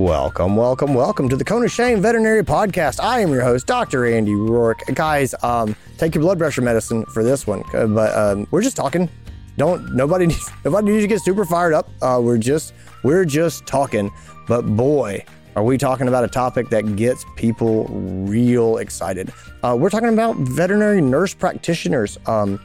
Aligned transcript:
Welcome, 0.00 0.56
welcome, 0.56 0.94
welcome 0.94 1.28
to 1.28 1.36
the 1.36 1.44
Cone 1.44 1.62
of 1.62 1.70
Shame 1.70 2.00
Veterinary 2.00 2.42
Podcast. 2.42 3.04
I 3.04 3.20
am 3.20 3.30
your 3.30 3.42
host, 3.42 3.66
Dr. 3.66 4.06
Andy 4.06 4.32
Roark. 4.32 4.94
Guys, 4.94 5.34
um, 5.42 5.76
take 5.98 6.14
your 6.14 6.22
blood 6.22 6.38
pressure 6.38 6.62
medicine 6.62 7.04
for 7.04 7.22
this 7.22 7.46
one, 7.46 7.62
uh, 7.74 7.86
but 7.86 8.16
um, 8.16 8.46
we're 8.50 8.62
just 8.62 8.78
talking. 8.78 9.10
Don't 9.58 9.94
nobody 9.94 10.26
needs 10.28 10.50
nobody 10.64 10.92
needs 10.92 11.04
to 11.04 11.06
get 11.06 11.20
super 11.20 11.44
fired 11.44 11.74
up. 11.74 11.90
Uh, 12.00 12.18
we're 12.24 12.38
just 12.38 12.72
we're 13.04 13.26
just 13.26 13.66
talking. 13.66 14.10
But 14.48 14.62
boy, 14.62 15.22
are 15.54 15.62
we 15.62 15.76
talking 15.76 16.08
about 16.08 16.24
a 16.24 16.28
topic 16.28 16.70
that 16.70 16.96
gets 16.96 17.26
people 17.36 17.84
real 17.88 18.78
excited? 18.78 19.30
Uh, 19.62 19.76
we're 19.78 19.90
talking 19.90 20.08
about 20.08 20.34
veterinary 20.36 21.02
nurse 21.02 21.34
practitioners. 21.34 22.18
Um, 22.24 22.58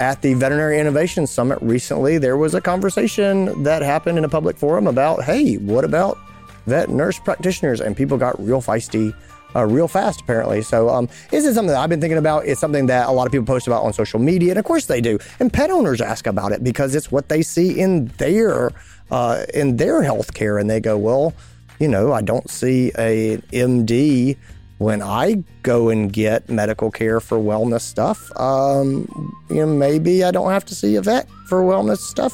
at 0.00 0.20
the 0.20 0.34
Veterinary 0.34 0.80
Innovation 0.80 1.28
Summit 1.28 1.60
recently, 1.62 2.18
there 2.18 2.36
was 2.36 2.54
a 2.54 2.60
conversation 2.60 3.62
that 3.62 3.82
happened 3.82 4.18
in 4.18 4.24
a 4.24 4.28
public 4.28 4.56
forum 4.56 4.88
about, 4.88 5.22
hey, 5.22 5.58
what 5.58 5.84
about 5.84 6.18
vet 6.66 6.88
nurse 6.88 7.18
practitioners? 7.18 7.80
And 7.80 7.96
people 7.96 8.18
got 8.18 8.38
real 8.42 8.62
feisty. 8.62 9.14
Uh, 9.54 9.66
real 9.66 9.86
fast, 9.86 10.22
apparently. 10.22 10.62
So, 10.62 10.88
um, 10.88 11.10
this 11.30 11.44
is 11.44 11.54
something 11.54 11.74
that 11.74 11.76
I've 11.76 11.90
been 11.90 12.00
thinking 12.00 12.16
about. 12.16 12.46
It's 12.46 12.58
something 12.58 12.86
that 12.86 13.06
a 13.06 13.12
lot 13.12 13.26
of 13.26 13.32
people 13.32 13.44
post 13.44 13.66
about 13.66 13.84
on 13.84 13.92
social 13.92 14.18
media, 14.18 14.52
and 14.52 14.58
of 14.58 14.64
course 14.64 14.86
they 14.86 15.02
do. 15.02 15.18
And 15.40 15.52
pet 15.52 15.70
owners 15.70 16.00
ask 16.00 16.26
about 16.26 16.52
it 16.52 16.64
because 16.64 16.94
it's 16.94 17.12
what 17.12 17.28
they 17.28 17.42
see 17.42 17.78
in 17.78 18.06
their 18.16 18.70
uh, 19.10 19.44
in 19.52 19.76
their 19.76 20.00
healthcare, 20.00 20.58
and 20.58 20.70
they 20.70 20.80
go, 20.80 20.96
"Well, 20.96 21.34
you 21.78 21.88
know, 21.88 22.14
I 22.14 22.22
don't 22.22 22.48
see 22.48 22.92
a 22.96 23.36
MD 23.52 24.38
when 24.82 25.00
I 25.00 25.44
go 25.62 25.90
and 25.90 26.12
get 26.12 26.48
medical 26.48 26.90
care 26.90 27.20
for 27.20 27.38
wellness 27.38 27.82
stuff. 27.82 28.30
Um, 28.38 29.32
you 29.48 29.56
know, 29.56 29.66
maybe 29.66 30.24
I 30.24 30.32
don't 30.32 30.50
have 30.50 30.64
to 30.66 30.74
see 30.74 30.96
a 30.96 31.02
vet 31.02 31.28
for 31.46 31.62
wellness 31.62 31.98
stuff 31.98 32.32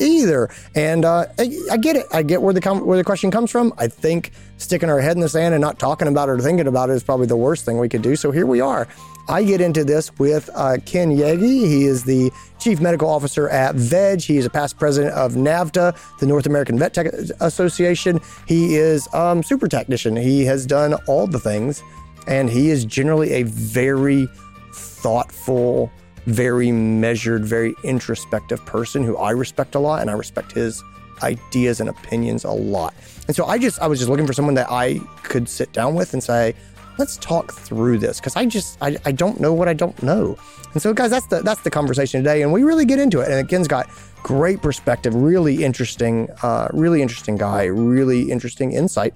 either. 0.00 0.50
And 0.74 1.04
uh, 1.04 1.26
I, 1.38 1.58
I, 1.70 1.76
get 1.76 1.96
it. 1.96 2.06
I 2.12 2.22
get 2.22 2.42
where 2.42 2.54
the 2.54 2.60
com- 2.60 2.86
where 2.86 2.98
the 2.98 3.04
question 3.04 3.30
comes 3.30 3.50
from. 3.50 3.72
I 3.78 3.88
think 3.88 4.32
sticking 4.58 4.90
our 4.90 5.00
head 5.00 5.16
in 5.16 5.20
the 5.20 5.28
sand 5.28 5.54
and 5.54 5.60
not 5.60 5.78
talking 5.78 6.08
about 6.08 6.28
it 6.28 6.32
or 6.32 6.40
thinking 6.40 6.66
about 6.66 6.90
it 6.90 6.94
is 6.94 7.02
probably 7.02 7.26
the 7.26 7.36
worst 7.36 7.64
thing 7.64 7.78
we 7.78 7.88
could 7.88 8.02
do. 8.02 8.16
So 8.16 8.30
here 8.30 8.46
we 8.46 8.60
are. 8.60 8.88
I 9.28 9.44
get 9.44 9.60
into 9.60 9.84
this 9.84 10.16
with 10.18 10.50
uh, 10.54 10.78
Ken 10.84 11.16
Yagi. 11.16 11.66
He 11.66 11.84
is 11.84 12.02
the 12.02 12.32
Chief 12.58 12.80
Medical 12.80 13.08
Officer 13.08 13.48
at 13.48 13.76
VEG. 13.76 14.24
He 14.24 14.38
is 14.38 14.46
a 14.46 14.50
past 14.50 14.76
president 14.76 15.14
of 15.14 15.34
NAVTA, 15.34 16.18
the 16.18 16.26
North 16.26 16.46
American 16.46 16.78
Vet 16.78 16.94
Tech 16.94 17.06
Association. 17.40 18.20
He 18.46 18.74
is 18.74 19.08
um, 19.14 19.42
super 19.44 19.68
technician. 19.68 20.16
He 20.16 20.44
has 20.46 20.66
done 20.66 20.94
all 21.06 21.28
the 21.28 21.38
things, 21.38 21.80
and 22.26 22.50
he 22.50 22.70
is 22.70 22.84
generally 22.84 23.32
a 23.34 23.44
very 23.44 24.28
thoughtful, 24.72 25.92
very 26.26 26.72
measured, 26.72 27.44
very 27.44 27.74
introspective 27.84 28.64
person 28.66 29.04
who 29.04 29.16
I 29.16 29.30
respect 29.30 29.74
a 29.74 29.78
lot, 29.78 30.00
and 30.00 30.10
I 30.10 30.14
respect 30.14 30.52
his 30.52 30.82
ideas 31.22 31.80
and 31.80 31.88
opinions 31.88 32.44
a 32.44 32.50
lot. 32.50 32.94
And 33.26 33.36
so 33.36 33.46
I 33.46 33.58
just 33.58 33.80
I 33.80 33.86
was 33.86 33.98
just 33.98 34.10
looking 34.10 34.26
for 34.26 34.32
someone 34.32 34.54
that 34.54 34.70
I 34.70 35.00
could 35.22 35.48
sit 35.48 35.72
down 35.72 35.94
with 35.94 36.12
and 36.12 36.22
say, 36.22 36.54
let's 36.98 37.16
talk 37.16 37.52
through 37.52 37.98
this 37.98 38.20
because 38.20 38.36
I 38.36 38.46
just 38.46 38.78
I, 38.80 38.96
I 39.04 39.12
don't 39.12 39.40
know 39.40 39.52
what 39.52 39.68
I 39.68 39.74
don't 39.74 40.00
know. 40.02 40.36
And 40.72 40.82
so 40.82 40.92
guys, 40.92 41.10
that's 41.10 41.26
the 41.26 41.40
that's 41.40 41.62
the 41.62 41.70
conversation 41.70 42.22
today, 42.22 42.42
and 42.42 42.52
we 42.52 42.62
really 42.62 42.84
get 42.84 42.98
into 42.98 43.20
it. 43.20 43.30
And 43.30 43.48
Ken's 43.48 43.68
got 43.68 43.88
great 44.22 44.62
perspective, 44.62 45.14
really 45.14 45.64
interesting, 45.64 46.28
uh, 46.42 46.68
really 46.72 47.02
interesting 47.02 47.36
guy, 47.36 47.64
really 47.64 48.30
interesting 48.30 48.72
insight. 48.72 49.14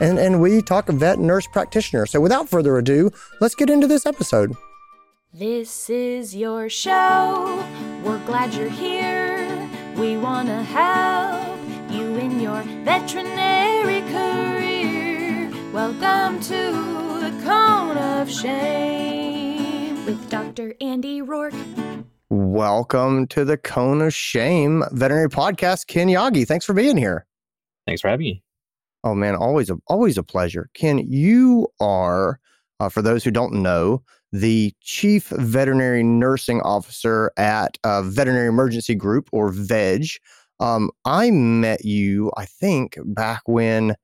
And 0.00 0.18
and 0.18 0.40
we 0.40 0.62
talk 0.62 0.88
vet 0.88 1.18
nurse 1.18 1.46
practitioner. 1.46 2.06
So 2.06 2.20
without 2.20 2.48
further 2.48 2.76
ado, 2.78 3.10
let's 3.40 3.54
get 3.54 3.70
into 3.70 3.86
this 3.86 4.06
episode. 4.06 4.56
This 5.38 5.90
is 5.90 6.34
your 6.34 6.70
show. 6.70 7.62
We're 8.02 8.24
glad 8.24 8.54
you're 8.54 8.70
here. 8.70 9.68
We 9.94 10.16
want 10.16 10.48
to 10.48 10.62
help 10.62 11.58
you 11.90 12.16
in 12.16 12.40
your 12.40 12.62
veterinary 12.86 14.00
career. 14.10 15.52
Welcome 15.74 16.40
to 16.40 17.20
the 17.20 17.38
Cone 17.44 17.98
of 17.98 18.30
Shame 18.30 20.06
with 20.06 20.30
Dr. 20.30 20.74
Andy 20.80 21.20
Roark. 21.20 21.52
Welcome 22.30 23.26
to 23.26 23.44
the 23.44 23.58
Cone 23.58 24.00
of 24.00 24.14
Shame 24.14 24.84
Veterinary 24.92 25.28
Podcast. 25.28 25.86
Ken 25.86 26.08
Yagi, 26.08 26.48
thanks 26.48 26.64
for 26.64 26.72
being 26.72 26.96
here. 26.96 27.26
Thanks 27.86 28.00
for 28.00 28.08
having 28.08 28.24
me. 28.24 28.42
Oh 29.04 29.14
man, 29.14 29.36
always 29.36 29.68
a 29.68 29.76
always 29.86 30.16
a 30.16 30.22
pleasure. 30.22 30.70
Ken, 30.72 30.96
you 30.96 31.68
are, 31.78 32.40
uh, 32.80 32.88
for 32.88 33.02
those 33.02 33.24
who 33.24 33.30
don't 33.30 33.52
know, 33.52 34.02
the 34.32 34.72
chief 34.80 35.28
veterinary 35.28 36.02
nursing 36.02 36.60
officer 36.62 37.32
at 37.36 37.78
uh, 37.84 38.02
Veterinary 38.02 38.48
Emergency 38.48 38.94
Group 38.94 39.28
or 39.32 39.50
VEG. 39.52 40.18
Um, 40.58 40.90
I 41.04 41.30
met 41.30 41.84
you, 41.84 42.32
I 42.36 42.44
think, 42.46 42.98
back 43.04 43.42
when 43.46 43.94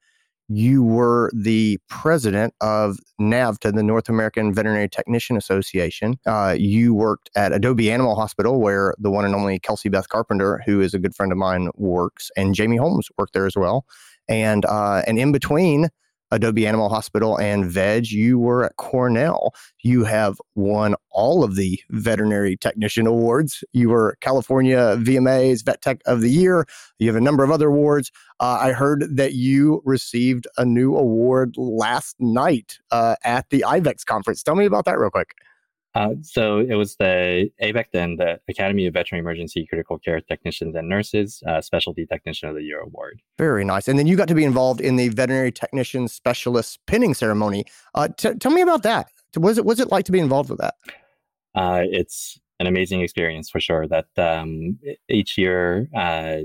you 0.48 0.82
were 0.82 1.30
the 1.34 1.78
president 1.88 2.52
of 2.60 2.98
NAVTA, 3.20 3.74
the 3.74 3.82
North 3.82 4.08
American 4.08 4.52
Veterinary 4.52 4.88
Technician 4.88 5.36
Association. 5.36 6.18
Uh, 6.26 6.54
you 6.58 6.94
worked 6.94 7.30
at 7.34 7.52
Adobe 7.52 7.90
Animal 7.90 8.14
Hospital, 8.16 8.60
where 8.60 8.94
the 8.98 9.10
one 9.10 9.24
and 9.24 9.34
only 9.34 9.58
Kelsey 9.58 9.88
Beth 9.88 10.08
Carpenter, 10.08 10.62
who 10.66 10.80
is 10.80 10.92
a 10.92 10.98
good 10.98 11.14
friend 11.14 11.32
of 11.32 11.38
mine, 11.38 11.70
works, 11.76 12.30
and 12.36 12.54
Jamie 12.54 12.76
Holmes 12.76 13.08
worked 13.16 13.32
there 13.32 13.46
as 13.46 13.56
well. 13.56 13.86
And 14.28 14.64
uh, 14.66 15.02
and 15.06 15.18
in 15.18 15.32
between 15.32 15.88
Adobe 16.32 16.66
Animal 16.66 16.88
Hospital 16.88 17.38
and 17.38 17.64
VEG, 17.64 18.10
you 18.10 18.38
were 18.38 18.64
at 18.64 18.76
Cornell. 18.76 19.54
You 19.82 20.04
have 20.04 20.40
won 20.54 20.96
all 21.10 21.44
of 21.44 21.56
the 21.56 21.80
veterinary 21.90 22.56
technician 22.56 23.06
awards. 23.06 23.62
You 23.72 23.90
were 23.90 24.16
California 24.20 24.96
VMA's 24.98 25.62
Vet 25.62 25.82
Tech 25.82 26.00
of 26.06 26.22
the 26.22 26.30
Year. 26.30 26.66
You 26.98 27.06
have 27.06 27.16
a 27.16 27.20
number 27.20 27.44
of 27.44 27.50
other 27.50 27.68
awards. 27.68 28.10
Uh, 28.40 28.58
I 28.60 28.72
heard 28.72 29.04
that 29.14 29.34
you 29.34 29.82
received 29.84 30.46
a 30.56 30.64
new 30.64 30.96
award 30.96 31.54
last 31.56 32.16
night 32.18 32.80
uh, 32.90 33.16
at 33.24 33.48
the 33.50 33.64
IVECCS 33.66 34.06
conference. 34.06 34.42
Tell 34.42 34.56
me 34.56 34.64
about 34.64 34.86
that 34.86 34.98
real 34.98 35.10
quick. 35.10 35.34
Uh, 35.94 36.14
so 36.22 36.58
it 36.58 36.74
was 36.74 36.96
the 36.96 37.50
AVEC 37.62 37.84
then 37.92 38.16
the 38.16 38.40
Academy 38.48 38.86
of 38.86 38.94
Veterinary 38.94 39.20
Emergency 39.20 39.66
Critical 39.66 39.98
Care 39.98 40.20
Technicians 40.20 40.74
and 40.74 40.88
Nurses 40.88 41.42
uh, 41.46 41.60
Specialty 41.60 42.06
Technician 42.06 42.48
of 42.48 42.54
the 42.54 42.62
Year 42.62 42.80
Award. 42.80 43.20
Very 43.36 43.64
nice. 43.64 43.88
And 43.88 43.98
then 43.98 44.06
you 44.06 44.16
got 44.16 44.28
to 44.28 44.34
be 44.34 44.44
involved 44.44 44.80
in 44.80 44.96
the 44.96 45.08
Veterinary 45.08 45.52
Technician 45.52 46.08
Specialist 46.08 46.78
pinning 46.86 47.12
ceremony. 47.12 47.66
Uh, 47.94 48.08
t- 48.08 48.34
tell 48.34 48.52
me 48.52 48.62
about 48.62 48.82
that. 48.84 49.08
Was 49.36 49.58
it 49.58 49.64
was 49.64 49.80
it 49.80 49.90
like 49.90 50.04
to 50.06 50.12
be 50.12 50.18
involved 50.18 50.50
with 50.50 50.60
that? 50.60 50.74
Uh, 51.54 51.82
it's 51.84 52.38
an 52.60 52.66
amazing 52.66 53.02
experience 53.02 53.50
for 53.50 53.60
sure. 53.60 53.86
That 53.86 54.06
um, 54.16 54.78
each 55.08 55.36
year 55.36 55.88
uh, 55.96 56.38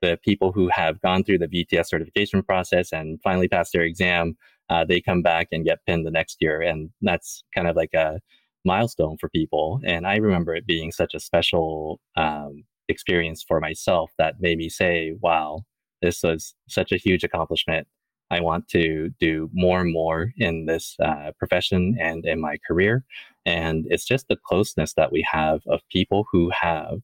the 0.00 0.18
people 0.22 0.52
who 0.52 0.68
have 0.72 1.00
gone 1.02 1.24
through 1.24 1.38
the 1.38 1.48
VTS 1.48 1.88
certification 1.88 2.42
process 2.42 2.92
and 2.92 3.20
finally 3.22 3.48
passed 3.48 3.72
their 3.72 3.82
exam, 3.82 4.36
uh, 4.70 4.84
they 4.84 5.00
come 5.00 5.20
back 5.22 5.48
and 5.52 5.64
get 5.64 5.84
pinned 5.86 6.06
the 6.06 6.10
next 6.10 6.38
year, 6.40 6.62
and 6.62 6.90
that's 7.02 7.44
kind 7.54 7.68
of 7.68 7.76
like 7.76 7.92
a 7.94 8.20
milestone 8.64 9.16
for 9.18 9.28
people. 9.28 9.80
And 9.84 10.06
I 10.06 10.16
remember 10.16 10.54
it 10.54 10.66
being 10.66 10.92
such 10.92 11.14
a 11.14 11.20
special 11.20 12.00
um, 12.16 12.64
experience 12.88 13.42
for 13.42 13.60
myself 13.60 14.10
that 14.18 14.40
made 14.40 14.58
me 14.58 14.68
say, 14.68 15.14
wow, 15.20 15.62
this 16.02 16.22
was 16.22 16.54
such 16.68 16.92
a 16.92 16.96
huge 16.96 17.24
accomplishment. 17.24 17.86
I 18.30 18.40
want 18.40 18.68
to 18.68 19.10
do 19.18 19.50
more 19.52 19.80
and 19.80 19.92
more 19.92 20.32
in 20.36 20.66
this 20.66 20.96
uh, 21.02 21.32
profession 21.38 21.96
and 22.00 22.24
in 22.24 22.40
my 22.40 22.58
career. 22.66 23.04
And 23.44 23.86
it's 23.88 24.04
just 24.04 24.28
the 24.28 24.36
closeness 24.36 24.92
that 24.94 25.10
we 25.10 25.26
have 25.30 25.62
of 25.66 25.80
people 25.90 26.26
who 26.30 26.50
have, 26.50 27.00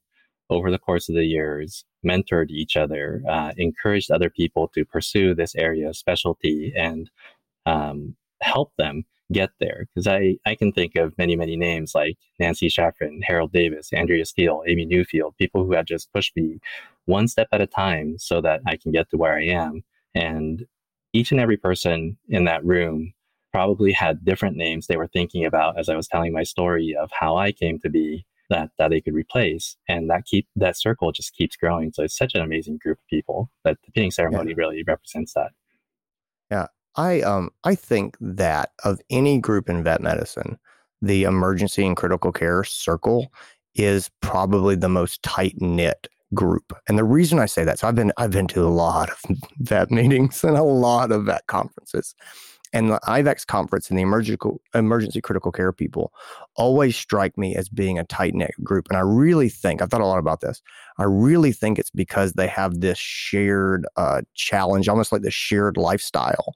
over 0.50 0.71
the 0.71 0.78
course 0.78 1.09
of 1.09 1.17
the 1.17 1.25
years, 1.25 1.84
mentored 2.06 2.50
each 2.50 2.77
other, 2.77 3.23
uh, 3.28 3.53
encouraged 3.56 4.11
other 4.11 4.31
people 4.31 4.69
to 4.69 4.84
pursue 4.84 5.34
this 5.34 5.56
area 5.56 5.88
of 5.88 5.97
specialty 5.97 6.73
and 6.77 7.11
um, 7.65 8.15
help 8.41 8.73
them 8.78 9.05
get 9.32 9.50
there 9.60 9.87
because 9.94 10.06
I, 10.06 10.37
I 10.47 10.54
can 10.54 10.72
think 10.72 10.97
of 10.97 11.16
many, 11.19 11.37
many 11.37 11.56
names 11.56 11.94
like 11.94 12.16
Nancy 12.38 12.69
Shaffran, 12.69 13.20
Harold 13.22 13.53
Davis, 13.53 13.92
Andrea 13.92 14.25
Steele, 14.25 14.62
Amy 14.67 14.87
Newfield, 14.87 15.37
people 15.37 15.64
who 15.64 15.73
have 15.73 15.87
just 15.87 16.12
pushed 16.12 16.37
me 16.37 16.61
one 17.06 17.28
step 17.28 17.49
at 17.52 17.61
a 17.61 17.67
time 17.67 18.19
so 18.19 18.40
that 18.40 18.61
I 18.67 18.76
can 18.76 18.93
get 18.93 19.11
to 19.11 19.17
where 19.17 19.37
I 19.37 19.44
am. 19.46 19.82
And 20.14 20.67
each 21.12 21.31
and 21.31 21.40
every 21.40 21.56
person 21.56 22.17
in 22.28 22.44
that 22.44 22.64
room 22.64 23.12
probably 23.52 23.93
had 23.93 24.25
different 24.25 24.56
names 24.56 24.87
they 24.87 24.99
were 24.99 25.06
thinking 25.06 25.44
about 25.44 25.79
as 25.79 25.88
I 25.88 25.96
was 25.96 26.08
telling 26.08 26.32
my 26.32 26.43
story 26.43 26.94
of 26.99 27.11
how 27.19 27.37
I 27.37 27.52
came 27.52 27.79
to 27.81 27.88
be 27.88 28.26
that 28.50 28.70
that 28.79 28.90
they 28.90 29.00
could 29.00 29.14
replace 29.14 29.76
and 29.88 30.11
that 30.11 30.25
keep 30.26 30.46
that 30.56 30.76
circle 30.76 31.11
just 31.11 31.34
keeps 31.34 31.56
growing 31.56 31.90
so 31.93 32.02
it's 32.02 32.17
such 32.17 32.34
an 32.34 32.43
amazing 32.43 32.79
group 32.82 32.99
of 32.99 33.06
people 33.08 33.50
that 33.64 33.79
the 33.84 33.93
pinning 33.93 34.11
ceremony 34.11 34.50
yeah. 34.50 34.56
really 34.58 34.82
represents 34.87 35.32
that 35.32 35.52
yeah 36.50 36.67
I 36.96 37.20
um 37.20 37.50
I 37.64 37.75
think 37.75 38.16
that 38.20 38.72
of 38.84 39.00
any 39.10 39.38
group 39.38 39.69
in 39.69 39.84
vet 39.84 40.00
medicine, 40.00 40.58
the 41.02 41.25
emergency 41.25 41.87
and 41.87 41.96
critical 41.96 42.32
care 42.32 42.64
circle 42.64 43.32
is 43.75 44.10
probably 44.20 44.75
the 44.75 44.88
most 44.88 45.22
tight 45.22 45.60
knit 45.60 46.08
group. 46.34 46.72
And 46.88 46.98
the 46.98 47.04
reason 47.04 47.38
I 47.38 47.46
say 47.46 47.64
that, 47.64 47.78
so 47.78 47.88
I've 47.88 47.94
been 47.94 48.12
I've 48.16 48.31
been 48.31 48.46
to 48.48 48.62
a 48.62 48.69
lot 48.69 49.10
of 49.10 49.19
vet 49.58 49.90
meetings 49.90 50.43
and 50.43 50.56
a 50.56 50.62
lot 50.62 51.12
of 51.12 51.26
vet 51.26 51.46
conferences. 51.46 52.14
And 52.72 52.90
the 52.90 53.00
IVECCS 53.06 53.46
conference 53.46 53.88
and 53.88 53.98
the 53.98 54.02
emergency, 54.02 54.37
emergency 54.75 55.20
critical 55.20 55.52
care 55.52 55.72
people 55.72 56.12
always 56.56 56.96
strike 56.96 57.38
me 57.38 57.54
as 57.54 57.69
being 57.69 57.98
a 57.98 58.04
tight 58.04 58.34
knit 58.34 58.50
group. 58.62 58.88
And 58.88 58.98
I 58.98 59.02
really 59.02 59.48
think, 59.48 59.81
I've 59.81 59.88
thought 59.88 60.00
a 60.00 60.06
lot 60.06 60.19
about 60.19 60.40
this. 60.40 60.60
I 60.98 61.04
really 61.04 61.52
think 61.52 61.78
it's 61.78 61.90
because 61.90 62.32
they 62.32 62.48
have 62.48 62.81
this 62.81 62.98
shared 62.98 63.87
uh, 63.96 64.22
challenge, 64.34 64.88
almost 64.88 65.12
like 65.12 65.22
this 65.22 65.32
shared 65.32 65.76
lifestyle 65.76 66.54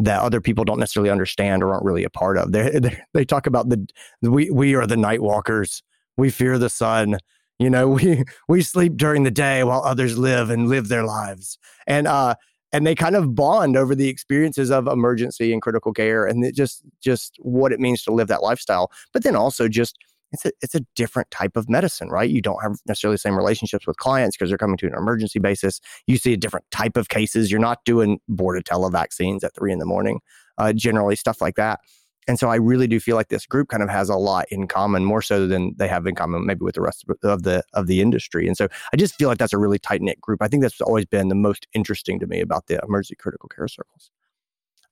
that 0.00 0.22
other 0.22 0.40
people 0.40 0.64
don't 0.64 0.78
necessarily 0.78 1.10
understand 1.10 1.62
or 1.62 1.72
aren't 1.72 1.84
really 1.84 2.04
a 2.04 2.10
part 2.10 2.38
of. 2.38 2.52
They, 2.60 3.00
they, 3.14 3.24
talk 3.24 3.46
about 3.46 3.68
the, 3.68 3.86
we, 4.22 4.50
we 4.50 4.74
are 4.74 4.86
the 4.86 4.96
night 4.96 5.22
walkers. 5.22 5.82
We 6.16 6.30
fear 6.30 6.58
the 6.58 6.70
sun. 6.70 7.18
You 7.58 7.70
know, 7.70 7.88
we, 7.90 8.24
we 8.48 8.62
sleep 8.62 8.96
during 8.96 9.24
the 9.24 9.30
day 9.30 9.62
while 9.62 9.82
others 9.82 10.18
live 10.18 10.50
and 10.50 10.68
live 10.68 10.88
their 10.88 11.04
lives. 11.04 11.58
And, 11.86 12.06
uh, 12.06 12.34
and 12.72 12.86
they 12.86 12.94
kind 12.94 13.16
of 13.16 13.34
bond 13.34 13.76
over 13.76 13.94
the 13.94 14.08
experiences 14.08 14.70
of 14.70 14.86
emergency 14.86 15.52
and 15.52 15.60
critical 15.60 15.92
care 15.92 16.24
and 16.24 16.54
just 16.54 16.82
just 17.02 17.36
what 17.40 17.72
it 17.72 17.80
means 17.80 18.02
to 18.04 18.12
live 18.12 18.28
that 18.28 18.42
lifestyle 18.42 18.92
but 19.12 19.24
then 19.24 19.34
also 19.34 19.66
just 19.66 19.96
it's 20.32 20.44
a 20.44 20.52
it's 20.60 20.74
a 20.74 20.80
different 20.94 21.30
type 21.30 21.56
of 21.56 21.68
medicine 21.68 22.08
right 22.08 22.30
you 22.30 22.40
don't 22.40 22.62
have 22.62 22.76
necessarily 22.86 23.14
the 23.14 23.18
same 23.18 23.36
relationships 23.36 23.86
with 23.86 23.96
clients 23.96 24.36
because 24.36 24.50
they're 24.50 24.58
coming 24.58 24.76
to 24.76 24.86
an 24.86 24.94
emergency 24.94 25.38
basis 25.38 25.80
you 26.06 26.16
see 26.16 26.32
a 26.32 26.36
different 26.36 26.64
type 26.70 26.96
of 26.96 27.08
cases 27.08 27.50
you're 27.50 27.60
not 27.60 27.84
doing 27.84 28.18
bordetella 28.30 28.90
vaccines 28.90 29.44
at 29.44 29.54
three 29.54 29.72
in 29.72 29.78
the 29.78 29.86
morning 29.86 30.20
uh, 30.58 30.72
generally 30.72 31.16
stuff 31.16 31.40
like 31.40 31.56
that 31.56 31.80
and 32.28 32.38
so 32.38 32.48
I 32.48 32.56
really 32.56 32.86
do 32.86 33.00
feel 33.00 33.16
like 33.16 33.28
this 33.28 33.46
group 33.46 33.68
kind 33.68 33.82
of 33.82 33.88
has 33.88 34.08
a 34.08 34.14
lot 34.16 34.46
in 34.50 34.68
common, 34.68 35.04
more 35.04 35.22
so 35.22 35.46
than 35.46 35.74
they 35.78 35.88
have 35.88 36.06
in 36.06 36.14
common 36.14 36.46
maybe 36.46 36.60
with 36.60 36.74
the 36.74 36.80
rest 36.80 37.04
of 37.24 37.42
the 37.42 37.64
of 37.72 37.86
the 37.86 38.00
industry. 38.00 38.46
And 38.46 38.56
so 38.56 38.68
I 38.92 38.96
just 38.96 39.16
feel 39.16 39.28
like 39.28 39.38
that's 39.38 39.52
a 39.52 39.58
really 39.58 39.78
tight 39.78 40.02
knit 40.02 40.20
group. 40.20 40.42
I 40.42 40.48
think 40.48 40.62
that's 40.62 40.80
always 40.80 41.06
been 41.06 41.28
the 41.28 41.34
most 41.34 41.66
interesting 41.72 42.20
to 42.20 42.26
me 42.26 42.40
about 42.40 42.66
the 42.66 42.78
emergency 42.84 43.16
critical 43.16 43.48
care 43.48 43.68
circles. 43.68 44.10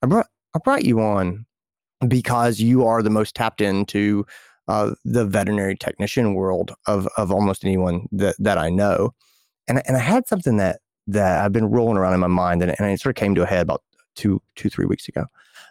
I 0.03 0.07
brought 0.07 0.27
I 0.55 0.59
brought 0.59 0.85
you 0.85 1.01
on 1.01 1.47
because 2.07 2.61
you 2.61 2.87
are 2.87 3.03
the 3.03 3.11
most 3.11 3.35
tapped 3.35 3.61
into 3.61 4.25
uh, 4.69 4.95
the 5.05 5.25
veterinary 5.25 5.77
technician 5.77 6.35
world 6.35 6.73
of 6.87 7.09
of 7.17 7.33
almost 7.33 7.65
anyone 7.65 8.07
that 8.13 8.37
that 8.39 8.59
I 8.59 8.71
know, 8.71 9.15
and 9.67 9.83
and 9.87 9.97
I 9.97 10.01
had 10.01 10.27
something 10.27 10.59
that 10.59 10.81
that 11.07 11.43
I've 11.43 11.53
been 11.53 11.71
rolling 11.71 11.97
around 11.97 12.15
in 12.15 12.21
my 12.21 12.27
mind, 12.27 12.63
and, 12.63 12.75
and 12.79 12.91
it 12.91 13.01
sort 13.01 13.17
of 13.17 13.21
came 13.21 13.35
to 13.35 13.43
a 13.43 13.47
head 13.47 13.63
about 13.63 13.83
two 14.15 14.41
two 14.57 14.69
three 14.69 14.87
weeks 14.87 15.09
ago. 15.09 15.25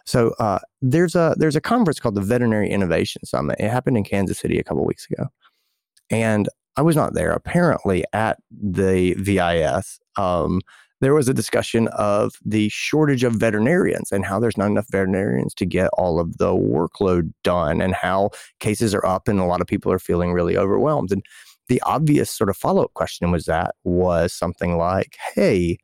So 0.04 0.34
uh, 0.38 0.58
there's 0.82 1.14
a 1.14 1.34
there's 1.38 1.56
a 1.56 1.60
conference 1.60 2.00
called 2.00 2.16
the 2.16 2.20
Veterinary 2.20 2.70
Innovation 2.70 3.24
Summit. 3.24 3.56
It 3.60 3.70
happened 3.70 3.96
in 3.96 4.04
Kansas 4.04 4.38
City 4.38 4.58
a 4.58 4.64
couple 4.64 4.84
weeks 4.84 5.06
ago, 5.10 5.28
and 6.10 6.48
I 6.76 6.82
was 6.82 6.96
not 6.96 7.14
there. 7.14 7.32
Apparently, 7.32 8.04
at 8.12 8.38
the 8.50 9.14
VIS, 9.14 10.00
um, 10.16 10.60
there 11.00 11.14
was 11.14 11.28
a 11.28 11.34
discussion 11.34 11.88
of 11.88 12.34
the 12.44 12.68
shortage 12.68 13.24
of 13.24 13.34
veterinarians 13.34 14.10
and 14.10 14.24
how 14.24 14.40
there's 14.40 14.56
not 14.56 14.70
enough 14.70 14.86
veterinarians 14.90 15.54
to 15.54 15.66
get 15.66 15.90
all 15.94 16.18
of 16.18 16.38
the 16.38 16.52
workload 16.52 17.32
done, 17.44 17.80
and 17.80 17.94
how 17.94 18.30
cases 18.60 18.94
are 18.94 19.06
up 19.06 19.28
and 19.28 19.38
a 19.38 19.44
lot 19.44 19.60
of 19.60 19.66
people 19.66 19.92
are 19.92 19.98
feeling 19.98 20.32
really 20.32 20.56
overwhelmed. 20.56 21.12
And 21.12 21.22
the 21.68 21.82
obvious 21.82 22.30
sort 22.30 22.50
of 22.50 22.56
follow 22.56 22.82
up 22.82 22.94
question 22.94 23.30
was 23.30 23.44
that 23.44 23.74
was 23.84 24.32
something 24.32 24.76
like, 24.76 25.16
"Hey." 25.34 25.78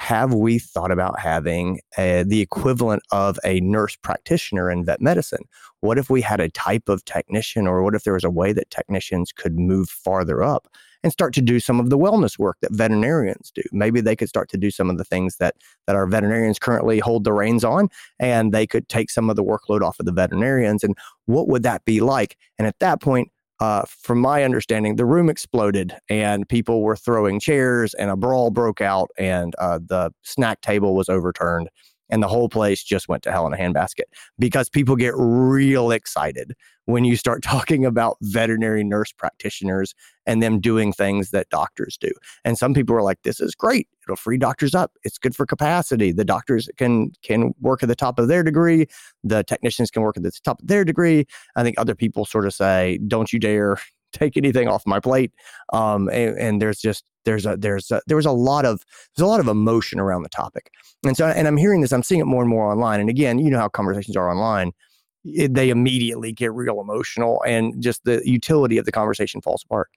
have 0.00 0.32
we 0.32 0.58
thought 0.58 0.90
about 0.90 1.20
having 1.20 1.78
a, 1.98 2.24
the 2.26 2.40
equivalent 2.40 3.02
of 3.12 3.38
a 3.44 3.60
nurse 3.60 3.96
practitioner 3.96 4.70
in 4.70 4.82
vet 4.82 4.98
medicine? 5.02 5.42
What 5.80 5.98
if 5.98 6.08
we 6.08 6.22
had 6.22 6.40
a 6.40 6.48
type 6.48 6.88
of 6.88 7.04
technician, 7.04 7.66
or 7.66 7.82
what 7.82 7.94
if 7.94 8.04
there 8.04 8.14
was 8.14 8.24
a 8.24 8.30
way 8.30 8.54
that 8.54 8.70
technicians 8.70 9.30
could 9.30 9.58
move 9.58 9.90
farther 9.90 10.42
up 10.42 10.68
and 11.02 11.12
start 11.12 11.32
to 11.34 11.42
do 11.42 11.60
some 11.60 11.80
of 11.80 11.90
the 11.90 11.98
wellness 11.98 12.38
work 12.38 12.56
that 12.62 12.72
veterinarians 12.72 13.50
do? 13.54 13.62
Maybe 13.72 14.00
they 14.00 14.16
could 14.16 14.28
start 14.28 14.48
to 14.50 14.58
do 14.58 14.70
some 14.70 14.90
of 14.90 14.98
the 14.98 15.04
things 15.04 15.36
that 15.36 15.56
that 15.86 15.96
our 15.96 16.06
veterinarians 16.06 16.58
currently 16.58 16.98
hold 16.98 17.24
the 17.24 17.32
reins 17.32 17.64
on, 17.64 17.88
and 18.18 18.52
they 18.52 18.66
could 18.66 18.88
take 18.88 19.10
some 19.10 19.30
of 19.30 19.36
the 19.36 19.44
workload 19.44 19.82
off 19.82 20.00
of 20.00 20.06
the 20.06 20.12
veterinarians. 20.12 20.84
And 20.84 20.96
what 21.26 21.48
would 21.48 21.62
that 21.62 21.84
be 21.84 22.00
like? 22.00 22.36
And 22.58 22.66
at 22.66 22.78
that 22.80 23.00
point, 23.00 23.30
uh, 23.60 23.82
from 23.86 24.18
my 24.18 24.42
understanding, 24.42 24.96
the 24.96 25.04
room 25.04 25.28
exploded 25.28 25.94
and 26.08 26.48
people 26.48 26.82
were 26.82 26.96
throwing 26.96 27.38
chairs 27.38 27.92
and 27.94 28.10
a 28.10 28.16
brawl 28.16 28.50
broke 28.50 28.80
out 28.80 29.10
and 29.18 29.54
uh, 29.58 29.78
the 29.84 30.10
snack 30.22 30.62
table 30.62 30.94
was 30.94 31.10
overturned 31.10 31.68
and 32.08 32.22
the 32.22 32.28
whole 32.28 32.48
place 32.48 32.82
just 32.82 33.08
went 33.08 33.22
to 33.22 33.30
hell 33.30 33.46
in 33.46 33.52
a 33.52 33.56
handbasket 33.56 34.04
because 34.38 34.68
people 34.68 34.96
get 34.96 35.14
real 35.16 35.90
excited 35.90 36.54
when 36.90 37.04
you 37.04 37.16
start 37.16 37.42
talking 37.44 37.84
about 37.84 38.16
veterinary 38.22 38.84
nurse 38.84 39.12
practitioners 39.12 39.94
and 40.26 40.42
them 40.42 40.60
doing 40.60 40.92
things 40.92 41.30
that 41.30 41.48
doctors 41.50 41.96
do. 42.00 42.10
And 42.44 42.58
some 42.58 42.74
people 42.74 42.94
are 42.94 43.02
like, 43.02 43.22
this 43.22 43.40
is 43.40 43.54
great. 43.54 43.88
It'll 44.04 44.16
free 44.16 44.38
doctors 44.38 44.74
up. 44.74 44.92
It's 45.02 45.18
good 45.18 45.34
for 45.34 45.46
capacity. 45.46 46.12
The 46.12 46.24
doctors 46.24 46.68
can 46.76 47.12
can 47.22 47.52
work 47.60 47.82
at 47.82 47.88
the 47.88 47.96
top 47.96 48.18
of 48.18 48.28
their 48.28 48.42
degree. 48.42 48.86
The 49.24 49.42
technicians 49.44 49.90
can 49.90 50.02
work 50.02 50.16
at 50.16 50.22
the 50.22 50.32
top 50.44 50.60
of 50.60 50.68
their 50.68 50.84
degree. 50.84 51.26
I 51.56 51.62
think 51.62 51.78
other 51.78 51.94
people 51.94 52.24
sort 52.24 52.46
of 52.46 52.54
say, 52.54 52.98
don't 53.06 53.32
you 53.32 53.38
dare 53.38 53.76
take 54.12 54.36
anything 54.36 54.68
off 54.68 54.82
my 54.86 55.00
plate. 55.00 55.32
Um, 55.72 56.08
and, 56.08 56.36
and, 56.36 56.62
there's 56.62 56.80
just 56.80 57.04
there's 57.24 57.46
a 57.46 57.56
there's 57.56 57.90
a, 57.90 58.00
there 58.06 58.16
was 58.16 58.26
a 58.26 58.32
lot 58.32 58.64
of 58.64 58.82
there's 59.14 59.24
a 59.24 59.28
lot 59.28 59.40
of 59.40 59.46
emotion 59.46 60.00
around 60.00 60.22
the 60.22 60.28
topic, 60.28 60.70
and 61.04 61.16
so 61.16 61.26
and 61.26 61.46
I'm 61.46 61.56
hearing 61.56 61.80
this, 61.80 61.92
I'm 61.92 62.02
seeing 62.02 62.20
it 62.20 62.24
more 62.24 62.42
and 62.42 62.50
more 62.50 62.70
online. 62.70 63.00
And 63.00 63.08
again, 63.08 63.38
you 63.38 63.50
know 63.50 63.58
how 63.58 63.68
conversations 63.68 64.16
are 64.16 64.30
online. 64.30 64.72
It, 65.24 65.54
they 65.54 65.70
immediately 65.70 66.32
get 66.32 66.52
real 66.52 66.80
emotional, 66.80 67.42
and 67.46 67.82
just 67.82 68.04
the 68.04 68.22
utility 68.24 68.78
of 68.78 68.86
the 68.86 68.92
conversation 68.92 69.40
falls 69.40 69.62
apart. 69.62 69.90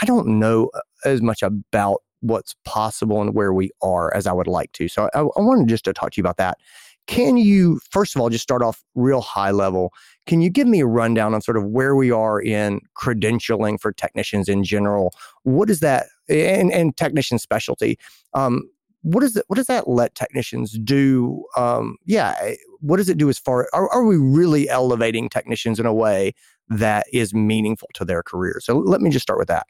I 0.00 0.06
don't 0.06 0.38
know 0.38 0.70
uh, 0.74 0.80
as 1.04 1.20
much 1.20 1.42
about 1.42 2.02
what's 2.20 2.54
possible 2.64 3.20
and 3.20 3.34
where 3.34 3.52
we 3.52 3.70
are 3.82 4.14
as 4.14 4.26
I 4.26 4.32
would 4.32 4.46
like 4.46 4.72
to. 4.72 4.88
So 4.88 5.08
I, 5.14 5.20
I 5.20 5.40
wanted 5.40 5.68
just 5.68 5.84
to 5.84 5.92
talk 5.92 6.12
to 6.12 6.16
you 6.18 6.22
about 6.22 6.36
that. 6.36 6.58
Can 7.06 7.38
you, 7.38 7.80
first 7.90 8.14
of 8.14 8.20
all, 8.20 8.28
just 8.28 8.42
start 8.42 8.62
off 8.62 8.84
real 8.94 9.20
high 9.20 9.50
level? 9.50 9.92
Can 10.26 10.40
you 10.40 10.50
give 10.50 10.68
me 10.68 10.80
a 10.80 10.86
rundown 10.86 11.34
on 11.34 11.40
sort 11.40 11.56
of 11.56 11.64
where 11.64 11.96
we 11.96 12.10
are 12.10 12.40
in 12.40 12.80
credentialing 12.96 13.80
for 13.80 13.92
technicians 13.92 14.48
in 14.48 14.62
general? 14.62 15.12
What 15.42 15.70
is 15.70 15.80
that, 15.80 16.06
and, 16.28 16.70
and 16.72 16.96
technician 16.96 17.38
specialty? 17.38 17.98
Um, 18.34 18.70
what 19.02 19.20
does 19.20 19.36
it, 19.36 19.44
what 19.48 19.56
does 19.56 19.66
that 19.66 19.88
let 19.88 20.14
technicians 20.14 20.78
do? 20.78 21.44
Um, 21.56 21.96
yeah, 22.04 22.36
eh, 22.40 22.56
what 22.80 22.98
does 22.98 23.08
it 23.08 23.18
do 23.18 23.28
as 23.28 23.38
far? 23.38 23.68
Are, 23.72 23.88
are 23.90 24.04
we 24.04 24.16
really 24.16 24.68
elevating 24.68 25.28
technicians 25.28 25.80
in 25.80 25.86
a 25.86 25.94
way 25.94 26.32
that 26.68 27.06
is 27.12 27.34
meaningful 27.34 27.88
to 27.94 28.04
their 28.04 28.22
career? 28.22 28.60
So 28.62 28.78
let 28.78 29.00
me 29.00 29.10
just 29.10 29.22
start 29.22 29.38
with 29.38 29.48
that. 29.48 29.66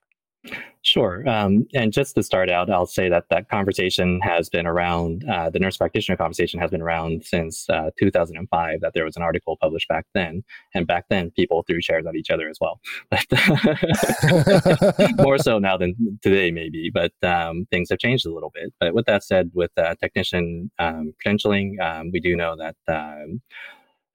Sure. 0.83 1.29
Um, 1.29 1.67
and 1.75 1.93
just 1.93 2.15
to 2.15 2.23
start 2.23 2.49
out, 2.49 2.71
I'll 2.71 2.87
say 2.87 3.11
that 3.11 3.27
that 3.29 3.51
conversation 3.51 4.19
has 4.23 4.49
been 4.49 4.67
around, 4.67 5.25
uh, 5.29 5.51
the 5.51 5.59
nurse 5.59 5.77
practitioner 5.77 6.17
conversation 6.17 6.59
has 6.59 6.71
been 6.71 6.81
around 6.81 7.25
since 7.25 7.69
uh, 7.69 7.91
2005, 7.99 8.81
that 8.81 8.95
there 8.95 9.05
was 9.05 9.17
an 9.17 9.23
article 9.23 9.59
published 9.61 9.89
back 9.89 10.07
then. 10.15 10.43
And 10.75 10.87
back 10.87 11.05
then, 11.11 11.33
people 11.33 11.65
threw 11.67 11.83
chairs 11.83 12.07
at 12.07 12.17
each 12.17 12.31
other 12.31 12.49
as 12.49 12.59
well. 12.61 12.81
More 15.23 15.37
so 15.37 15.59
now 15.59 15.77
than 15.77 15.95
today, 16.23 16.51
maybe, 16.51 16.91
but 16.93 17.13
um, 17.23 17.67
things 17.71 17.91
have 17.91 17.99
changed 17.99 18.25
a 18.25 18.33
little 18.33 18.53
bit. 18.55 18.73
But 18.81 18.95
with 18.95 19.05
that 19.05 19.23
said, 19.23 19.51
with 19.53 19.73
uh, 19.77 19.97
technician 19.97 20.71
um, 20.79 21.13
credentialing, 21.25 21.79
um, 21.81 22.11
we 22.11 22.21
do 22.21 22.37
know 22.37 22.57
that 22.57 22.77
um, 22.89 23.43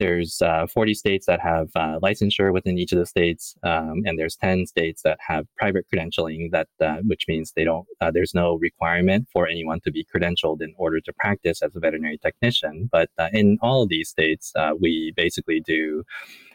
there's 0.06 0.40
uh, 0.40 0.68
40 0.68 0.94
states 0.94 1.26
that 1.26 1.40
have 1.40 1.70
uh, 1.76 2.00
licensure 2.00 2.54
within 2.54 2.78
each 2.78 2.92
of 2.92 3.00
the 3.00 3.08
states, 3.08 3.56
um, 3.64 4.04
and 4.06 4.20
there's 4.20 4.36
10 4.36 4.68
states 4.68 5.02
that 5.02 5.18
have 5.20 5.48
private 5.58 5.86
credentialing. 5.92 6.52
That 6.52 6.68
uh, 6.80 6.98
which 7.08 7.26
means 7.28 7.54
they 7.56 7.64
don't. 7.64 7.88
Uh, 8.00 8.12
there's 8.12 8.36
no 8.36 8.56
requirement 8.56 9.28
for 9.34 9.48
anyone 9.48 9.80
to 9.82 9.92
be 9.92 10.06
credentialed 10.06 10.62
in 10.62 10.76
order 10.78 11.00
to 11.02 11.14
practice 11.14 11.64
as 11.64 11.76
a 11.76 11.80
veterinary 11.80 12.20
technician. 12.20 12.88
But 12.92 13.10
uh, 13.18 13.30
in 13.34 13.58
all 13.64 13.82
of 13.82 13.90
these 13.90 14.10
states, 14.10 14.52
uh, 14.56 14.74
we 14.80 15.12
basically 15.16 15.60
do 15.60 16.04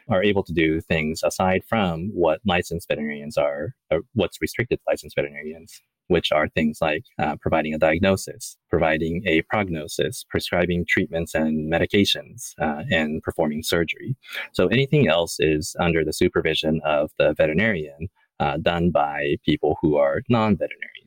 are 0.08 0.22
able 0.22 0.44
to 0.44 0.52
do 0.52 0.80
things 0.80 1.22
aside 1.24 1.62
from 1.68 2.10
what 2.14 2.40
licensed 2.46 2.86
veterinarians 2.88 3.36
are, 3.36 3.74
or 3.90 4.02
what's 4.14 4.40
restricted 4.40 4.78
licensed 4.86 5.16
veterinarians 5.16 5.82
which 6.10 6.32
are 6.32 6.48
things 6.48 6.78
like 6.80 7.04
uh, 7.18 7.36
providing 7.40 7.72
a 7.72 7.78
diagnosis, 7.78 8.56
providing 8.68 9.22
a 9.26 9.42
prognosis, 9.42 10.24
prescribing 10.28 10.84
treatments 10.88 11.34
and 11.34 11.72
medications, 11.72 12.52
uh, 12.60 12.82
and 12.90 13.22
performing 13.22 13.62
surgery. 13.62 14.16
So 14.52 14.66
anything 14.66 15.08
else 15.08 15.36
is 15.38 15.76
under 15.78 16.04
the 16.04 16.12
supervision 16.12 16.80
of 16.84 17.12
the 17.18 17.32
veterinarian, 17.34 18.08
uh, 18.40 18.56
done 18.56 18.90
by 18.90 19.36
people 19.44 19.76
who 19.80 19.96
are 19.96 20.22
non 20.28 20.56
veterinarians. 20.56 20.99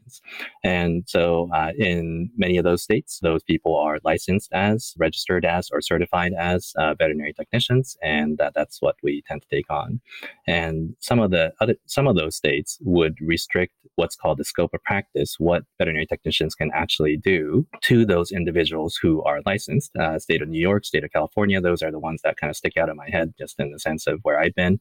And 0.63 1.03
so, 1.07 1.50
uh, 1.53 1.72
in 1.77 2.29
many 2.38 2.57
of 2.57 2.63
those 2.63 2.83
states, 2.83 3.19
those 3.22 3.43
people 3.43 3.75
are 3.77 4.00
licensed 4.03 4.51
as, 4.53 4.93
registered 4.98 5.45
as, 5.45 5.69
or 5.72 5.81
certified 5.81 6.33
as 6.33 6.74
uh, 6.77 6.93
veterinary 6.95 7.33
technicians, 7.33 7.98
and 8.01 8.38
that, 8.38 8.53
that's 8.53 8.81
what 8.81 8.95
we 9.03 9.24
tend 9.27 9.41
to 9.41 9.48
take 9.50 9.69
on. 9.69 10.01
And 10.48 10.95
some 11.00 11.19
of 11.19 11.31
the 11.31 11.53
other, 11.60 11.75
some 11.86 12.07
of 12.07 12.15
those 12.15 12.36
states 12.36 12.77
would 12.81 13.15
restrict 13.22 13.74
what's 13.95 14.15
called 14.15 14.38
the 14.38 14.45
scope 14.45 14.74
of 14.74 14.83
practice, 14.83 15.36
what 15.39 15.63
veterinary 15.77 16.05
technicians 16.05 16.55
can 16.55 16.72
actually 16.74 17.17
do 17.17 17.67
to 17.81 18.05
those 18.05 18.31
individuals 18.31 18.98
who 19.01 19.22
are 19.24 19.41
licensed. 19.45 19.95
Uh, 19.95 20.17
state 20.19 20.41
of 20.41 20.50
New 20.50 20.60
York, 20.60 20.86
state 20.86 21.03
of 21.03 21.12
California, 21.12 21.62
those 21.62 21.81
are 21.81 21.91
the 21.91 22.00
ones 22.00 22.22
that 22.24 22.38
kind 22.38 22.50
of 22.50 22.57
stick 22.57 22.77
out 22.77 22.89
in 22.89 22.95
my 22.95 23.10
head, 23.10 23.33
just 23.38 23.60
in 23.60 23.72
the 23.72 23.79
sense 23.79 24.07
of 24.07 24.19
where 24.24 24.39
I've 24.39 24.55
been. 24.55 24.79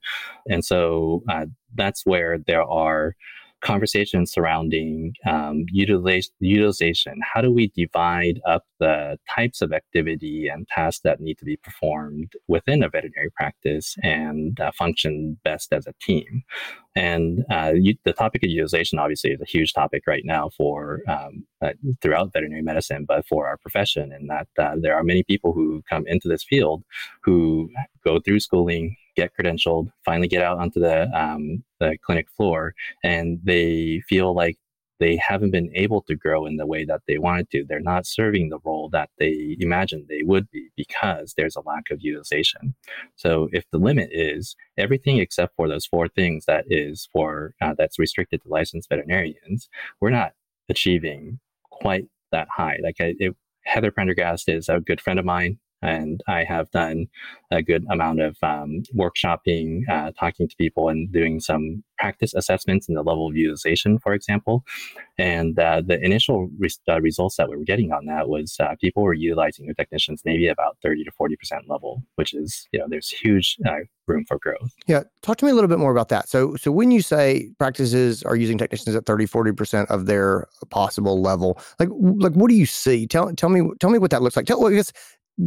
And 0.49 0.65
so 0.65 1.23
uh, 1.29 1.47
that's 1.75 2.07
where 2.07 2.39
there 2.39 2.63
are 2.63 3.15
conversations 3.63 4.33
surrounding 4.33 5.15
um, 5.27 5.65
utilization. 5.71 7.21
How 7.23 7.41
do 7.41 7.51
we 7.53 7.73
divide 7.75 8.41
up 8.47 8.65
the 8.81 9.19
types 9.35 9.63
of 9.63 9.73
activity 9.73 10.49
and 10.53 10.67
tasks 10.69 11.01
that 11.05 11.21
need 11.21 11.39
to 11.39 11.45
be 11.45 11.57
performed 11.57 12.33
within 12.49 12.83
a 12.83 12.89
veterinary 12.89 13.31
practice 13.37 13.97
and 14.03 14.59
uh, 14.61 14.73
function 14.77 15.39
best 15.45 15.73
as 15.73 15.87
a 15.87 15.95
team? 16.01 16.43
And 16.95 17.45
uh, 17.51 17.73
you, 17.75 17.95
the 18.05 18.13
topic 18.13 18.43
of 18.43 18.51
utilization 18.51 18.99
obviously 18.99 19.31
is 19.31 19.41
a 19.41 19.47
huge 19.47 19.73
topic 19.73 20.03
right 20.07 20.25
now 20.25 20.51
for 20.57 21.01
um, 21.09 21.47
uh, 21.63 21.73
throughout 22.03 22.33
veterinary 22.33 22.63
medicine, 22.63 23.07
but 23.09 23.27
for 23.27 23.47
our 23.47 23.57
profession, 23.57 24.13
in 24.13 24.27
that 24.27 24.49
uh, 24.59 24.75
there 24.79 24.95
are 24.95 25.05
many 25.05 25.23
people 25.23 25.53
who 25.53 25.83
come 25.89 26.05
into 26.07 26.29
this 26.29 26.45
field 26.45 26.83
who 27.23 27.71
go 28.05 28.21
through 28.21 28.41
schooling, 28.41 28.97
get 29.17 29.33
credentialed, 29.39 29.91
finally 30.05 30.29
get 30.29 30.43
out 30.43 30.59
onto 30.59 30.81
the 30.81 31.09
um, 31.19 31.63
the 31.81 31.97
clinic 32.05 32.29
floor, 32.37 32.75
and 33.05 33.41
they 33.43 34.03
feel 34.09 34.35
like 34.35 34.57
they 35.03 35.17
haven't 35.17 35.51
been 35.51 35.69
able 35.75 36.01
to 36.01 36.15
grow 36.15 36.47
in 36.47 36.59
the 36.59 36.67
way 36.67 36.85
that 36.85 37.01
they 37.09 37.19
wanted 37.19 37.51
to. 37.51 37.65
They're 37.65 37.81
not 37.81 38.07
serving 38.07 38.49
the 38.49 38.61
role 38.65 38.89
that 38.91 39.11
they 39.19 39.57
imagined 39.59 40.07
they 40.09 40.23
would 40.23 40.49
be 40.53 40.69
because 40.77 41.35
there's 41.37 41.57
a 41.57 41.61
lack 41.61 41.91
of 41.91 42.01
utilization. 42.01 42.77
So 43.17 43.49
if 43.53 43.65
the 43.73 43.79
limit 43.79 44.11
is 44.13 44.55
everything 44.79 45.19
except 45.19 45.57
for 45.57 45.67
those 45.67 45.87
four 45.87 46.07
things 46.07 46.45
that 46.47 46.67
is 46.69 47.09
for 47.13 47.55
uh, 47.61 47.75
that's 47.77 47.99
restricted 47.99 48.43
to 48.43 48.49
licensed 48.49 48.89
veterinarians, 48.89 49.69
we're 50.01 50.11
not 50.11 50.35
achieving 50.69 51.41
quite 51.71 52.07
that 52.31 52.47
high. 52.49 52.79
Like 52.81 52.97
I, 53.01 53.15
it, 53.19 53.35
Heather 53.65 53.91
Prendergast 53.91 54.49
is 54.49 54.69
a 54.69 54.79
good 54.79 55.01
friend 55.01 55.19
of 55.19 55.25
mine 55.25 55.59
and 55.83 56.23
I 56.29 56.45
have 56.45 56.71
done 56.71 57.09
a 57.51 57.63
good 57.63 57.85
amount 57.91 58.21
of 58.21 58.37
um, 58.43 58.83
workshopping, 58.95 59.89
uh, 59.89 60.13
talking 60.19 60.49
to 60.49 60.57
people, 60.57 60.89
and 60.89 61.11
doing 61.13 61.41
some 61.41 61.83
practice 61.99 62.35
assessments 62.35 62.89
in 62.89 62.95
the 62.95 63.03
level 63.03 63.29
of 63.29 63.37
utilization, 63.37 63.99
for 63.99 64.13
example. 64.13 64.65
And 65.19 65.59
uh, 65.59 65.83
the 65.87 66.03
initial 66.03 66.49
re- 66.59 66.69
uh, 66.89 67.01
results 67.01 67.37
that 67.37 67.49
we 67.49 67.57
were 67.57 67.65
getting 67.65 67.93
on 67.93 68.07
that 68.07 68.29
was 68.29 68.57
uh, 68.59 68.75
people 68.81 69.03
were 69.03 69.15
utilizing 69.15 69.67
their 69.67 69.75
technicians 69.75 70.23
maybe 70.25 70.49
about 70.49 70.79
30 70.83 71.05
to 71.05 71.13
40% 71.13 71.37
level, 71.69 72.03
which 72.17 72.35
is, 72.35 72.67
you 72.73 72.81
know, 72.81 72.87
there's 72.89 73.09
huge 73.09 73.57
uh, 73.67 73.81
room 74.09 74.25
for 74.25 74.39
growth. 74.39 74.73
Yeah. 74.87 75.05
Talk 75.23 75.37
to 75.39 75.45
me 75.45 75.53
a 75.53 75.55
little 75.55 75.69
bit 75.69 75.79
more 75.79 75.93
about 75.93 76.09
that. 76.09 76.29
So, 76.29 76.57
so 76.57 76.73
when 76.73 76.91
you 76.91 77.03
say 77.03 77.51
practices 77.59 78.23
are 78.25 78.35
using 78.35 78.59
technicians 78.59 78.97
at 78.97 79.07
30, 79.07 79.27
40% 79.27 79.87
of 79.87 80.07
their 80.07 80.49
possible 80.71 81.21
level, 81.21 81.61
like, 81.79 81.89
like 81.93 82.33
what 82.33 82.49
do 82.49 82.57
you 82.57 82.67
see? 82.67 83.07
Tell, 83.07 83.33
tell 83.35 83.49
me, 83.49 83.71
tell 83.79 83.91
me 83.91 83.99
what 83.99 84.11
that 84.11 84.23
looks 84.23 84.37
like. 84.37 84.47
Tell, 84.47 84.61
well, 84.61 84.73
I 84.73 84.75
guess 84.75 84.93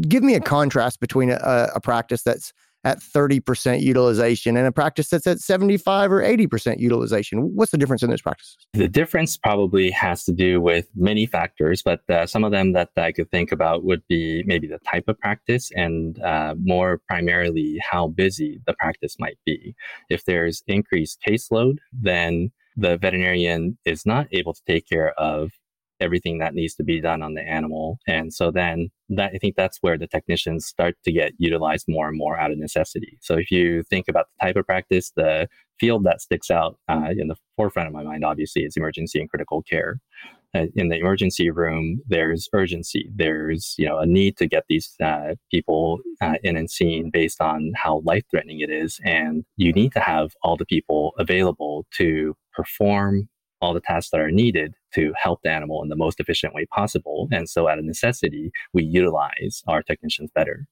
give 0.07 0.23
me 0.23 0.35
a 0.35 0.39
contrast 0.39 0.99
between 0.99 1.31
a, 1.31 1.69
a 1.75 1.81
practice 1.81 2.23
that's 2.23 2.53
at 2.85 2.99
30% 2.99 3.81
utilization 3.81 4.55
and 4.55 4.67
a 4.67 4.71
practice 4.71 5.09
that's 5.09 5.25
at 5.25 5.39
75 5.39 6.11
or 6.11 6.21
80% 6.21 6.79
utilization? 6.79 7.39
What's 7.55 7.71
the 7.71 7.79
difference 7.79 8.03
in 8.03 8.11
those 8.11 8.21
practices? 8.21 8.55
The 8.73 8.87
difference 8.87 9.37
probably 9.37 9.89
has 9.89 10.23
to 10.25 10.31
do 10.31 10.61
with 10.61 10.87
many 10.95 11.25
factors, 11.25 11.81
but 11.81 12.07
uh, 12.09 12.27
some 12.27 12.43
of 12.43 12.51
them 12.51 12.73
that 12.73 12.91
I 12.95 13.11
could 13.11 13.29
think 13.31 13.51
about 13.51 13.83
would 13.83 14.03
be 14.07 14.43
maybe 14.45 14.67
the 14.67 14.79
type 14.89 15.05
of 15.07 15.19
practice 15.19 15.71
and 15.75 16.21
uh, 16.21 16.53
more 16.63 17.01
primarily 17.07 17.81
how 17.81 18.07
busy 18.07 18.61
the 18.67 18.75
practice 18.75 19.17
might 19.19 19.39
be. 19.45 19.75
If 20.09 20.25
there's 20.25 20.63
increased 20.67 21.19
caseload, 21.27 21.77
then 21.91 22.51
the 22.77 22.97
veterinarian 22.97 23.79
is 23.85 24.05
not 24.05 24.27
able 24.31 24.53
to 24.53 24.61
take 24.67 24.87
care 24.87 25.11
of 25.19 25.51
everything 25.99 26.39
that 26.39 26.53
needs 26.53 26.75
to 26.75 26.83
be 26.83 26.99
done 27.01 27.21
on 27.21 27.33
the 27.33 27.41
animal. 27.41 27.99
And 28.07 28.33
so 28.33 28.51
then 28.51 28.89
that 29.09 29.31
I 29.35 29.37
think 29.37 29.55
that's 29.55 29.77
where 29.81 29.97
the 29.97 30.07
technicians 30.07 30.65
start 30.65 30.95
to 31.03 31.11
get 31.11 31.33
utilized 31.37 31.85
more 31.87 32.07
and 32.07 32.17
more 32.17 32.37
out 32.37 32.51
of 32.51 32.57
necessity. 32.57 33.17
So 33.21 33.35
if 33.35 33.51
you 33.51 33.83
think 33.83 34.07
about 34.07 34.25
the 34.27 34.45
type 34.45 34.55
of 34.55 34.65
practice, 34.65 35.11
the 35.15 35.47
field 35.79 36.03
that 36.05 36.21
sticks 36.21 36.49
out 36.49 36.77
uh, 36.89 37.09
in 37.17 37.27
the 37.27 37.35
forefront 37.55 37.87
of 37.87 37.93
my 37.93 38.03
mind, 38.03 38.25
obviously, 38.25 38.63
is 38.63 38.77
emergency 38.77 39.19
and 39.19 39.29
critical 39.29 39.61
care. 39.63 39.99
Uh, 40.55 40.67
in 40.75 40.87
the 40.87 40.95
emergency 40.95 41.49
room, 41.49 42.01
there's 42.07 42.47
urgency. 42.53 43.09
There's 43.13 43.75
you 43.77 43.85
know 43.85 43.99
a 43.99 44.05
need 44.05 44.37
to 44.37 44.47
get 44.47 44.63
these 44.69 44.95
uh, 45.03 45.35
people 45.51 45.99
uh, 46.21 46.35
in 46.43 46.55
and 46.55 46.69
seen 46.69 47.09
based 47.11 47.41
on 47.41 47.73
how 47.75 48.01
life 48.05 48.23
threatening 48.31 48.61
it 48.61 48.69
is, 48.69 48.99
and 49.03 49.43
you 49.57 49.73
need 49.73 49.91
to 49.93 49.99
have 49.99 50.31
all 50.43 50.55
the 50.55 50.65
people 50.65 51.13
available 51.19 51.85
to 51.97 52.35
perform 52.53 53.27
all 53.65 53.73
the 53.73 53.81
tasks 53.81 54.11
that 54.11 54.19
are 54.19 54.31
needed 54.31 54.75
to 54.93 55.13
help 55.21 55.41
the 55.43 55.49
animal 55.49 55.81
in 55.83 55.89
the 55.89 55.95
most 55.95 56.19
efficient 56.19 56.53
way 56.53 56.65
possible. 56.67 57.27
And 57.31 57.49
so, 57.49 57.67
out 57.67 57.79
of 57.79 57.85
necessity, 57.85 58.51
we 58.73 58.83
utilize 58.83 59.63
our 59.67 59.81
technicians 59.81 60.29
better. 60.33 60.67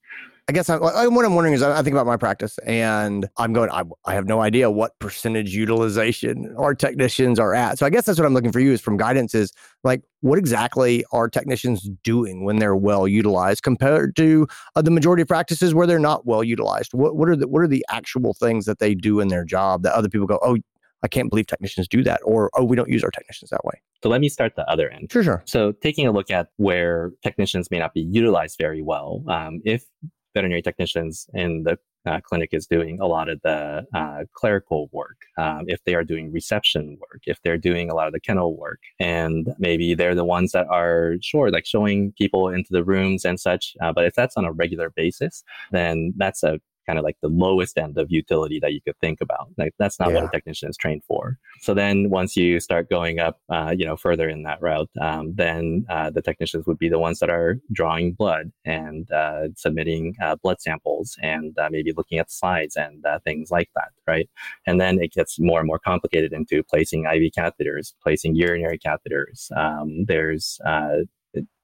I 0.49 0.51
guess 0.51 0.69
I, 0.69 0.75
what 0.75 1.23
I'm 1.23 1.35
wondering 1.35 1.53
is 1.53 1.63
I 1.63 1.81
think 1.83 1.93
about 1.93 2.05
my 2.05 2.17
practice 2.17 2.57
and 2.65 3.29
I'm 3.37 3.53
going, 3.53 3.69
I, 3.69 3.83
I 4.03 4.13
have 4.13 4.27
no 4.27 4.41
idea 4.41 4.69
what 4.69 4.99
percentage 4.99 5.55
utilization 5.55 6.53
our 6.57 6.75
technicians 6.75 7.39
are 7.39 7.53
at. 7.53 7.79
So 7.79 7.85
I 7.85 7.89
guess 7.89 8.05
that's 8.05 8.19
what 8.19 8.25
I'm 8.25 8.33
looking 8.33 8.51
for 8.51 8.59
you 8.59 8.73
is 8.73 8.81
from 8.81 8.97
guidance 8.97 9.33
is 9.33 9.53
like, 9.85 10.01
what 10.19 10.37
exactly 10.37 11.05
are 11.13 11.29
technicians 11.29 11.89
doing 12.03 12.43
when 12.43 12.59
they're 12.59 12.75
well 12.75 13.07
utilized 13.07 13.63
compared 13.63 14.17
to 14.17 14.45
uh, 14.75 14.81
the 14.81 14.91
majority 14.91 15.21
of 15.21 15.29
practices 15.29 15.73
where 15.73 15.87
they're 15.87 15.97
not 15.97 16.25
well 16.25 16.43
utilized? 16.43 16.93
What, 16.93 17.15
what 17.15 17.29
are 17.29 17.37
the, 17.37 17.47
what 17.47 17.61
are 17.61 17.67
the 17.67 17.85
actual 17.89 18.33
things 18.33 18.65
that 18.65 18.79
they 18.79 18.95
do 18.95 19.21
in 19.21 19.29
their 19.29 19.45
job 19.45 19.83
that 19.83 19.93
other 19.93 20.09
people 20.09 20.27
go, 20.27 20.39
oh, 20.43 20.57
I 21.03 21.07
can't 21.07 21.29
believe 21.29 21.47
technicians 21.47 21.87
do 21.87 22.03
that, 22.03 22.21
or 22.23 22.49
oh, 22.55 22.63
we 22.63 22.75
don't 22.75 22.89
use 22.89 23.03
our 23.03 23.11
technicians 23.11 23.49
that 23.51 23.63
way. 23.65 23.81
So 24.01 24.09
let 24.09 24.21
me 24.21 24.29
start 24.29 24.55
the 24.55 24.69
other 24.69 24.89
end. 24.89 25.11
Sure, 25.11 25.23
sure. 25.23 25.43
So 25.45 25.71
taking 25.71 26.07
a 26.07 26.11
look 26.11 26.31
at 26.31 26.47
where 26.57 27.11
technicians 27.23 27.69
may 27.69 27.79
not 27.79 27.93
be 27.93 28.01
utilized 28.01 28.57
very 28.57 28.81
well, 28.81 29.23
um, 29.27 29.61
if 29.65 29.85
veterinary 30.33 30.61
technicians 30.61 31.27
in 31.33 31.63
the 31.63 31.77
uh, 32.05 32.19
clinic 32.21 32.49
is 32.51 32.67
doing 32.67 32.99
a 32.99 33.05
lot 33.05 33.29
of 33.29 33.39
the 33.43 33.85
uh, 33.93 34.23
clerical 34.33 34.89
work, 34.91 35.17
um, 35.37 35.63
if 35.67 35.83
they 35.85 35.95
are 35.95 36.03
doing 36.03 36.31
reception 36.31 36.97
work, 36.99 37.21
if 37.25 37.41
they're 37.43 37.57
doing 37.57 37.89
a 37.89 37.95
lot 37.95 38.07
of 38.07 38.13
the 38.13 38.19
kennel 38.19 38.57
work, 38.57 38.79
and 38.99 39.53
maybe 39.57 39.95
they're 39.95 40.15
the 40.15 40.25
ones 40.25 40.51
that 40.51 40.67
are 40.69 41.15
sure, 41.21 41.49
like 41.49 41.65
showing 41.65 42.13
people 42.17 42.49
into 42.49 42.71
the 42.71 42.83
rooms 42.83 43.23
and 43.23 43.39
such. 43.39 43.75
Uh, 43.81 43.93
but 43.93 44.05
if 44.05 44.13
that's 44.15 44.35
on 44.35 44.45
a 44.45 44.51
regular 44.51 44.89
basis, 44.89 45.43
then 45.71 46.13
that's 46.17 46.43
a 46.43 46.59
kind 46.85 46.99
of 46.99 47.03
like 47.03 47.17
the 47.21 47.29
lowest 47.29 47.77
end 47.77 47.97
of 47.97 48.11
utility 48.11 48.59
that 48.59 48.73
you 48.73 48.81
could 48.81 48.97
think 48.99 49.21
about. 49.21 49.49
Like 49.57 49.73
that's 49.79 49.99
not 49.99 50.09
yeah. 50.09 50.15
what 50.15 50.25
a 50.25 50.29
technician 50.29 50.69
is 50.69 50.77
trained 50.77 51.03
for. 51.07 51.37
So 51.61 51.73
then 51.73 52.09
once 52.09 52.35
you 52.35 52.59
start 52.59 52.89
going 52.89 53.19
up, 53.19 53.39
uh, 53.49 53.73
you 53.77 53.85
know, 53.85 53.95
further 53.95 54.29
in 54.29 54.43
that 54.43 54.61
route, 54.61 54.89
um, 54.99 55.33
then 55.35 55.85
uh, 55.89 56.09
the 56.09 56.21
technicians 56.21 56.65
would 56.65 56.77
be 56.77 56.89
the 56.89 56.99
ones 56.99 57.19
that 57.19 57.29
are 57.29 57.57
drawing 57.71 58.13
blood 58.13 58.51
and 58.65 59.11
uh, 59.11 59.49
submitting 59.55 60.15
uh, 60.21 60.35
blood 60.41 60.61
samples 60.61 61.17
and 61.21 61.57
uh, 61.57 61.69
maybe 61.71 61.93
looking 61.95 62.19
at 62.19 62.31
slides 62.31 62.75
and 62.75 63.05
uh, 63.05 63.19
things 63.23 63.51
like 63.51 63.69
that, 63.75 63.89
right? 64.07 64.29
And 64.65 64.79
then 64.79 65.01
it 65.01 65.13
gets 65.13 65.39
more 65.39 65.59
and 65.59 65.67
more 65.67 65.79
complicated 65.79 66.33
into 66.33 66.63
placing 66.63 67.05
IV 67.05 67.31
catheters, 67.37 67.93
placing 68.01 68.35
urinary 68.35 68.79
catheters. 68.79 69.51
Um, 69.55 70.05
there's 70.05 70.59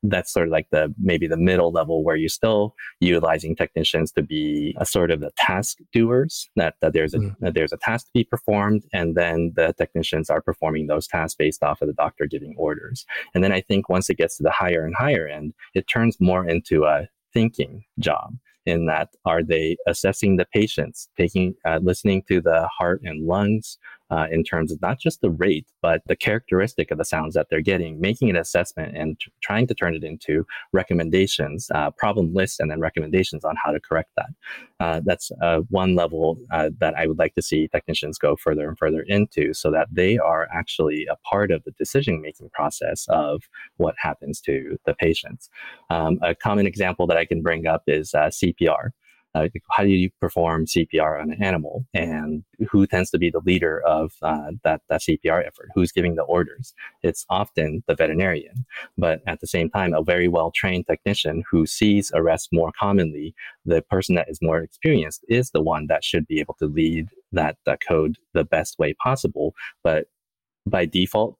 that's 0.03 0.31
sort 0.31 0.47
of 0.47 0.51
like 0.51 0.67
the 0.71 0.93
maybe 0.99 1.27
the 1.27 1.37
middle 1.37 1.71
level 1.71 2.03
where 2.03 2.15
you're 2.15 2.29
still 2.29 2.75
utilizing 2.99 3.55
technicians 3.55 4.11
to 4.13 4.21
be 4.21 4.75
a 4.79 4.85
sort 4.85 5.11
of 5.11 5.19
the 5.19 5.31
task 5.37 5.77
doers 5.91 6.49
that, 6.55 6.75
that 6.81 6.93
there's 6.93 7.13
a 7.13 7.19
mm. 7.19 7.35
that 7.39 7.53
there's 7.53 7.73
a 7.73 7.77
task 7.77 8.05
to 8.07 8.11
be 8.13 8.23
performed 8.23 8.83
and 8.93 9.15
then 9.15 9.51
the 9.55 9.73
technicians 9.77 10.29
are 10.29 10.41
performing 10.41 10.87
those 10.87 11.07
tasks 11.07 11.35
based 11.35 11.63
off 11.63 11.81
of 11.81 11.87
the 11.87 11.93
doctor 11.93 12.25
giving 12.25 12.55
orders 12.57 13.05
and 13.33 13.43
then 13.43 13.51
i 13.51 13.61
think 13.61 13.89
once 13.89 14.09
it 14.09 14.17
gets 14.17 14.37
to 14.37 14.43
the 14.43 14.51
higher 14.51 14.85
and 14.85 14.95
higher 14.95 15.27
end 15.27 15.53
it 15.73 15.87
turns 15.87 16.17
more 16.19 16.47
into 16.47 16.85
a 16.85 17.07
thinking 17.33 17.83
job 17.99 18.35
in 18.65 18.85
that 18.85 19.09
are 19.25 19.43
they 19.43 19.77
assessing 19.87 20.35
the 20.35 20.45
patients 20.45 21.09
taking 21.17 21.53
uh, 21.65 21.79
listening 21.81 22.23
to 22.27 22.41
the 22.41 22.67
heart 22.67 23.01
and 23.03 23.25
lungs 23.25 23.77
uh, 24.11 24.27
in 24.31 24.43
terms 24.43 24.71
of 24.71 24.81
not 24.81 24.99
just 24.99 25.21
the 25.21 25.29
rate, 25.29 25.67
but 25.81 26.01
the 26.07 26.15
characteristic 26.15 26.91
of 26.91 26.97
the 26.97 27.05
sounds 27.05 27.33
that 27.35 27.47
they're 27.49 27.61
getting, 27.61 27.99
making 27.99 28.29
an 28.29 28.35
assessment 28.35 28.95
and 28.95 29.19
t- 29.19 29.31
trying 29.41 29.67
to 29.67 29.73
turn 29.73 29.95
it 29.95 30.03
into 30.03 30.45
recommendations, 30.73 31.69
uh, 31.73 31.91
problem 31.91 32.33
lists, 32.33 32.59
and 32.59 32.71
then 32.71 32.79
recommendations 32.79 33.45
on 33.45 33.55
how 33.63 33.71
to 33.71 33.79
correct 33.79 34.11
that. 34.15 34.29
Uh, 34.79 35.01
that's 35.05 35.31
uh, 35.41 35.59
one 35.69 35.95
level 35.95 36.37
uh, 36.51 36.69
that 36.79 36.95
I 36.95 37.05
would 37.07 37.19
like 37.19 37.35
to 37.35 37.41
see 37.41 37.67
technicians 37.67 38.17
go 38.17 38.35
further 38.35 38.67
and 38.67 38.77
further 38.77 39.03
into 39.07 39.53
so 39.53 39.71
that 39.71 39.87
they 39.91 40.17
are 40.17 40.47
actually 40.53 41.05
a 41.09 41.15
part 41.17 41.51
of 41.51 41.63
the 41.63 41.71
decision 41.71 42.21
making 42.21 42.49
process 42.51 43.05
of 43.09 43.43
what 43.77 43.95
happens 43.97 44.41
to 44.41 44.77
the 44.85 44.93
patients. 44.93 45.49
Um, 45.89 46.19
a 46.21 46.33
common 46.33 46.65
example 46.65 47.07
that 47.07 47.17
I 47.17 47.25
can 47.25 47.41
bring 47.41 47.67
up 47.67 47.83
is 47.87 48.13
uh, 48.13 48.29
CPR 48.29 48.91
uh, 49.35 49.47
how 49.71 49.83
do 49.83 49.89
you 49.89 50.09
perform 50.19 50.65
CPR 50.65 51.21
on 51.21 51.31
an 51.31 51.43
animal, 51.43 51.85
and 51.93 52.43
who 52.69 52.87
tends 52.87 53.09
to 53.11 53.17
be 53.17 53.29
the 53.29 53.41
leader 53.45 53.81
of 53.85 54.13
uh, 54.21 54.51
that 54.63 54.81
that 54.89 55.01
CPR 55.01 55.45
effort? 55.45 55.69
Who's 55.75 55.91
giving 55.91 56.15
the 56.15 56.23
orders? 56.23 56.73
It's 57.03 57.25
often 57.29 57.83
the 57.87 57.95
veterinarian, 57.95 58.65
but 58.97 59.21
at 59.27 59.39
the 59.39 59.47
same 59.47 59.69
time, 59.69 59.93
a 59.93 60.03
very 60.03 60.27
well 60.27 60.51
trained 60.51 60.87
technician 60.87 61.43
who 61.49 61.65
sees 61.65 62.11
arrests 62.13 62.49
more 62.51 62.71
commonly. 62.79 63.35
The 63.65 63.81
person 63.83 64.15
that 64.15 64.29
is 64.29 64.39
more 64.41 64.59
experienced 64.59 65.23
is 65.29 65.51
the 65.51 65.61
one 65.61 65.87
that 65.87 66.03
should 66.03 66.25
be 66.27 66.39
able 66.39 66.55
to 66.55 66.65
lead 66.65 67.09
that 67.31 67.57
that 67.65 67.81
code 67.87 68.17
the 68.33 68.43
best 68.43 68.79
way 68.79 68.95
possible. 68.95 69.53
But 69.83 70.07
by 70.65 70.85
default, 70.85 71.37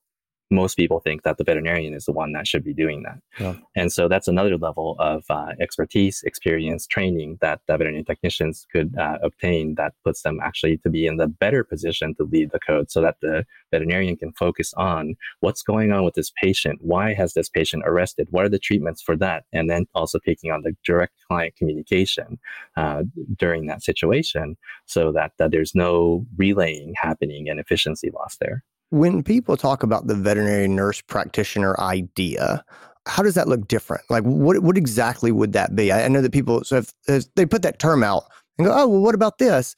most 0.51 0.75
people 0.75 1.00
think 1.00 1.24
that 1.24 1.38
the 1.38 1.44
veterinarian 1.44 1.94
is 1.94 2.06
the 2.06 2.12
one 2.12 2.32
that 2.34 2.48
should 2.48 2.63
be 2.63 2.74
doing 2.74 3.03
that. 3.03 3.20
Yeah. 3.39 3.56
And 3.75 3.91
so 3.91 4.08
that's 4.08 4.27
another 4.27 4.58
level 4.58 4.96
of 5.00 5.24
uh, 5.29 5.53
expertise, 5.60 6.24
experience, 6.24 6.88
training 6.88 7.38
that 7.41 7.62
the 7.68 7.77
veterinary 7.77 8.03
technicians 8.03 8.65
could 8.72 8.96
uh, 8.98 9.20
obtain 9.22 9.75
that 9.75 9.94
puts 10.03 10.24
them 10.24 10.39
actually 10.41 10.77
to 10.77 10.89
be 10.89 11.06
in 11.06 11.18
the 11.18 11.27
better 11.27 11.63
position 11.63 12.15
to 12.15 12.24
lead 12.24 12.51
the 12.51 12.60
code 12.60 12.89
so 12.89 13.01
that 13.01 13.18
the 13.22 13.46
veterinarian 13.72 14.15
can 14.15 14.32
focus 14.34 14.74
on 14.75 15.15
what's 15.41 15.62
going 15.62 15.91
on 15.91 16.03
with 16.03 16.15
this 16.15 16.32
patient. 16.41 16.79
Why 16.82 17.13
has 17.13 17.34
this 17.34 17.50
patient 17.50 17.84
arrested? 17.86 18.27
What 18.32 18.46
are 18.46 18.50
the 18.50 18.60
treatments 18.60 19.01
for 19.01 19.15
that? 19.18 19.46
And 19.53 19.70
then 19.70 19.86
also 19.94 20.20
taking 20.20 20.51
on 20.51 20.63
the 20.63 20.75
direct 20.84 21.13
client 21.27 21.56
communication 21.56 22.39
uh, 22.75 23.03
during 23.38 23.68
that 23.68 23.84
situation 23.84 24.58
so 24.86 25.12
that, 25.12 25.34
that 25.38 25.51
there's 25.51 25.75
no 25.75 26.25
relaying 26.38 26.96
happening 27.01 27.50
and 27.50 27.60
efficiency 27.60 28.10
loss 28.12 28.38
there. 28.39 28.63
When 28.91 29.24
people 29.24 29.55
talk 29.55 29.84
about 29.84 30.08
the 30.08 30.15
veterinary 30.15 30.67
nurse 30.67 31.01
practitioner 31.01 31.79
idea, 31.79 32.63
how 33.08 33.24
does 33.24 33.36
that 33.36 33.48
look 33.48 33.67
different? 33.67 34.03
Like, 34.10 34.24
what 34.24 34.60
what 34.60 34.77
exactly 34.77 35.31
would 35.31 35.53
that 35.53 35.75
be? 35.75 35.91
I, 35.91 36.05
I 36.05 36.08
know 36.08 36.22
that 36.22 36.31
people, 36.31 36.63
so 36.63 36.77
if, 36.77 36.93
if, 37.08 37.34
they 37.36 37.46
put 37.46 37.62
that 37.63 37.79
term 37.79 38.03
out 38.03 38.24
and 38.58 38.67
go, 38.67 38.74
oh, 38.74 38.88
well, 38.88 39.01
what 39.01 39.15
about 39.15 39.38
this? 39.38 39.75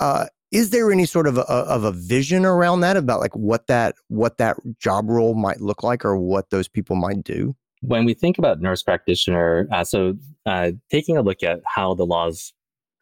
Uh, 0.00 0.26
is 0.50 0.70
there 0.70 0.92
any 0.92 1.04
sort 1.04 1.26
of 1.26 1.36
a, 1.36 1.42
of 1.42 1.82
a 1.82 1.92
vision 1.92 2.44
around 2.46 2.80
that 2.80 2.96
about 2.96 3.20
like 3.20 3.34
what 3.34 3.66
that 3.66 3.96
what 4.08 4.38
that 4.38 4.56
job 4.78 5.08
role 5.08 5.34
might 5.34 5.60
look 5.60 5.82
like 5.82 6.04
or 6.04 6.16
what 6.16 6.50
those 6.50 6.68
people 6.68 6.94
might 6.94 7.24
do? 7.24 7.56
When 7.80 8.04
we 8.04 8.14
think 8.14 8.38
about 8.38 8.60
nurse 8.60 8.82
practitioner, 8.82 9.68
uh, 9.72 9.84
so 9.84 10.14
uh, 10.46 10.72
taking 10.90 11.16
a 11.16 11.22
look 11.22 11.42
at 11.42 11.60
how 11.66 11.94
the 11.94 12.06
laws 12.06 12.52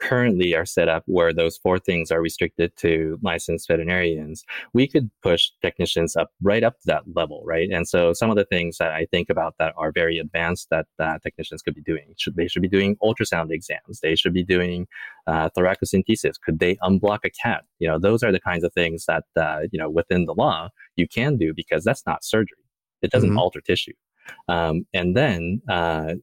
currently 0.03 0.55
are 0.55 0.67
set 0.67 0.89
up 0.89 1.05
where 1.07 1.33
those 1.33 1.57
four 1.57 1.79
things 1.79 2.11
are 2.11 2.21
restricted 2.21 2.77
to 2.79 3.19
licensed 3.23 3.69
veterinarians, 3.69 4.45
we 4.75 4.89
could 4.89 5.11
push 5.23 5.51
technicians 5.63 6.17
up 6.17 6.31
right 6.43 6.65
up 6.65 6.75
to 6.81 6.87
that 6.87 7.05
level, 7.15 7.43
right? 7.47 7.71
And 7.71 7.89
so 7.89 8.13
some 8.13 8.29
of 8.29 8.37
the 8.37 8.45
things 8.45 8.79
that 8.79 8.91
I 8.91 9.07
think 9.07 9.31
about 9.31 9.55
that 9.59 9.73
are 9.77 9.93
very 9.93 10.19
advanced 10.19 10.69
that 10.71 10.87
uh, 10.99 11.19
technicians 11.23 11.63
could 11.63 11.75
be 11.75 11.83
doing, 11.83 12.15
should, 12.19 12.35
they 12.35 12.49
should 12.49 12.63
be 12.63 12.69
doing 12.69 12.97
ultrasound 13.03 13.51
exams, 13.51 14.01
they 14.03 14.17
should 14.17 14.35
be 14.35 14.45
doing 14.45 14.87
uh, 15.27 15.49
thoracocentesis. 15.57 16.41
Could 16.45 16.59
they 16.59 16.77
unblock 16.77 17.21
a 17.25 17.31
cat? 17.31 17.65
You 17.79 17.89
know, 17.89 17.99
those 17.99 18.23
are 18.23 18.33
the 18.33 18.41
kinds 18.41 18.65
of 18.65 18.73
things 18.73 19.07
that 19.07 19.25
uh, 19.37 19.61
you 19.71 19.79
know 19.79 19.89
within 19.89 20.27
the 20.27 20.35
law 20.35 20.69
you 20.97 21.07
can 21.07 21.37
do 21.37 21.55
because 21.55 21.85
that's 21.85 22.05
not 22.07 22.25
surgery. 22.25 22.59
It 23.03 23.11
doesn't 23.11 23.31
mm-hmm. 23.31 23.39
alter 23.39 23.61
tissue. 23.61 23.93
Um, 24.49 24.87
and 24.93 25.17
then, 25.17 25.63
uh, 25.69 26.15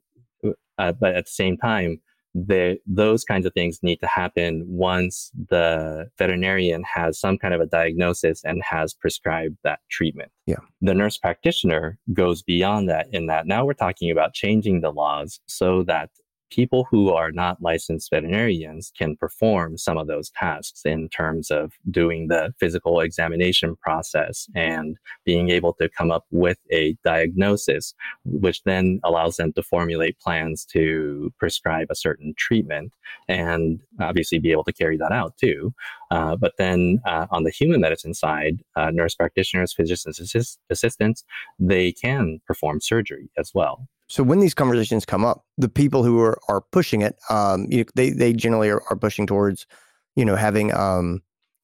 uh, 0.78 0.94
but 0.94 1.16
at 1.16 1.26
the 1.26 1.32
same 1.32 1.58
time, 1.58 2.00
the, 2.48 2.78
those 2.86 3.24
kinds 3.24 3.46
of 3.46 3.54
things 3.54 3.80
need 3.82 3.98
to 3.98 4.08
happen 4.08 4.66
once 4.68 5.32
the 5.50 6.10
veterinarian 6.18 6.84
has 6.84 7.20
some 7.20 7.38
kind 7.38 7.54
of 7.54 7.62
a 7.62 7.66
diagnosis 7.66 8.44
and 8.44 8.62
has 8.64 8.94
prescribed 8.94 9.58
that 9.64 9.80
treatment. 9.90 10.32
Yeah. 10.46 10.60
The 10.82 10.94
nurse 10.94 11.18
practitioner 11.18 11.98
goes 12.14 12.42
beyond 12.42 12.90
that 12.90 13.08
in 13.12 13.28
that 13.28 13.48
now 13.48 13.66
we're 13.66 13.74
talking 13.74 14.12
about 14.12 14.34
changing 14.34 14.82
the 14.82 14.92
laws 14.92 15.40
so 15.48 15.84
that 15.84 16.10
people 16.50 16.88
who 16.90 17.10
are 17.12 17.32
not 17.32 17.62
licensed 17.62 18.10
veterinarians 18.10 18.92
can 18.98 19.16
perform 19.16 19.78
some 19.78 19.98
of 19.98 20.08
those 20.08 20.30
tasks 20.32 20.82
in 20.86 21.10
terms 21.10 21.52
of 21.52 21.74
doing 21.90 22.28
the 22.28 22.54
physical 22.60 23.00
examination 23.00 23.76
process 23.78 24.48
and 24.56 24.98
being 25.26 25.50
able 25.50 25.74
to 25.74 25.90
come 25.90 26.12
up 26.12 26.26
with 26.32 26.58
a 26.72 26.96
diagnosis, 27.04 27.94
which 28.26 28.64
then 28.64 29.00
allows 29.04 29.38
them 29.38 29.54
to 29.54 29.64
formulate 29.64 30.20
plans 30.20 30.66
to 30.66 31.32
prescribe 31.38 31.88
a 31.90 31.96
certain 31.96 32.34
treatment 32.38 32.94
and 33.28 33.80
obviously 34.00 34.40
be 34.40 34.52
able 34.52 34.64
to 34.64 34.74
carry 34.74 34.98
that 34.98 35.12
out 35.12 35.38
too. 35.38 35.74
Uh, 36.12 36.36
but 36.36 36.54
then 36.58 37.00
uh, 37.06 37.28
on 37.32 37.44
the 37.44 37.52
human 37.52 37.82
medicine 37.82 38.14
side, 38.14 38.62
uh, 38.76 38.90
nurse 38.92 39.16
practitioners, 39.16 39.74
physicians 39.74 40.20
assist- 40.20 40.60
assistants, 40.70 41.24
they 41.60 41.92
can 41.92 42.40
perform 42.48 42.82
surgery 42.82 43.30
as 43.38 43.52
well. 43.54 43.88
So 44.10 44.24
when 44.24 44.40
these 44.40 44.56
conversations 44.56 45.06
come 45.06 45.24
up, 45.24 45.46
the 45.58 45.70
people 45.70 46.04
who 46.04 46.20
are, 46.20 46.40
are 46.50 46.62
pushing 46.72 47.02
it, 47.02 47.16
um, 47.30 47.68
you 47.70 47.80
know, 47.80 47.84
they 47.96 48.10
they 48.10 48.34
generally 48.34 48.70
are, 48.70 48.82
are 48.90 48.98
pushing 48.98 49.28
towards, 49.28 49.68
you 50.16 50.26
know, 50.26 50.36
having 50.36 50.74
um, 50.74 51.22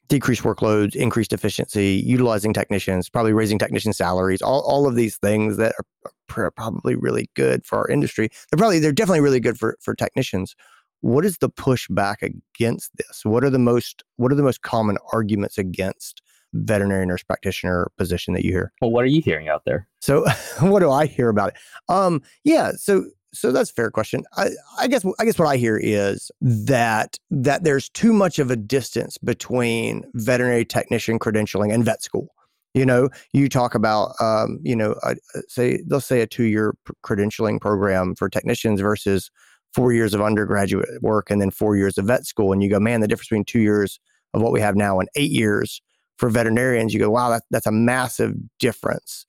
decreased 0.08 0.44
workloads, 0.44 0.96
increased 0.96 1.34
efficiency, 1.34 2.04
utilizing 2.06 2.54
technicians, 2.54 3.10
probably 3.10 3.34
raising 3.34 3.58
technician 3.58 3.94
salaries, 3.94 4.44
all, 4.44 4.62
all 4.62 4.88
of 4.88 4.96
these 4.96 5.18
things 5.18 5.58
that 5.58 5.74
are 6.38 6.52
probably 6.52 6.96
really 6.96 7.30
good 7.36 7.66
for 7.66 7.80
our 7.80 7.90
industry. 7.90 8.30
They're 8.52 8.58
probably 8.58 8.80
they're 8.80 8.92
definitely 8.92 9.22
really 9.22 9.40
good 9.40 9.58
for 9.58 9.78
for 9.82 9.96
technicians. 9.96 10.56
What 11.02 11.26
is 11.26 11.40
the 11.40 11.50
pushback 11.50 12.18
against 12.22 12.92
this? 12.98 13.26
What 13.26 13.44
are 13.44 13.50
the 13.50 13.60
most 13.60 14.04
what 14.18 14.32
are 14.32 14.36
the 14.36 14.44
most 14.44 14.62
common 14.62 14.98
arguments 15.14 15.58
against 15.58 16.22
veterinary 16.56 17.06
nurse 17.06 17.24
practitioner 17.24 17.92
position 17.98 18.34
that 18.34 18.44
you 18.44 18.52
hear? 18.52 18.72
Well, 18.82 18.92
what 18.92 19.04
are 19.04 19.08
you 19.10 19.22
hearing 19.22 19.50
out 19.50 19.64
there? 19.66 19.88
So, 20.02 20.26
what 20.60 20.80
do 20.80 20.92
I 20.92 21.06
hear 21.06 21.30
about 21.30 21.50
it? 21.50 21.56
Um, 21.90 22.22
yeah, 22.44 22.72
so 22.78 23.06
so 23.36 23.52
that's 23.52 23.70
a 23.70 23.74
fair 23.74 23.92
question. 23.92 24.24
I, 24.38 24.50
I 24.80 24.88
guess 24.88 25.06
I 25.20 25.26
guess 25.26 25.38
what 25.38 25.48
I 25.48 25.58
hear 25.58 25.78
is 25.78 26.32
that 26.42 27.20
that 27.30 27.64
there's 27.64 27.90
too 27.90 28.14
much 28.14 28.40
of 28.40 28.50
a 28.50 28.56
distance 28.56 29.18
between 29.18 30.04
veterinary 30.14 30.66
technician 30.66 31.20
credentialing 31.20 31.74
and 31.74 31.84
vet 31.84 32.02
school. 32.02 32.30
You 32.74 32.86
know, 32.86 33.10
you 33.32 33.48
talk 33.48 33.74
about, 33.74 34.16
um, 34.20 34.60
you 34.62 34.76
know, 34.76 34.96
uh, 35.04 35.16
say 35.48 35.82
let's 35.88 36.06
say 36.06 36.22
a 36.22 36.28
two-year 36.28 36.76
credentialing 37.06 37.62
program 37.62 38.16
for 38.16 38.30
technicians 38.30 38.82
versus 38.82 39.32
four 39.74 39.94
years 39.94 40.14
of 40.14 40.22
undergraduate 40.22 41.02
work 41.02 41.30
and 41.30 41.42
then 41.42 41.52
four 41.52 41.76
years 41.76 41.98
of 41.98 42.06
vet 42.06 42.26
school, 42.26 42.52
and 42.52 42.64
you 42.64 42.70
go, 42.70 42.80
man, 42.80 43.02
the 43.02 43.08
difference 43.08 43.28
between 43.28 43.46
two 43.46 43.60
years 43.60 44.00
of 44.34 44.42
what 44.42 44.52
we 44.52 44.60
have 44.60 44.76
now 44.76 45.00
and 45.00 45.10
eight 45.16 45.32
years 45.32 45.82
for 46.18 46.30
veterinarians, 46.30 46.94
you 46.94 47.00
go, 47.00 47.10
wow, 47.10 47.30
that, 47.30 47.44
that's 47.52 47.66
a 47.66 47.72
massive 47.72 48.34
difference. 48.60 49.26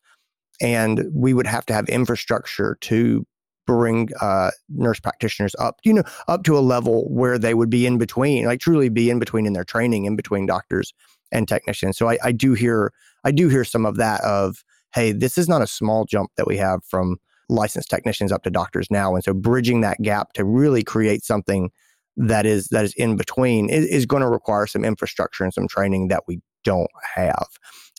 And 0.61 1.05
we 1.13 1.35
would 1.35 1.47
have 1.47 1.67
to 1.67 1.75
have 1.75 1.89
infrastructure 1.89 2.79
to 2.83 3.27
bring 3.67 4.09
uh, 4.21 4.53
nurse 4.69 5.01
practitioners 5.01 5.55
up, 5.59 5.77
you 5.85 5.93
know, 5.93 6.05
up 6.29 6.45
to 6.45 6.57
a 6.57 6.61
level 6.61 7.09
where 7.09 7.39
they 7.39 7.53
would 7.53 7.69
be 7.69 7.85
in 7.85 7.99
between, 7.99 8.47
like 8.47 8.61
truly 8.61 8.89
be 8.89 9.11
in 9.11 9.19
between 9.19 9.45
in 9.45 9.53
their 9.53 9.65
training, 9.65 10.05
in 10.05 10.15
between 10.17 10.47
doctors 10.47 10.95
and 11.33 11.49
technicians. 11.49 11.99
So 11.99 12.09
I, 12.09 12.19
I 12.23 12.33
do 12.33 12.55
hear, 12.55 12.93
I 13.25 13.33
do 13.33 13.49
hear 13.49 13.65
some 13.65 13.85
of 13.85 13.97
that 13.97 14.23
of, 14.23 14.63
hey, 14.95 15.13
this 15.13 15.37
is 15.37 15.49
not 15.49 15.63
a 15.63 15.67
small 15.67 16.05
jump 16.05 16.31
that 16.37 16.47
we 16.47 16.57
have 16.59 16.85
from 16.85 17.17
licensed 17.49 17.91
technicians 17.91 18.33
up 18.33 18.45
to 18.45 18.51
doctors 18.51 18.89
now, 18.91 19.15
and 19.15 19.23
so 19.23 19.35
bridging 19.35 19.81
that 19.81 20.01
gap 20.03 20.33
to 20.33 20.45
really 20.45 20.83
create 20.83 21.25
something 21.25 21.71
that 22.17 22.47
is 22.47 22.69
that 22.69 22.85
is 22.85 22.95
in 22.95 23.15
between 23.17 23.69
is, 23.69 23.85
is 23.87 24.07
going 24.07 24.23
to 24.23 24.29
require 24.29 24.67
some 24.67 24.85
infrastructure 24.85 25.45
and 25.45 25.53
some 25.53 25.69
training 25.69 26.09
that 26.09 26.23
we 26.27 26.41
don't 26.67 26.91
have. 27.15 27.47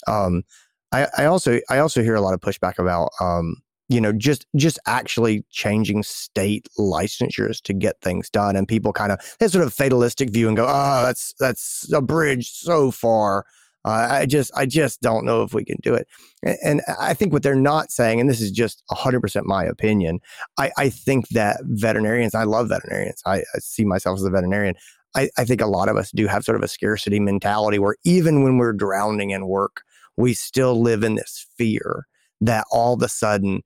Um, 0.08 0.43
I, 0.91 1.08
I, 1.17 1.25
also 1.25 1.60
I 1.69 1.80
also 1.80 2.03
hear 2.03 2.15
a 2.15 2.21
lot 2.21 2.34
of 2.34 2.41
pushback 2.41 2.77
about 2.77 3.10
um, 3.19 3.56
you 3.89 3.99
know 3.99 4.12
just 4.12 4.45
just 4.56 4.77
actually 4.86 5.43
changing 5.49 6.03
state 6.03 6.67
licensures 6.77 7.62
to 7.63 7.73
get 7.73 7.99
things 8.01 8.30
done, 8.30 8.56
and 8.56 8.67
people 8.67 8.93
kind 8.93 9.12
of 9.12 9.19
that 9.39 9.51
sort 9.51 9.65
of 9.65 9.73
fatalistic 9.73 10.30
view 10.30 10.47
and 10.47 10.58
go, 10.58 10.65
oh, 10.67 11.03
that's 11.03 11.34
that's 11.39 11.91
a 11.93 12.01
bridge 12.01 12.49
so 12.51 12.91
far. 12.91 13.45
Uh, 13.86 14.08
I 14.12 14.25
just 14.25 14.51
I 14.56 14.65
just 14.65 15.01
don't 15.01 15.25
know 15.25 15.43
if 15.43 15.53
we 15.53 15.63
can 15.63 15.77
do 15.82 15.93
it. 15.93 16.08
And, 16.43 16.58
and 16.63 16.82
I 16.99 17.13
think 17.13 17.32
what 17.32 17.41
they're 17.41 17.56
not 17.56 17.89
saying, 17.89 18.19
and 18.19 18.30
this 18.30 18.41
is 18.41 18.51
just 18.51 18.84
100% 18.91 19.43
my 19.45 19.63
opinion, 19.63 20.19
I, 20.58 20.71
I 20.77 20.89
think 20.89 21.30
that 21.30 21.62
veterinarians, 21.63 22.36
I 22.36 22.43
love 22.43 22.67
veterinarians. 22.67 23.21
I, 23.25 23.38
I 23.38 23.60
see 23.60 23.86
myself 23.86 24.19
as 24.19 24.25
a 24.25 24.30
veterinarian. 24.30 24.75
I, 25.15 25.29
I 25.37 25.45
think 25.45 25.61
a 25.61 25.67
lot 25.67 25.89
of 25.89 25.97
us 25.97 26.11
do 26.11 26.27
have 26.27 26.43
sort 26.43 26.57
of 26.57 26.63
a 26.63 26.67
scarcity 26.67 27.19
mentality 27.19 27.79
where 27.79 27.95
even 28.03 28.43
when 28.43 28.57
we're 28.57 28.73
drowning 28.73 29.31
in 29.31 29.47
work, 29.47 29.81
we 30.15 30.33
still 30.33 30.81
live 30.81 31.03
in 31.03 31.15
this 31.15 31.45
fear 31.57 32.05
that 32.41 32.65
all 32.71 32.93
of 32.93 33.01
a 33.01 33.09
sudden 33.09 33.61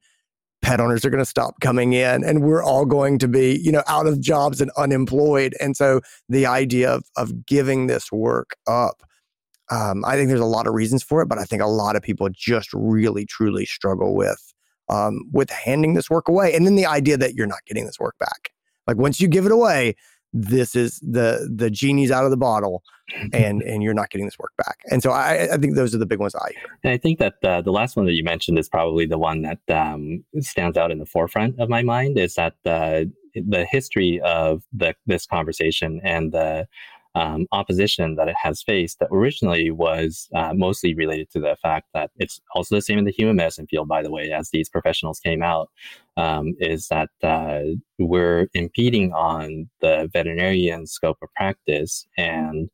pet 0.61 0.79
owners 0.79 1.03
are 1.03 1.09
going 1.09 1.19
to 1.19 1.25
stop 1.25 1.59
coming 1.59 1.93
in 1.93 2.23
and 2.23 2.43
we're 2.43 2.63
all 2.63 2.85
going 2.85 3.17
to 3.17 3.27
be 3.27 3.59
you 3.63 3.71
know 3.71 3.83
out 3.87 4.05
of 4.05 4.21
jobs 4.21 4.61
and 4.61 4.71
unemployed. 4.77 5.55
And 5.59 5.75
so 5.75 6.01
the 6.29 6.45
idea 6.45 6.91
of, 6.91 7.03
of 7.17 7.45
giving 7.45 7.87
this 7.87 8.11
work 8.11 8.55
up 8.67 9.01
um, 9.69 10.03
i 10.05 10.15
think 10.15 10.27
there's 10.27 10.41
a 10.41 10.45
lot 10.45 10.67
of 10.67 10.73
reasons 10.73 11.01
for 11.01 11.21
it 11.21 11.27
but 11.27 11.37
i 11.37 11.45
think 11.45 11.61
a 11.61 11.67
lot 11.67 11.95
of 11.95 12.01
people 12.01 12.27
just 12.29 12.69
really 12.73 13.25
truly 13.25 13.65
struggle 13.65 14.13
with 14.15 14.53
um, 14.91 15.21
with 15.31 15.49
handing 15.49 15.93
this 15.93 16.09
work 16.09 16.27
away 16.27 16.53
and 16.53 16.65
then 16.65 16.75
the 16.75 16.85
idea 16.85 17.17
that 17.17 17.33
you're 17.33 17.47
not 17.47 17.65
getting 17.65 17.85
this 17.85 17.99
work 17.99 18.17
back. 18.19 18.51
Like 18.87 18.97
once 18.97 19.19
you 19.19 19.27
give 19.27 19.45
it 19.45 19.51
away 19.51 19.95
this 20.33 20.75
is 20.75 20.99
the 20.99 21.49
the 21.53 21.69
genie's 21.69 22.11
out 22.11 22.23
of 22.23 22.31
the 22.31 22.37
bottle 22.37 22.83
and 23.33 23.61
and 23.61 23.83
you're 23.83 23.93
not 23.93 24.09
getting 24.09 24.25
this 24.25 24.39
work 24.39 24.51
back. 24.57 24.77
And 24.89 25.03
so 25.03 25.11
i 25.11 25.53
i 25.53 25.57
think 25.57 25.75
those 25.75 25.93
are 25.93 25.97
the 25.97 26.05
big 26.05 26.19
ones 26.19 26.35
i 26.35 26.51
hear. 26.51 26.79
And 26.83 26.93
i 26.93 26.97
think 26.97 27.19
that 27.19 27.35
uh, 27.43 27.61
the 27.61 27.71
last 27.71 27.95
one 27.95 28.05
that 28.05 28.13
you 28.13 28.23
mentioned 28.23 28.57
is 28.57 28.69
probably 28.69 29.05
the 29.05 29.17
one 29.17 29.41
that 29.41 29.59
um, 29.69 30.23
stands 30.39 30.77
out 30.77 30.91
in 30.91 30.99
the 30.99 31.05
forefront 31.05 31.59
of 31.59 31.69
my 31.69 31.81
mind 31.81 32.17
is 32.17 32.35
that 32.35 32.55
the 32.63 33.11
the 33.33 33.65
history 33.65 34.19
of 34.21 34.63
the, 34.73 34.93
this 35.05 35.25
conversation 35.25 36.01
and 36.03 36.31
the 36.31 36.67
um, 37.15 37.45
opposition 37.51 38.15
that 38.15 38.29
it 38.29 38.35
has 38.41 38.61
faced 38.61 38.99
that 38.99 39.09
originally 39.11 39.69
was 39.69 40.29
uh, 40.33 40.53
mostly 40.53 40.93
related 40.93 41.29
to 41.31 41.39
the 41.39 41.57
fact 41.61 41.87
that 41.93 42.11
it's 42.17 42.39
also 42.55 42.75
the 42.75 42.81
same 42.81 42.97
in 42.97 43.05
the 43.05 43.11
human 43.11 43.35
medicine 43.35 43.67
field, 43.67 43.87
by 43.87 44.01
the 44.01 44.11
way, 44.11 44.31
as 44.31 44.49
these 44.49 44.69
professionals 44.69 45.19
came 45.19 45.43
out, 45.43 45.69
um, 46.17 46.53
is 46.59 46.87
that 46.87 47.09
uh, 47.23 47.61
we're 47.99 48.47
impeding 48.53 49.11
on 49.13 49.69
the 49.81 50.09
veterinarian 50.13 50.87
scope 50.87 51.17
of 51.21 51.33
practice 51.35 52.07
and 52.17 52.69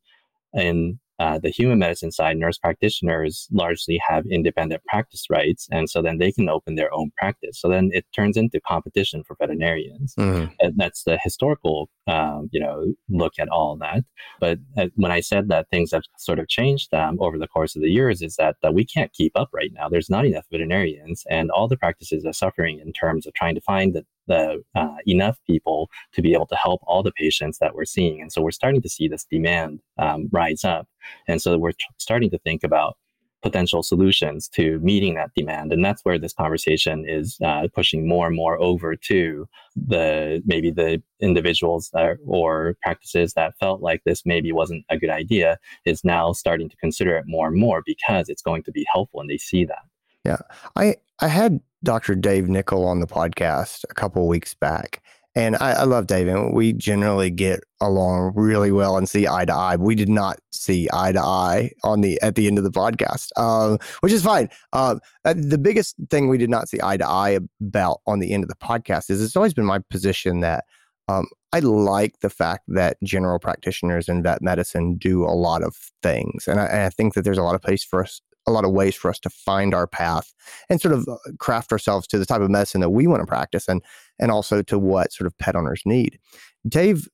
in 0.54 0.98
uh, 1.18 1.38
the 1.38 1.50
human 1.50 1.78
medicine 1.78 2.12
side, 2.12 2.36
nurse 2.36 2.58
practitioners 2.58 3.48
largely 3.52 4.00
have 4.06 4.24
independent 4.26 4.82
practice 4.84 5.24
rights, 5.30 5.68
and 5.70 5.90
so 5.90 6.00
then 6.00 6.18
they 6.18 6.32
can 6.32 6.48
open 6.48 6.76
their 6.76 6.92
own 6.94 7.10
practice. 7.16 7.60
So 7.60 7.68
then 7.68 7.90
it 7.92 8.06
turns 8.14 8.36
into 8.36 8.60
competition 8.60 9.24
for 9.24 9.36
veterinarians, 9.40 10.14
mm-hmm. 10.14 10.52
and 10.60 10.74
that's 10.76 11.04
the 11.04 11.18
historical, 11.22 11.90
um, 12.06 12.48
you 12.52 12.60
know, 12.60 12.94
look 13.08 13.34
at 13.38 13.48
all 13.48 13.76
that. 13.76 14.04
But 14.40 14.58
uh, 14.76 14.86
when 14.94 15.12
I 15.12 15.20
said 15.20 15.48
that 15.48 15.68
things 15.70 15.92
have 15.92 16.02
sort 16.18 16.38
of 16.38 16.48
changed 16.48 16.94
um, 16.94 17.18
over 17.20 17.38
the 17.38 17.48
course 17.48 17.74
of 17.74 17.82
the 17.82 17.90
years, 17.90 18.22
is 18.22 18.36
that 18.36 18.56
that 18.62 18.74
we 18.74 18.84
can't 18.84 19.12
keep 19.12 19.32
up 19.34 19.50
right 19.52 19.72
now. 19.72 19.88
There's 19.88 20.10
not 20.10 20.26
enough 20.26 20.46
veterinarians, 20.50 21.24
and 21.28 21.50
all 21.50 21.68
the 21.68 21.76
practices 21.76 22.24
are 22.24 22.32
suffering 22.32 22.80
in 22.80 22.92
terms 22.92 23.26
of 23.26 23.34
trying 23.34 23.54
to 23.54 23.60
find 23.60 23.94
the 23.94 24.04
the 24.28 24.62
uh, 24.74 24.96
enough 25.06 25.38
people 25.46 25.90
to 26.12 26.22
be 26.22 26.32
able 26.32 26.46
to 26.46 26.56
help 26.56 26.80
all 26.84 27.02
the 27.02 27.12
patients 27.12 27.58
that 27.58 27.74
we're 27.74 27.84
seeing. 27.84 28.20
And 28.20 28.32
so 28.32 28.40
we're 28.40 28.50
starting 28.50 28.82
to 28.82 28.88
see 28.88 29.08
this 29.08 29.26
demand 29.30 29.80
um, 29.98 30.28
rise 30.30 30.64
up. 30.64 30.86
And 31.26 31.42
so 31.42 31.58
we're 31.58 31.72
starting 31.98 32.30
to 32.30 32.38
think 32.38 32.62
about 32.62 32.96
potential 33.42 33.82
solutions 33.82 34.48
to 34.48 34.80
meeting 34.80 35.14
that 35.14 35.30
demand. 35.36 35.72
And 35.72 35.84
that's 35.84 36.04
where 36.04 36.18
this 36.18 36.32
conversation 36.32 37.04
is 37.08 37.38
uh, 37.44 37.68
pushing 37.72 38.08
more 38.08 38.26
and 38.26 38.36
more 38.36 38.60
over 38.60 38.96
to 38.96 39.48
the 39.76 40.42
maybe 40.44 40.70
the 40.70 41.02
individuals 41.20 41.90
that, 41.92 42.16
or 42.26 42.76
practices 42.82 43.34
that 43.34 43.56
felt 43.58 43.80
like 43.80 44.02
this 44.04 44.22
maybe 44.26 44.50
wasn't 44.52 44.84
a 44.88 44.98
good 44.98 45.10
idea 45.10 45.58
is 45.84 46.04
now 46.04 46.32
starting 46.32 46.68
to 46.68 46.76
consider 46.76 47.16
it 47.16 47.24
more 47.26 47.48
and 47.48 47.56
more 47.56 47.82
because 47.86 48.28
it's 48.28 48.42
going 48.42 48.62
to 48.64 48.72
be 48.72 48.86
helpful 48.92 49.20
and 49.20 49.30
they 49.30 49.38
see 49.38 49.64
that. 49.64 49.82
Yeah. 50.28 50.38
I, 50.76 50.96
I 51.20 51.28
had 51.28 51.60
Dr. 51.82 52.14
Dave 52.14 52.48
Nicol 52.48 52.84
on 52.84 53.00
the 53.00 53.06
podcast 53.06 53.84
a 53.88 53.94
couple 53.94 54.28
weeks 54.28 54.52
back. 54.52 55.02
And 55.34 55.56
I, 55.56 55.72
I, 55.72 55.84
love 55.84 56.08
Dave, 56.08 56.26
and 56.26 56.52
we 56.52 56.72
generally 56.72 57.30
get 57.30 57.60
along 57.80 58.32
really 58.34 58.72
well 58.72 58.96
and 58.96 59.08
see 59.08 59.28
eye 59.28 59.44
to 59.44 59.54
eye. 59.54 59.76
We 59.76 59.94
did 59.94 60.08
not 60.08 60.40
see 60.50 60.88
eye 60.92 61.12
to 61.12 61.20
eye 61.20 61.70
on 61.84 62.00
the 62.00 62.20
at 62.22 62.34
the 62.34 62.48
end 62.48 62.58
of 62.58 62.64
the 62.64 62.72
podcast, 62.72 63.28
um, 63.38 63.78
which 64.00 64.12
is 64.12 64.24
fine. 64.24 64.48
Um, 64.72 65.00
uh, 65.24 65.34
the 65.36 65.58
biggest 65.58 65.94
thing 66.10 66.28
we 66.28 66.38
did 66.38 66.50
not 66.50 66.68
see 66.68 66.80
eye 66.82 66.96
to 66.96 67.06
eye 67.06 67.38
about 67.60 68.00
on 68.06 68.18
the 68.18 68.32
end 68.32 68.42
of 68.42 68.48
the 68.48 68.56
podcast 68.56 69.10
is 69.10 69.22
it's 69.22 69.36
always 69.36 69.54
been 69.54 69.66
my 69.66 69.78
position 69.90 70.40
that 70.40 70.64
um, 71.06 71.28
I 71.52 71.60
like 71.60 72.18
the 72.20 72.30
fact 72.30 72.64
that 72.68 72.96
general 73.04 73.38
practitioners 73.38 74.08
in 74.08 74.24
vet 74.24 74.42
medicine 74.42 74.96
do 74.96 75.24
a 75.24 75.36
lot 75.36 75.62
of 75.62 75.76
things, 76.02 76.48
and 76.48 76.58
I, 76.58 76.64
and 76.64 76.82
I 76.82 76.90
think 76.90 77.14
that 77.14 77.22
there's 77.22 77.38
a 77.38 77.44
lot 77.44 77.54
of 77.54 77.62
place 77.62 77.84
for 77.84 78.02
us 78.02 78.20
a 78.48 78.50
lot 78.50 78.64
of 78.64 78.72
ways 78.72 78.94
for 78.94 79.10
us 79.10 79.20
to 79.20 79.30
find 79.30 79.74
our 79.74 79.86
path 79.86 80.32
and 80.68 80.80
sort 80.80 80.94
of 80.94 81.06
uh, 81.08 81.16
craft 81.38 81.70
ourselves 81.70 82.06
to 82.08 82.18
the 82.18 82.26
type 82.26 82.40
of 82.40 82.50
medicine 82.50 82.80
that 82.80 82.90
we 82.90 83.06
want 83.06 83.20
to 83.22 83.26
practice 83.26 83.68
and 83.68 83.82
and 84.18 84.30
also 84.30 84.62
to 84.62 84.78
what 84.78 85.12
sort 85.12 85.26
of 85.26 85.38
pet 85.38 85.54
owners 85.54 85.82
need. 85.84 86.18
Dave, 86.66 87.08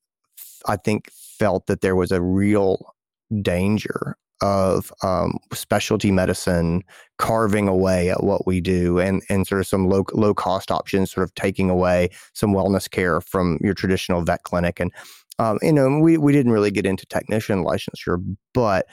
I 0.67 0.77
think, 0.77 1.11
felt 1.13 1.67
that 1.67 1.81
there 1.81 1.97
was 1.97 2.13
a 2.13 2.23
real 2.23 2.95
danger 3.43 4.17
of 4.41 4.93
um, 5.03 5.39
specialty 5.53 6.11
medicine 6.11 6.83
carving 7.19 7.69
away 7.69 8.11
at 8.11 8.23
what 8.23 8.47
we 8.47 8.61
do 8.61 8.99
and, 8.99 9.23
and 9.29 9.47
sort 9.47 9.61
of 9.61 9.67
some 9.67 9.89
low, 9.89 10.05
low 10.13 10.35
cost 10.35 10.71
options 10.71 11.13
sort 11.13 11.25
of 11.25 11.35
taking 11.35 11.71
away 11.71 12.11
some 12.35 12.53
wellness 12.53 12.91
care 12.91 13.21
from 13.21 13.59
your 13.63 13.75
traditional 13.75 14.23
vet 14.23 14.43
clinic 14.43 14.81
and 14.81 14.93
um, 15.39 15.59
you 15.63 15.73
know 15.73 15.99
we, 15.99 16.19
we 16.19 16.33
didn't 16.33 16.53
really 16.53 16.71
get 16.71 16.85
into 16.85 17.07
technician 17.07 17.65
licensure 17.65 18.23
but 18.53 18.87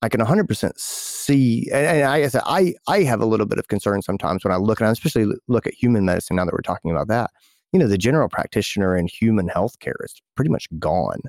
I 0.00 0.08
can 0.08 0.20
100% 0.20 0.72
see, 0.76 1.68
and, 1.72 1.86
and 1.86 2.04
I, 2.04 2.28
I, 2.46 2.74
I 2.86 3.02
have 3.02 3.20
a 3.20 3.26
little 3.26 3.46
bit 3.46 3.58
of 3.58 3.68
concern 3.68 4.00
sometimes 4.02 4.44
when 4.44 4.52
I 4.52 4.56
look, 4.56 4.80
I 4.80 4.90
especially 4.90 5.26
look 5.48 5.66
at 5.66 5.74
human 5.74 6.04
medicine 6.04 6.36
now 6.36 6.44
that 6.44 6.52
we're 6.52 6.60
talking 6.60 6.90
about 6.90 7.08
that. 7.08 7.30
You 7.72 7.78
know, 7.78 7.88
the 7.88 7.98
general 7.98 8.28
practitioner 8.28 8.96
in 8.96 9.08
human 9.08 9.48
healthcare 9.48 9.96
is 10.04 10.22
pretty 10.36 10.50
much 10.50 10.66
gone. 10.78 11.20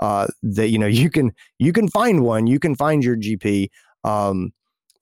Uh, 0.00 0.26
that 0.42 0.68
you 0.68 0.78
know, 0.78 0.86
you 1.02 1.08
can 1.08 1.32
you 1.58 1.72
can 1.72 1.88
find 1.88 2.22
one, 2.22 2.46
you 2.46 2.58
can 2.58 2.74
find 2.74 3.04
your 3.04 3.16
GP, 3.16 3.68
um, 4.04 4.52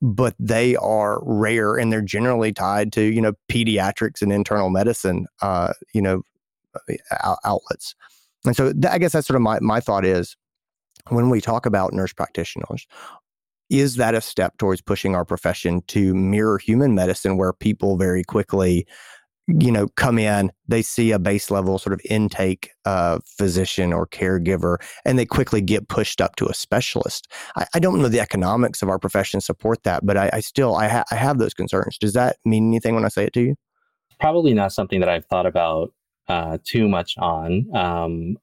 but 0.01 0.35
they 0.39 0.75
are 0.75 1.19
rare 1.23 1.75
and 1.75 1.91
they're 1.91 2.01
generally 2.01 2.53
tied 2.53 2.93
to 2.93 3.01
you 3.01 3.21
know 3.21 3.33
pediatrics 3.51 4.21
and 4.21 4.31
internal 4.31 4.69
medicine, 4.69 5.25
uh, 5.41 5.73
you 5.93 6.01
know, 6.01 6.21
uh, 7.23 7.35
outlets. 7.43 7.95
And 8.45 8.55
so 8.55 8.71
I 8.89 8.99
guess 8.99 9.13
that's 9.13 9.27
sort 9.27 9.35
of 9.35 9.41
my 9.41 9.59
my 9.61 9.79
thought 9.79 10.05
is 10.05 10.37
when 11.09 11.29
we 11.29 11.41
talk 11.41 11.65
about 11.65 11.93
nurse 11.93 12.13
practitioners, 12.13 12.87
is 13.69 13.95
that 13.95 14.15
a 14.15 14.21
step 14.21 14.57
towards 14.57 14.81
pushing 14.81 15.15
our 15.15 15.25
profession 15.25 15.81
to 15.87 16.13
mirror 16.13 16.57
human 16.57 16.93
medicine 16.93 17.37
where 17.37 17.53
people 17.53 17.97
very 17.97 18.23
quickly 18.23 18.85
you 19.47 19.71
know 19.71 19.87
come 19.95 20.17
in 20.17 20.51
they 20.67 20.81
see 20.81 21.11
a 21.11 21.19
base 21.19 21.51
level 21.51 21.77
sort 21.77 21.93
of 21.93 22.01
intake 22.09 22.71
uh, 22.85 23.19
physician 23.25 23.93
or 23.93 24.07
caregiver 24.07 24.77
and 25.05 25.19
they 25.19 25.25
quickly 25.25 25.61
get 25.61 25.87
pushed 25.87 26.19
up 26.19 26.35
to 26.35 26.47
a 26.47 26.53
specialist? 26.53 27.31
I, 27.55 27.67
I 27.75 27.79
don't 27.79 28.01
know 28.01 28.07
the 28.07 28.19
economics 28.19 28.81
of 28.81 28.89
our 28.89 28.97
profession 28.97 29.41
support 29.41 29.83
that 29.83 30.05
but 30.05 30.17
i, 30.17 30.29
I 30.33 30.39
still 30.39 30.75
I, 30.75 30.87
ha- 30.87 31.03
I 31.11 31.15
have 31.15 31.37
those 31.37 31.53
concerns. 31.53 31.97
Does 31.99 32.13
that 32.13 32.37
mean 32.43 32.67
anything 32.69 32.95
when 32.95 33.05
i 33.05 33.09
say 33.09 33.25
it 33.25 33.33
to 33.33 33.41
you? 33.41 33.55
Probably 34.19 34.53
not 34.53 34.73
something 34.73 34.99
that 34.99 35.09
i've 35.09 35.25
thought 35.25 35.45
about 35.45 35.93
uh, 36.27 36.57
too 36.63 36.87
much 36.87 37.15
on. 37.19 37.67
Um, 37.75 38.37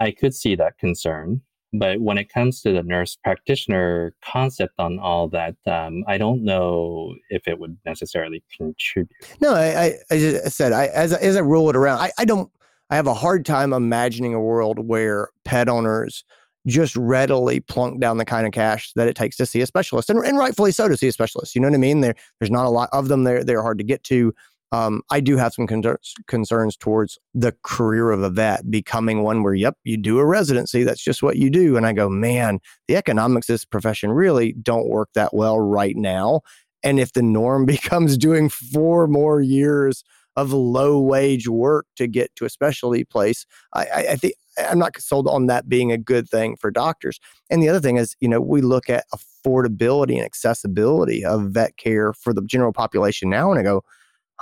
i 0.00 0.10
could 0.10 0.34
see 0.34 0.54
that 0.56 0.78
concern 0.78 1.42
but 1.78 2.00
when 2.00 2.18
it 2.18 2.32
comes 2.32 2.62
to 2.62 2.72
the 2.72 2.82
nurse 2.82 3.16
practitioner 3.16 4.14
concept 4.22 4.74
on 4.78 4.98
all 4.98 5.28
that, 5.28 5.56
um, 5.66 6.04
I 6.06 6.18
don't 6.18 6.44
know 6.44 7.14
if 7.30 7.46
it 7.46 7.58
would 7.58 7.76
necessarily 7.84 8.42
contribute. 8.56 9.10
No, 9.40 9.54
I, 9.54 9.98
I, 10.10 10.16
I 10.16 10.48
said, 10.48 10.72
I, 10.72 10.86
as, 10.86 11.12
as 11.12 11.36
I 11.36 11.40
roll 11.40 11.70
it 11.70 11.76
around, 11.76 11.98
I, 11.98 12.10
I 12.18 12.24
don't, 12.24 12.50
I 12.90 12.96
have 12.96 13.06
a 13.06 13.14
hard 13.14 13.44
time 13.44 13.72
imagining 13.72 14.34
a 14.34 14.40
world 14.40 14.78
where 14.78 15.28
pet 15.44 15.68
owners 15.68 16.24
just 16.66 16.96
readily 16.96 17.60
plunk 17.60 18.00
down 18.00 18.18
the 18.18 18.24
kind 18.24 18.46
of 18.46 18.52
cash 18.52 18.92
that 18.94 19.06
it 19.06 19.14
takes 19.14 19.36
to 19.36 19.46
see 19.46 19.60
a 19.60 19.66
specialist, 19.66 20.10
and, 20.10 20.18
and 20.24 20.36
rightfully 20.36 20.72
so 20.72 20.88
to 20.88 20.96
see 20.96 21.08
a 21.08 21.12
specialist. 21.12 21.54
You 21.54 21.60
know 21.60 21.68
what 21.68 21.74
I 21.74 21.78
mean? 21.78 22.00
There, 22.00 22.14
there's 22.40 22.50
not 22.50 22.66
a 22.66 22.70
lot 22.70 22.88
of 22.92 23.08
them. 23.08 23.24
They're 23.24 23.44
they're 23.44 23.62
hard 23.62 23.78
to 23.78 23.84
get 23.84 24.02
to 24.04 24.34
um, 24.72 25.02
I 25.10 25.20
do 25.20 25.36
have 25.36 25.54
some 25.54 25.66
con- 25.66 25.96
concerns 26.26 26.76
towards 26.76 27.18
the 27.34 27.54
career 27.62 28.10
of 28.10 28.22
a 28.22 28.30
vet 28.30 28.70
becoming 28.70 29.22
one 29.22 29.42
where, 29.42 29.54
yep, 29.54 29.76
you 29.84 29.96
do 29.96 30.18
a 30.18 30.26
residency. 30.26 30.82
That's 30.82 31.02
just 31.02 31.22
what 31.22 31.36
you 31.36 31.50
do. 31.50 31.76
And 31.76 31.86
I 31.86 31.92
go, 31.92 32.08
man, 32.08 32.58
the 32.88 32.96
economics 32.96 33.48
of 33.48 33.54
this 33.54 33.64
profession 33.64 34.10
really 34.10 34.54
don't 34.54 34.88
work 34.88 35.10
that 35.14 35.34
well 35.34 35.60
right 35.60 35.96
now. 35.96 36.40
And 36.82 36.98
if 36.98 37.12
the 37.12 37.22
norm 37.22 37.64
becomes 37.66 38.18
doing 38.18 38.48
four 38.48 39.06
more 39.06 39.40
years 39.40 40.02
of 40.34 40.52
low 40.52 41.00
wage 41.00 41.48
work 41.48 41.86
to 41.96 42.06
get 42.06 42.34
to 42.36 42.44
a 42.44 42.50
specialty 42.50 43.04
place, 43.04 43.46
I, 43.72 43.86
I, 43.86 44.06
I 44.10 44.16
think 44.16 44.34
I'm 44.58 44.78
not 44.78 44.98
sold 45.00 45.28
on 45.28 45.46
that 45.46 45.68
being 45.68 45.92
a 45.92 45.98
good 45.98 46.28
thing 46.28 46.56
for 46.56 46.70
doctors. 46.70 47.18
And 47.50 47.62
the 47.62 47.68
other 47.68 47.80
thing 47.80 47.96
is, 47.96 48.16
you 48.20 48.28
know, 48.28 48.40
we 48.40 48.60
look 48.60 48.90
at 48.90 49.04
affordability 49.14 50.16
and 50.16 50.24
accessibility 50.24 51.24
of 51.24 51.50
vet 51.50 51.76
care 51.76 52.12
for 52.12 52.32
the 52.32 52.42
general 52.42 52.72
population 52.72 53.30
now, 53.30 53.50
and 53.50 53.60
I 53.60 53.62
go, 53.62 53.82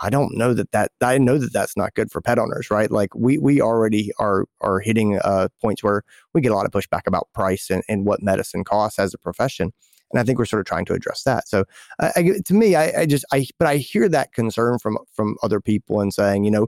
I 0.02 0.10
don't 0.10 0.36
know 0.36 0.54
that 0.54 0.72
that 0.72 0.90
I 1.00 1.18
know 1.18 1.38
that 1.38 1.52
that's 1.52 1.76
not 1.76 1.94
good 1.94 2.10
for 2.10 2.20
pet 2.20 2.38
owners, 2.38 2.70
right? 2.70 2.90
Like 2.90 3.14
we 3.14 3.38
we 3.38 3.60
already 3.60 4.10
are 4.18 4.46
are 4.60 4.80
hitting 4.80 5.18
uh, 5.22 5.48
points 5.60 5.82
where 5.82 6.02
we 6.32 6.40
get 6.40 6.52
a 6.52 6.54
lot 6.54 6.66
of 6.66 6.72
pushback 6.72 7.06
about 7.06 7.28
price 7.34 7.70
and, 7.70 7.82
and 7.88 8.04
what 8.04 8.22
medicine 8.22 8.64
costs 8.64 8.98
as 8.98 9.14
a 9.14 9.18
profession, 9.18 9.72
and 10.12 10.20
I 10.20 10.24
think 10.24 10.38
we're 10.38 10.46
sort 10.46 10.60
of 10.60 10.66
trying 10.66 10.84
to 10.86 10.94
address 10.94 11.22
that. 11.24 11.48
So, 11.48 11.64
I, 12.00 12.32
to 12.44 12.54
me, 12.54 12.74
I, 12.74 13.02
I 13.02 13.06
just 13.06 13.24
I 13.32 13.46
but 13.58 13.68
I 13.68 13.76
hear 13.76 14.08
that 14.08 14.32
concern 14.32 14.78
from 14.78 14.98
from 15.12 15.36
other 15.42 15.60
people 15.60 16.00
and 16.00 16.12
saying, 16.12 16.44
you 16.44 16.50
know, 16.50 16.66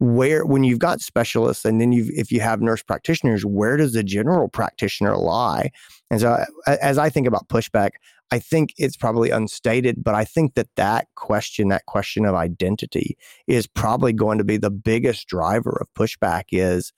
where 0.00 0.44
when 0.44 0.64
you've 0.64 0.78
got 0.78 1.00
specialists 1.00 1.64
and 1.64 1.80
then 1.80 1.92
you 1.92 2.10
if 2.14 2.32
you 2.32 2.40
have 2.40 2.60
nurse 2.60 2.82
practitioners, 2.82 3.44
where 3.44 3.76
does 3.76 3.92
the 3.92 4.02
general 4.02 4.48
practitioner 4.48 5.16
lie? 5.16 5.70
And 6.14 6.20
so, 6.20 6.44
as 6.68 6.96
I 6.96 7.10
think 7.10 7.26
about 7.26 7.48
pushback, 7.48 7.90
I 8.30 8.38
think 8.38 8.72
it's 8.78 8.96
probably 8.96 9.30
unstated, 9.30 10.04
but 10.04 10.14
I 10.14 10.24
think 10.24 10.54
that 10.54 10.68
that 10.76 11.08
question, 11.16 11.70
that 11.70 11.86
question 11.86 12.24
of 12.24 12.36
identity, 12.36 13.18
is 13.48 13.66
probably 13.66 14.12
going 14.12 14.38
to 14.38 14.44
be 14.44 14.56
the 14.56 14.70
biggest 14.70 15.26
driver 15.26 15.76
of 15.80 15.92
pushback. 15.94 16.44
Is 16.52 16.92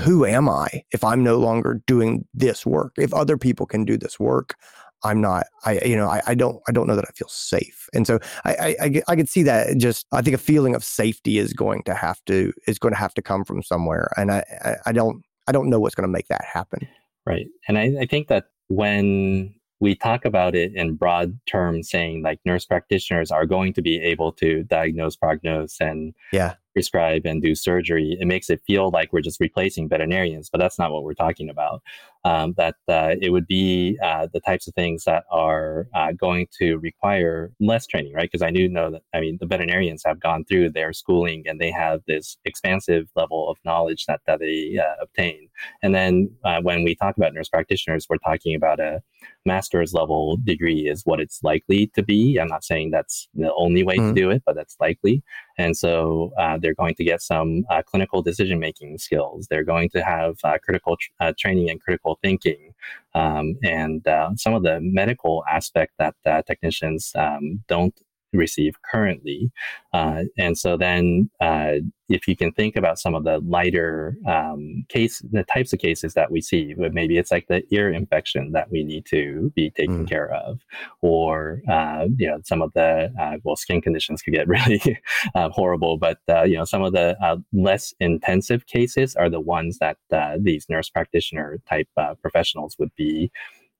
who 0.00 0.26
am 0.26 0.50
I 0.50 0.68
if 0.92 1.02
I'm 1.02 1.24
no 1.24 1.38
longer 1.38 1.80
doing 1.86 2.26
this 2.34 2.66
work? 2.66 2.92
If 2.98 3.14
other 3.14 3.38
people 3.38 3.64
can 3.64 3.86
do 3.86 3.96
this 3.96 4.20
work, 4.20 4.54
I'm 5.02 5.22
not. 5.22 5.46
I 5.64 5.80
you 5.82 5.96
know 5.96 6.08
I, 6.08 6.20
I 6.26 6.34
don't 6.34 6.60
I 6.68 6.72
don't 6.72 6.86
know 6.86 6.96
that 6.96 7.06
I 7.08 7.12
feel 7.12 7.28
safe, 7.28 7.88
and 7.94 8.06
so 8.06 8.18
I, 8.44 8.76
I 8.78 9.02
I 9.08 9.16
could 9.16 9.30
see 9.30 9.44
that. 9.44 9.78
Just 9.78 10.04
I 10.12 10.20
think 10.20 10.34
a 10.34 10.38
feeling 10.38 10.74
of 10.74 10.84
safety 10.84 11.38
is 11.38 11.54
going 11.54 11.84
to 11.84 11.94
have 11.94 12.22
to 12.26 12.52
is 12.66 12.78
going 12.78 12.92
to 12.92 13.00
have 13.00 13.14
to 13.14 13.22
come 13.22 13.46
from 13.46 13.62
somewhere, 13.62 14.10
and 14.18 14.30
I, 14.30 14.76
I 14.84 14.92
don't 14.92 15.22
I 15.46 15.52
don't 15.52 15.70
know 15.70 15.80
what's 15.80 15.94
going 15.94 16.06
to 16.06 16.12
make 16.12 16.28
that 16.28 16.44
happen. 16.44 16.86
Right, 17.26 17.46
and 17.68 17.78
I, 17.78 17.92
I 18.02 18.06
think 18.06 18.28
that 18.28 18.46
when 18.68 19.54
we 19.80 19.94
talk 19.94 20.24
about 20.24 20.54
it 20.54 20.74
in 20.74 20.94
broad 20.94 21.38
terms, 21.46 21.90
saying 21.90 22.22
like 22.22 22.40
nurse 22.44 22.64
practitioners 22.64 23.30
are 23.30 23.44
going 23.44 23.72
to 23.74 23.82
be 23.82 24.00
able 24.00 24.32
to 24.32 24.62
diagnose, 24.64 25.16
prognose, 25.16 25.80
and 25.80 26.14
yeah. 26.32 26.54
prescribe 26.72 27.26
and 27.26 27.42
do 27.42 27.54
surgery. 27.54 28.16
It 28.18 28.26
makes 28.26 28.48
it 28.48 28.62
feel 28.66 28.90
like 28.90 29.12
we're 29.12 29.20
just 29.20 29.38
replacing 29.38 29.88
veterinarians, 29.88 30.48
but 30.48 30.58
that's 30.58 30.78
not 30.78 30.92
what 30.92 31.02
we're 31.02 31.14
talking 31.14 31.50
about. 31.50 31.82
Um, 32.26 32.54
that 32.56 32.74
uh, 32.88 33.14
it 33.20 33.30
would 33.30 33.46
be 33.46 33.96
uh, 34.02 34.26
the 34.34 34.40
types 34.40 34.66
of 34.66 34.74
things 34.74 35.04
that 35.04 35.24
are 35.30 35.86
uh, 35.94 36.10
going 36.26 36.48
to 36.58 36.68
require 36.88 37.52
less 37.60 37.86
training, 37.86 38.14
right? 38.14 38.28
Because 38.28 38.42
I 38.42 38.50
do 38.50 38.68
know 38.68 38.90
that, 38.90 39.02
I 39.14 39.20
mean, 39.20 39.38
the 39.40 39.46
veterinarians 39.46 40.02
have 40.04 40.18
gone 40.18 40.44
through 40.44 40.70
their 40.70 40.92
schooling 40.92 41.44
and 41.46 41.60
they 41.60 41.70
have 41.70 42.00
this 42.08 42.36
expansive 42.44 43.04
level 43.14 43.48
of 43.48 43.56
knowledge 43.64 44.06
that, 44.06 44.22
that 44.26 44.40
they 44.40 44.76
uh, 44.86 44.96
obtain. 45.00 45.48
And 45.82 45.94
then 45.94 46.12
uh, 46.44 46.60
when 46.62 46.82
we 46.82 46.96
talk 46.96 47.16
about 47.16 47.32
nurse 47.32 47.48
practitioners, 47.48 48.06
we're 48.08 48.26
talking 48.30 48.56
about 48.56 48.80
a 48.80 49.02
master's 49.44 49.94
level 49.94 50.36
degree 50.42 50.88
is 50.88 51.02
what 51.04 51.20
it's 51.20 51.42
likely 51.44 51.86
to 51.94 52.02
be. 52.02 52.38
I'm 52.38 52.48
not 52.48 52.64
saying 52.64 52.90
that's 52.90 53.28
the 53.34 53.52
only 53.54 53.84
way 53.84 53.96
mm-hmm. 53.96 54.14
to 54.14 54.20
do 54.20 54.30
it, 54.30 54.42
but 54.44 54.56
that's 54.56 54.76
likely. 54.80 55.22
And 55.58 55.76
so 55.76 56.32
uh, 56.38 56.58
they're 56.60 56.74
going 56.74 56.96
to 56.96 57.04
get 57.04 57.22
some 57.22 57.64
uh, 57.70 57.82
clinical 57.82 58.20
decision 58.22 58.58
making 58.58 58.98
skills. 58.98 59.46
They're 59.48 59.64
going 59.64 59.90
to 59.90 60.02
have 60.02 60.36
uh, 60.44 60.58
critical 60.62 60.96
tr- 60.96 61.10
uh, 61.20 61.32
training 61.38 61.70
and 61.70 61.80
critical 61.80 62.15
thinking, 62.22 62.74
um, 63.14 63.56
and 63.62 64.06
uh, 64.06 64.30
some 64.36 64.54
of 64.54 64.62
the 64.62 64.78
medical 64.80 65.44
aspect 65.50 65.92
that 65.98 66.14
uh, 66.24 66.42
technicians 66.42 67.12
um, 67.14 67.62
don't 67.68 67.94
receive 68.36 68.74
currently. 68.82 69.50
Uh, 69.92 70.24
and 70.38 70.58
so 70.58 70.76
then, 70.76 71.30
uh, 71.40 71.72
if 72.08 72.28
you 72.28 72.36
can 72.36 72.52
think 72.52 72.76
about 72.76 72.98
some 72.98 73.14
of 73.14 73.24
the 73.24 73.38
lighter 73.40 74.16
um, 74.28 74.84
case, 74.88 75.20
the 75.32 75.42
types 75.44 75.72
of 75.72 75.80
cases 75.80 76.14
that 76.14 76.30
we 76.30 76.40
see, 76.40 76.74
but 76.74 76.94
maybe 76.94 77.18
it's 77.18 77.32
like 77.32 77.48
the 77.48 77.62
ear 77.74 77.92
infection 77.92 78.52
that 78.52 78.70
we 78.70 78.84
need 78.84 79.04
to 79.06 79.50
be 79.56 79.70
taken 79.70 80.04
mm. 80.04 80.08
care 80.08 80.32
of, 80.32 80.60
or 81.02 81.62
uh, 81.68 82.06
you 82.16 82.28
know, 82.28 82.38
some 82.44 82.62
of 82.62 82.72
the 82.74 83.10
uh, 83.20 83.38
well, 83.42 83.56
skin 83.56 83.80
conditions 83.80 84.22
could 84.22 84.34
get 84.34 84.46
really 84.56 85.00
uh, 85.34 85.48
horrible, 85.48 85.96
but 85.98 86.18
uh, 86.28 86.44
you 86.44 86.56
know, 86.56 86.64
some 86.64 86.82
of 86.82 86.92
the 86.92 87.16
less 87.52 87.92
intensive 87.98 88.66
cases 88.66 89.16
are 89.16 89.30
the 89.30 89.40
ones 89.40 89.78
that 89.78 89.96
these 90.40 90.66
nurse 90.68 90.88
practitioner 90.88 91.58
type 91.68 91.88
professionals 92.22 92.76
would 92.78 92.94
be 92.96 93.32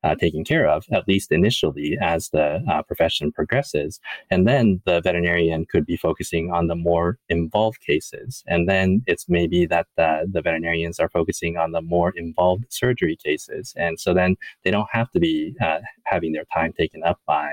uh, 0.06 0.14
taken 0.14 0.44
care 0.44 0.66
of, 0.68 0.84
at 0.92 1.08
least 1.08 1.32
initially, 1.32 1.98
as 2.00 2.28
the 2.30 2.62
uh, 2.70 2.82
profession 2.82 3.32
progresses. 3.32 3.98
And 4.30 4.46
then 4.46 4.80
the 4.84 5.00
veterinarian 5.00 5.66
could 5.66 5.84
be 5.84 5.96
focusing 5.96 6.52
on 6.52 6.68
the 6.68 6.76
more 6.76 7.18
involved 7.28 7.80
cases. 7.80 8.44
And 8.46 8.68
then 8.68 9.02
it's 9.06 9.28
maybe 9.28 9.66
that 9.66 9.86
the, 9.96 10.10
the 10.30 10.42
veterinarians 10.42 11.00
are 11.00 11.08
focusing 11.08 11.56
on 11.56 11.72
the 11.72 11.82
more 11.82 12.12
involved 12.16 12.66
surgery 12.68 13.16
cases. 13.16 13.74
And 13.76 13.98
so 13.98 14.14
then 14.14 14.36
they 14.62 14.70
don't 14.70 14.88
have 14.92 15.10
to 15.10 15.20
be 15.20 15.54
uh, 15.60 15.80
having 16.04 16.32
their 16.32 16.46
time 16.54 16.72
taken 16.72 17.02
up 17.02 17.18
by 17.26 17.50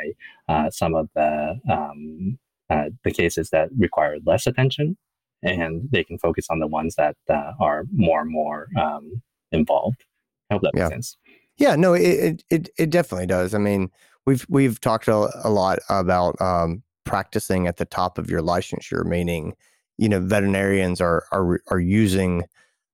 uh, 0.47 0.69
some 0.69 0.93
of 0.93 1.09
the 1.15 1.59
um, 1.69 2.37
uh, 2.69 2.89
the 3.03 3.11
cases 3.11 3.49
that 3.49 3.69
require 3.77 4.17
less 4.25 4.47
attention, 4.47 4.97
and 5.43 5.89
they 5.91 6.03
can 6.03 6.17
focus 6.17 6.47
on 6.49 6.59
the 6.59 6.67
ones 6.67 6.95
that 6.95 7.15
uh, 7.29 7.51
are 7.59 7.83
more 7.93 8.21
and 8.21 8.31
more 8.31 8.67
um, 8.79 9.21
involved. 9.51 10.01
I 10.49 10.55
hope 10.55 10.63
that 10.63 10.73
makes 10.73 10.83
yeah. 10.83 10.89
sense. 10.89 11.17
Yeah, 11.57 11.75
no, 11.75 11.93
it, 11.93 12.43
it 12.49 12.69
it 12.77 12.89
definitely 12.89 13.27
does. 13.27 13.53
I 13.53 13.59
mean, 13.59 13.89
we've 14.25 14.45
we've 14.49 14.79
talked 14.81 15.07
a, 15.07 15.29
a 15.43 15.49
lot 15.49 15.79
about 15.89 16.39
um, 16.41 16.83
practicing 17.05 17.67
at 17.67 17.77
the 17.77 17.85
top 17.85 18.17
of 18.17 18.29
your 18.29 18.41
licensure, 18.41 19.05
meaning 19.05 19.53
you 19.97 20.09
know 20.09 20.19
veterinarians 20.19 20.99
are 21.01 21.25
are 21.31 21.61
are 21.67 21.79
using 21.79 22.43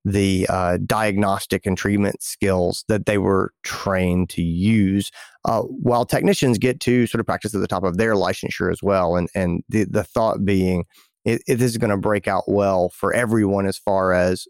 the 0.05 0.47
uh, 0.49 0.77
diagnostic 0.85 1.65
and 1.65 1.77
treatment 1.77 2.21
skills 2.23 2.85
that 2.87 3.05
they 3.05 3.17
were 3.17 3.53
trained 3.63 4.29
to 4.31 4.41
use, 4.41 5.11
uh, 5.45 5.61
while 5.61 6.05
technicians 6.05 6.57
get 6.57 6.79
to 6.81 7.05
sort 7.07 7.19
of 7.19 7.25
practice 7.25 7.53
at 7.53 7.61
the 7.61 7.67
top 7.67 7.83
of 7.83 7.97
their 7.97 8.13
licensure 8.15 8.71
as 8.71 8.83
well. 8.83 9.15
And 9.15 9.29
and 9.35 9.63
the 9.69 9.85
the 9.85 10.03
thought 10.03 10.43
being, 10.45 10.85
it, 11.25 11.41
is 11.47 11.77
going 11.77 11.91
to 11.91 11.97
break 11.97 12.27
out 12.27 12.43
well 12.47 12.89
for 12.89 13.13
everyone 13.13 13.67
as 13.67 13.77
far 13.77 14.13
as 14.13 14.47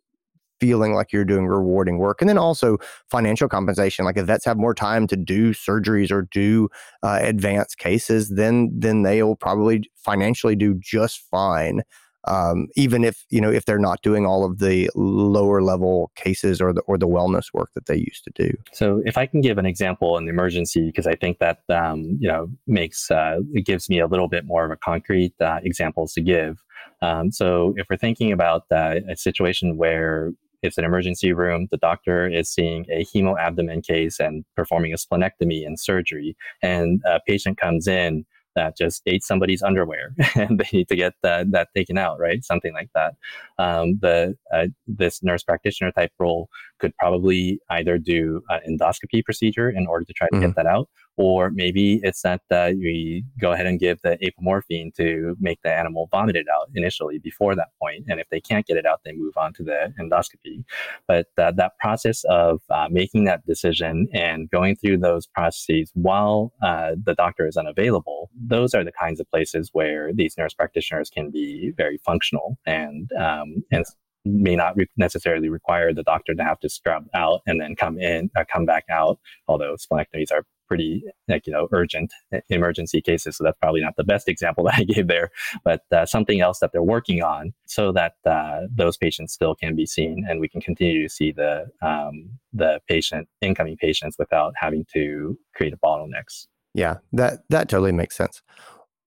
feeling 0.60 0.94
like 0.94 1.12
you're 1.12 1.26
doing 1.26 1.48
rewarding 1.48 1.98
work. 1.98 2.22
And 2.22 2.30
then 2.30 2.38
also 2.38 2.78
financial 3.10 3.48
compensation. 3.48 4.06
Like 4.06 4.18
if 4.18 4.26
vets 4.26 4.46
have 4.46 4.58
more 4.58 4.74
time 4.74 5.08
to 5.08 5.16
do 5.16 5.54
surgeries 5.54 6.12
or 6.12 6.24
do 6.32 6.70
uh, 7.04 7.20
advanced 7.22 7.78
cases, 7.78 8.30
then 8.30 8.72
then 8.74 9.04
they'll 9.04 9.36
probably 9.36 9.90
financially 9.96 10.56
do 10.56 10.76
just 10.76 11.22
fine. 11.30 11.84
Um, 12.26 12.68
even 12.76 13.06
if 13.06 13.26
you 13.30 13.40
know 13.40 13.50
if 13.50 13.66
they're 13.66 13.80
not 13.80 14.02
doing 14.02 14.26
all 14.26 14.44
of 14.44 14.60
the 14.60 14.90
lower 14.94 15.62
level 15.62 16.12
cases 16.16 16.60
or 16.60 16.74
the 16.74 16.82
or 16.82 16.98
the 16.98 17.08
wellness 17.08 17.54
work 17.54 17.70
that 17.76 17.86
they 17.86 17.96
used 17.96 18.26
to 18.26 18.32
do. 18.36 18.52
So, 18.74 19.02
if 19.06 19.18
I 19.18 19.26
can 19.26 19.40
give 19.40 19.58
an 19.58 19.66
example 19.66 20.18
in 20.18 20.26
the 20.26 20.32
emergency, 20.32 20.86
because 20.88 21.08
I 21.08 21.16
think 21.16 21.40
that 21.40 21.62
um, 21.70 22.18
you 22.20 22.28
know 22.28 22.50
makes 22.68 23.10
uh, 23.10 23.40
it 23.54 23.66
gives 23.66 23.90
me 23.90 24.00
a 24.00 24.08
little 24.08 24.28
bit 24.28 24.46
more 24.46 24.66
of 24.66 24.72
a 24.72 24.76
concrete 24.76 25.34
uh, 25.40 25.60
examples 25.64 26.14
to 26.14 26.22
give. 26.22 26.62
Um, 27.02 27.32
so, 27.32 27.74
if 27.78 27.88
we're 27.90 27.96
thinking 27.98 28.34
about 28.34 28.66
uh, 28.70 28.96
a 29.10 29.16
situation 29.16 29.78
where 29.78 30.34
it's 30.62 30.78
an 30.78 30.86
emergency 30.86 31.34
room. 31.34 31.68
The 31.72 31.78
doctor 31.78 32.28
is 32.28 32.50
seeing 32.50 32.86
a 32.92 33.04
hemoabdomen 33.04 33.86
case 33.86 34.20
and 34.20 34.46
performing 34.56 34.94
a 34.94 34.98
splenectomy 34.98 35.66
and 35.66 35.80
surgery. 35.80 36.36
And 36.62 37.02
a 37.06 37.20
patient 37.26 37.58
comes 37.58 37.88
in 37.88 38.26
that 38.56 38.78
just 38.78 39.02
ate 39.06 39.24
somebody's 39.24 39.62
underwear 39.62 40.14
and 40.36 40.60
they 40.60 40.68
need 40.74 40.90
to 40.90 40.96
get 40.96 41.14
that, 41.24 41.52
that 41.52 41.70
taken 41.76 41.98
out, 41.98 42.20
right? 42.20 42.44
Something 42.44 42.74
like 42.74 42.90
that. 42.94 43.16
Um, 43.58 44.00
the 44.02 44.36
uh, 44.54 44.68
this 44.88 45.24
nurse 45.24 45.44
practitioner 45.44 45.92
type 45.92 46.12
role 46.20 46.50
could 46.80 46.96
probably 46.98 47.60
either 47.70 47.98
do 47.98 48.42
an 48.50 48.62
endoscopy 48.68 49.24
procedure 49.24 49.70
in 49.70 49.88
order 49.88 50.06
to 50.06 50.14
try 50.14 50.28
to 50.28 50.36
mm-hmm. 50.36 50.48
get 50.48 50.56
that 50.56 50.66
out, 50.66 50.90
or 51.20 51.52
maybe 51.52 52.00
it's 52.02 52.22
that 52.22 52.42
we 52.50 53.26
go 53.42 53.52
ahead 53.52 53.66
and 53.66 53.78
give 53.78 54.02
the 54.04 54.18
apomorphine 54.24 54.96
to 54.96 55.36
make 55.42 55.62
the 55.64 55.72
animal 55.72 56.08
vomit 56.12 56.38
it 56.38 56.46
out 56.56 56.70
initially 56.76 57.20
before 57.20 57.56
that 57.56 57.68
point. 57.78 58.06
And 58.08 58.22
if 58.22 58.30
they 58.30 58.40
can't 58.40 58.66
get 58.66 58.78
it 58.78 58.86
out, 58.86 59.02
they 59.04 59.12
move 59.12 59.34
on 59.36 59.52
to 59.56 59.64
the 59.64 59.94
endoscopy. 60.00 60.64
But 61.08 61.28
uh, 61.38 61.52
that 61.52 61.78
process 61.78 62.24
of 62.30 62.62
uh, 62.70 62.88
making 62.90 63.26
that 63.26 63.46
decision 63.46 64.08
and 64.14 64.50
going 64.50 64.78
through 64.78 65.00
those 65.00 65.28
processes 65.28 65.92
while 65.94 66.54
uh, 66.64 66.92
the 67.04 67.16
doctor 67.16 67.46
is 67.46 67.58
unavailable, 67.58 68.30
those 68.34 68.74
are 68.74 68.86
the 68.86 68.94
kinds 68.94 69.20
of 69.20 69.30
places 69.30 69.72
where 69.74 70.14
these 70.14 70.38
nurse 70.38 70.54
practitioners 70.54 71.10
can 71.10 71.32
be 71.32 71.74
very 71.76 71.98
functional 71.98 72.58
and 72.66 73.12
um, 73.20 73.62
and 73.72 73.86
may 74.26 74.56
not 74.56 74.76
re- 74.76 74.90
necessarily 74.98 75.50
require 75.50 75.94
the 75.94 76.04
doctor 76.04 76.34
to 76.34 76.44
have 76.44 76.60
to 76.60 76.70
scrub 76.70 77.06
out 77.14 77.42
and 77.46 77.60
then 77.62 77.76
come 77.76 77.98
in, 78.00 78.30
uh, 78.36 78.44
come 78.52 78.66
back 78.66 78.86
out. 78.90 79.20
Although 79.48 79.76
splenectomies 79.76 80.32
are 80.32 80.46
pretty 80.70 81.04
like 81.28 81.46
you 81.48 81.52
know 81.52 81.68
urgent 81.74 82.14
emergency 82.50 83.02
cases 83.02 83.36
so 83.36 83.44
that's 83.44 83.58
probably 83.60 83.82
not 83.82 83.96
the 83.98 84.04
best 84.04 84.30
example 84.30 84.64
that 84.66 84.76
i 84.78 84.84
gave 84.84 85.08
there 85.08 85.32
but 85.66 85.82
uh, 85.92 86.06
something 86.06 86.40
else 86.40 86.60
that 86.60 86.72
they're 86.72 86.84
working 86.84 87.22
on 87.24 87.52
so 87.66 87.92
that 87.92 88.14
uh, 88.26 88.62
those 88.74 88.96
patients 88.96 89.34
still 89.34 89.56
can 89.56 89.76
be 89.76 89.86
seen 89.86 90.24
and 90.30 90.40
we 90.40 90.48
can 90.48 90.62
continue 90.62 91.02
to 91.02 91.14
see 91.14 91.32
the 91.32 91.66
um, 91.82 92.30
the 92.54 92.80
patient 92.88 93.28
incoming 93.42 93.76
patients 93.76 94.16
without 94.20 94.54
having 94.56 94.86
to 94.94 95.38
create 95.56 95.74
a 95.74 95.78
bottlenecks 95.78 96.46
yeah 96.76 96.98
that 97.12 97.40
that 97.50 97.68
totally 97.68 97.92
makes 97.92 98.16
sense 98.16 98.44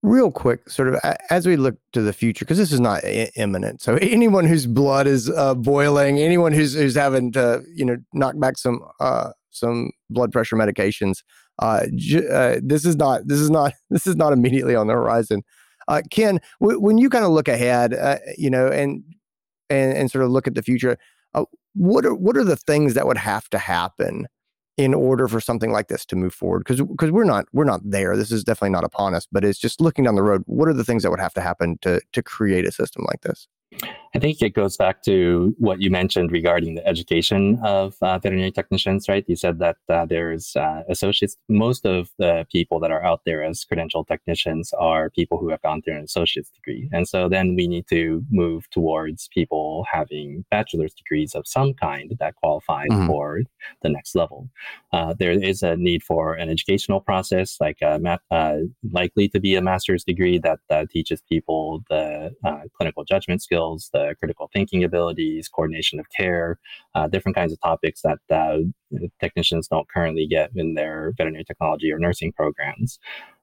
real 0.03 0.31
quick 0.33 0.69
sort 0.69 0.89
of 0.89 0.99
as 1.31 1.47
we 1.47 1.57
look 1.57 1.77
to 1.93 2.03
the 2.03 2.13
future 2.13 2.45
because 2.45 2.59
this 2.59 2.73
is 2.73 2.81
not 2.81 3.05
I- 3.05 3.31
imminent 3.37 3.81
so 3.81 3.95
anyone 4.03 4.45
whose 4.47 4.67
blood 4.67 5.07
is 5.07 5.31
uh, 5.31 5.55
boiling 5.55 6.19
anyone 6.19 6.53
who's 6.53 6.75
who's 6.75 6.95
having 6.97 7.33
to 7.33 7.63
you 7.75 7.85
know 7.85 7.97
knock 8.13 8.39
back 8.39 8.59
some 8.59 8.81
uh, 9.01 9.31
some 9.51 9.93
blood 10.11 10.33
pressure 10.33 10.57
medications 10.57 11.19
uh, 11.59 11.85
uh, 12.33 12.57
this 12.63 12.85
is 12.85 12.97
not 12.97 13.27
this 13.27 13.39
is 13.39 13.51
not 13.51 13.73
this 13.91 14.07
is 14.07 14.17
not 14.17 14.33
immediately 14.33 14.75
on 14.75 14.87
the 14.87 14.95
horizon. 14.95 15.43
Uh, 15.89 16.01
Ken, 16.11 16.41
w- 16.61 16.81
when 16.81 16.97
you 16.99 17.11
kind 17.11 17.25
of 17.25 17.33
look 17.33 17.49
ahead, 17.49 17.93
uh, 17.93 18.19
you 18.39 18.49
know, 18.49 18.69
and 18.69 19.03
and 19.69 19.93
and 19.93 20.11
sort 20.11 20.25
of 20.25 20.31
look 20.31 20.47
at 20.47 20.55
the 20.55 20.63
future, 20.63 20.97
what 21.75 22.05
are 22.07 22.15
what 22.15 22.37
are 22.37 22.45
the 22.45 22.57
things 22.57 22.95
that 22.95 23.07
would 23.07 23.19
have 23.19 23.49
to 23.51 23.59
happen 23.59 24.27
in 24.77 24.95
order 24.95 25.29
for 25.29 25.41
something 25.41 25.71
like 25.71 25.89
this 25.89 26.05
to 26.07 26.17
move 26.17 26.35
forward? 26.35 26.61
Because 26.61 26.81
because 26.81 27.11
we're 27.11 27.25
not 27.25 27.47
we're 27.53 27.65
not 27.65 27.81
there. 27.85 28.17
This 28.17 28.33
is 28.33 28.45
definitely 28.45 28.71
not 28.71 28.85
upon 28.85 29.15
us, 29.15 29.27
but 29.31 29.45
it's 29.45 29.59
just 29.59 29.81
looking 29.81 30.05
down 30.05 30.15
the 30.15 30.23
road. 30.23 30.43
What 30.47 30.69
are 30.69 30.73
the 30.73 30.85
things 30.85 31.03
that 31.03 31.11
would 31.11 31.21
have 31.21 31.35
to 31.35 31.41
happen 31.41 31.79
to 31.83 32.01
to 32.13 32.23
create 32.23 32.67
a 32.67 32.73
system 32.73 33.05
like 33.09 33.23
this? 33.23 33.49
I 34.15 34.19
think 34.19 34.43
it 34.43 34.51
goes 34.51 34.77
back 34.77 35.03
to 35.05 35.55
what 35.59 35.81
you 35.81 35.91
mentioned 35.91 36.33
regarding 36.33 36.75
the 36.75 36.87
education 36.87 37.59
of 37.65 37.97
uh, 38.03 38.19
veterinary 38.19 38.51
technicians, 38.51 39.09
right? 39.09 39.25
You 39.27 39.37
said 39.37 39.59
that 39.61 39.77
uh, 39.89 40.05
there's 40.05 40.55
uh, 40.55 40.83
associates. 40.89 41.39
Most 41.49 41.87
of 41.87 42.11
the 42.19 42.47
people 42.53 42.79
that 42.81 42.91
are 42.91 43.03
out 43.03 43.23
there 43.25 43.43
as 43.43 43.65
credentialed 43.65 44.09
technicians 44.09 44.73
are 44.75 45.09
people 45.09 45.39
who 45.39 45.49
have 45.49 45.63
gone 45.63 45.81
through 45.81 45.97
an 45.97 46.05
associate's 46.05 46.51
degree. 46.51 46.91
And 46.93 47.09
so 47.09 47.29
then 47.29 47.55
we 47.57 47.67
need 47.67 47.87
to 47.89 48.23
move 48.31 48.69
towards 48.71 49.29
people 49.29 49.87
having 49.91 50.45
bachelor's 50.51 50.93
degrees 50.93 51.35
of 51.35 51.47
some 51.47 51.73
kind 51.73 52.15
that 52.19 52.37
qualify 52.37 52.87
mm-hmm. 52.89 53.07
for 53.07 53.41
the 53.83 53.89
next 53.89 54.15
level. 54.15 54.51
Uh, 54.93 55.15
there 55.19 55.33
is 55.33 55.63
a 55.63 55.77
need 55.77 56.03
for 56.03 56.35
an 56.35 56.51
educational 56.51 57.01
process, 57.01 57.57
like 57.61 57.79
a 57.81 57.99
ma- 57.99 58.19
uh, 58.31 58.59
likely 58.93 59.27
to 59.31 59.41
be 59.41 59.55
a 59.55 59.63
master's 59.63 60.05
degree 60.05 60.39
that 60.39 60.59
teaches 60.91 61.23
people 61.23 61.83
the 61.89 62.31
uh, 62.45 62.61
clinical 62.77 63.05
judgment 63.05 63.41
skills, 63.41 63.62
the 63.93 64.15
critical 64.19 64.51
thinking 64.53 64.85
abilities, 64.85 65.49
coordination 65.49 65.99
of 66.01 66.07
care, 66.17 66.59
uh, 66.95 67.09
different 67.09 67.37
kinds 67.37 67.53
of 67.53 67.61
topics 67.61 68.03
that 68.03 68.19
uh, 68.31 68.59
technicians 69.21 69.69
don't 69.69 69.89
currently 69.89 70.27
get 70.27 70.51
in 70.55 70.75
their 70.75 71.13
veterinary 71.17 71.45
technology 71.45 71.91
or 71.93 71.99
nursing 71.99 72.33
programs. 72.33 72.99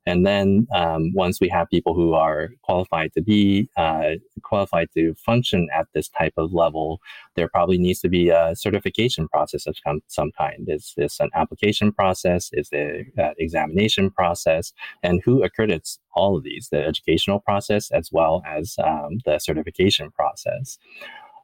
And 0.06 0.26
then 0.26 0.68
um, 0.74 1.14
once 1.14 1.40
we 1.40 1.50
have 1.50 1.70
people 1.70 1.94
who 1.94 2.14
are 2.14 2.50
qualified 2.64 3.14
to 3.14 3.22
be 3.22 3.70
uh, 3.78 4.12
qualified 4.44 4.90
to 4.96 5.14
function 5.16 5.68
at 5.74 5.88
this 5.94 6.10
type 6.10 6.34
of 6.38 6.54
level, 6.54 7.00
there 7.36 7.50
probably 7.50 7.78
needs 7.78 8.00
to 8.02 8.10
be 8.10 8.30
a 8.30 8.56
certification 8.56 9.28
process 9.28 9.68
of 9.68 9.76
some, 9.86 10.02
some 10.08 10.32
kind. 10.38 10.68
Is 10.68 10.94
this 10.98 11.20
an 11.20 11.30
application 11.36 11.92
process? 11.92 12.50
Is 12.54 12.70
it 12.72 13.08
an 13.18 13.34
examination 13.38 14.10
process? 14.10 14.74
And 15.04 15.22
who 15.24 15.44
accredits 15.44 16.00
all 16.16 16.38
of 16.38 16.44
these, 16.44 16.70
the 16.72 16.84
educational 16.84 17.40
process 17.40 17.92
as 17.92 18.10
well 18.12 18.42
as 18.48 18.76
um, 18.84 19.20
the 19.26 19.40
certification 19.40 20.12
process? 20.12 20.78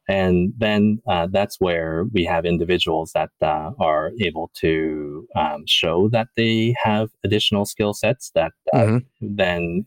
And 0.08 0.54
then 0.58 1.02
uh, 1.08 1.28
that's 1.32 1.60
where 1.60 2.06
we 2.14 2.26
have 2.26 2.46
individuals 2.46 3.12
that 3.14 3.32
uh, 3.42 3.72
are 3.80 4.12
able 4.20 4.52
to 4.56 5.28
um, 5.36 5.64
show 5.66 6.10
that 6.10 6.28
they 6.36 6.76
have 6.84 7.10
additional 7.24 7.66
skill 7.66 7.94
sets 7.94 8.32
that 8.36 8.52
uh, 8.74 8.78
mm-hmm. 8.78 8.98
then 9.22 9.86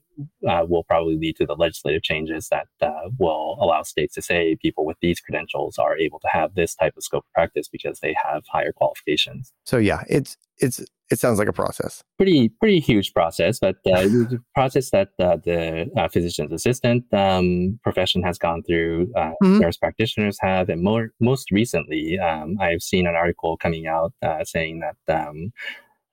uh, 0.48 0.64
will 0.68 0.82
probably 0.84 1.16
lead 1.16 1.36
to 1.36 1.46
the 1.46 1.54
legislative 1.54 2.02
changes 2.02 2.48
that 2.48 2.66
uh, 2.82 3.08
will 3.18 3.56
allow 3.60 3.82
states 3.82 4.14
to 4.14 4.22
say 4.22 4.56
people 4.60 4.84
with 4.84 4.96
these 5.00 5.20
credentials 5.20 5.78
are 5.78 5.96
able 5.96 6.18
to 6.18 6.28
have 6.28 6.54
this 6.54 6.74
type 6.74 6.94
of 6.96 7.04
scope 7.04 7.24
of 7.24 7.32
practice 7.32 7.68
because 7.68 8.00
they 8.00 8.14
have 8.24 8.42
higher 8.50 8.72
qualifications. 8.72 9.52
So 9.64 9.78
yeah, 9.78 10.02
it's 10.08 10.36
it's 10.58 10.84
it 11.10 11.18
sounds 11.18 11.38
like 11.38 11.48
a 11.48 11.52
process. 11.52 12.02
Pretty 12.16 12.48
pretty 12.48 12.80
huge 12.80 13.14
process, 13.14 13.58
but 13.58 13.76
uh, 13.86 14.02
the 14.02 14.40
process 14.54 14.90
that 14.90 15.08
uh, 15.18 15.36
the 15.44 15.90
uh, 15.96 16.08
physician's 16.08 16.52
assistant 16.52 17.04
um, 17.12 17.78
profession 17.82 18.22
has 18.22 18.38
gone 18.38 18.62
through, 18.62 19.10
uh, 19.16 19.32
mm-hmm. 19.42 19.58
nurse 19.58 19.76
practitioners 19.76 20.38
have, 20.40 20.68
and 20.68 20.82
more 20.82 21.12
most 21.20 21.50
recently, 21.50 22.18
um, 22.18 22.56
I've 22.60 22.82
seen 22.82 23.06
an 23.06 23.14
article 23.14 23.56
coming 23.56 23.86
out 23.86 24.12
uh, 24.22 24.44
saying 24.44 24.80
that 24.80 25.26
um, 25.28 25.52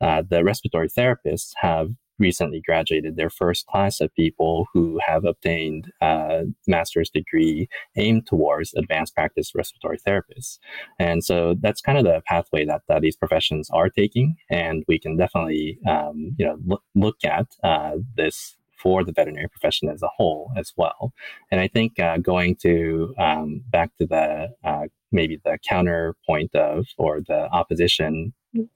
uh, 0.02 0.24
the 0.28 0.44
respiratory 0.44 0.90
therapists 0.90 1.52
have 1.58 1.90
recently 2.20 2.62
graduated 2.66 3.16
their 3.16 3.30
first 3.30 3.66
class 3.68 4.00
of 4.00 4.14
people 4.16 4.68
who 4.74 5.00
have 5.06 5.26
obtained 5.26 5.92
a 6.02 6.44
master's 6.68 7.10
degree 7.10 7.68
aimed 7.96 8.28
towards 8.28 8.74
advanced 8.74 9.14
practice 9.14 9.54
respiratory 9.56 9.98
therapists. 9.98 10.60
And 11.00 11.24
so 11.24 11.56
that's 11.60 11.82
kind 11.82 11.98
of 11.98 12.04
the 12.04 12.22
pathway 12.26 12.66
that, 12.66 12.82
that 12.88 13.02
these 13.02 13.16
professions 13.16 13.70
are 13.72 13.90
taking. 13.90 14.36
And 14.50 14.84
we 14.88 15.00
can 15.00 15.18
definitely, 15.18 15.80
um, 15.88 16.36
you 16.38 16.46
know, 16.46 16.58
look, 16.66 16.84
look 16.94 17.18
at 17.24 17.48
uh, 17.64 17.98
this 18.16 18.56
for 18.86 19.04
the 19.04 19.12
veterinary 19.12 19.48
profession 19.48 19.90
as 19.90 20.04
a 20.04 20.10
whole 20.16 20.52
as 20.56 20.72
well. 20.78 21.12
And 21.50 21.60
I 21.60 21.68
think 21.68 22.00
uh, 22.00 22.18
going 22.18 22.56
to 22.58 23.16
um, 23.18 23.64
back 23.72 23.90
to 23.98 24.06
the 24.06 24.50
uh, 24.64 24.86
maybe 25.12 25.42
the 25.44 25.58
counterpoint 25.68 26.54
of 26.54 26.86
or 27.00 27.22
the 27.28 27.50
opposition 27.52 28.32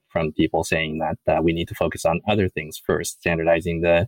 from 0.09 0.31
people 0.31 0.63
saying 0.63 0.97
that 0.97 1.19
uh, 1.31 1.41
we 1.41 1.53
need 1.53 1.67
to 1.67 1.75
focus 1.75 2.05
on 2.05 2.21
other 2.27 2.49
things 2.49 2.81
first, 2.83 3.19
standardizing 3.19 3.81
the 3.81 4.07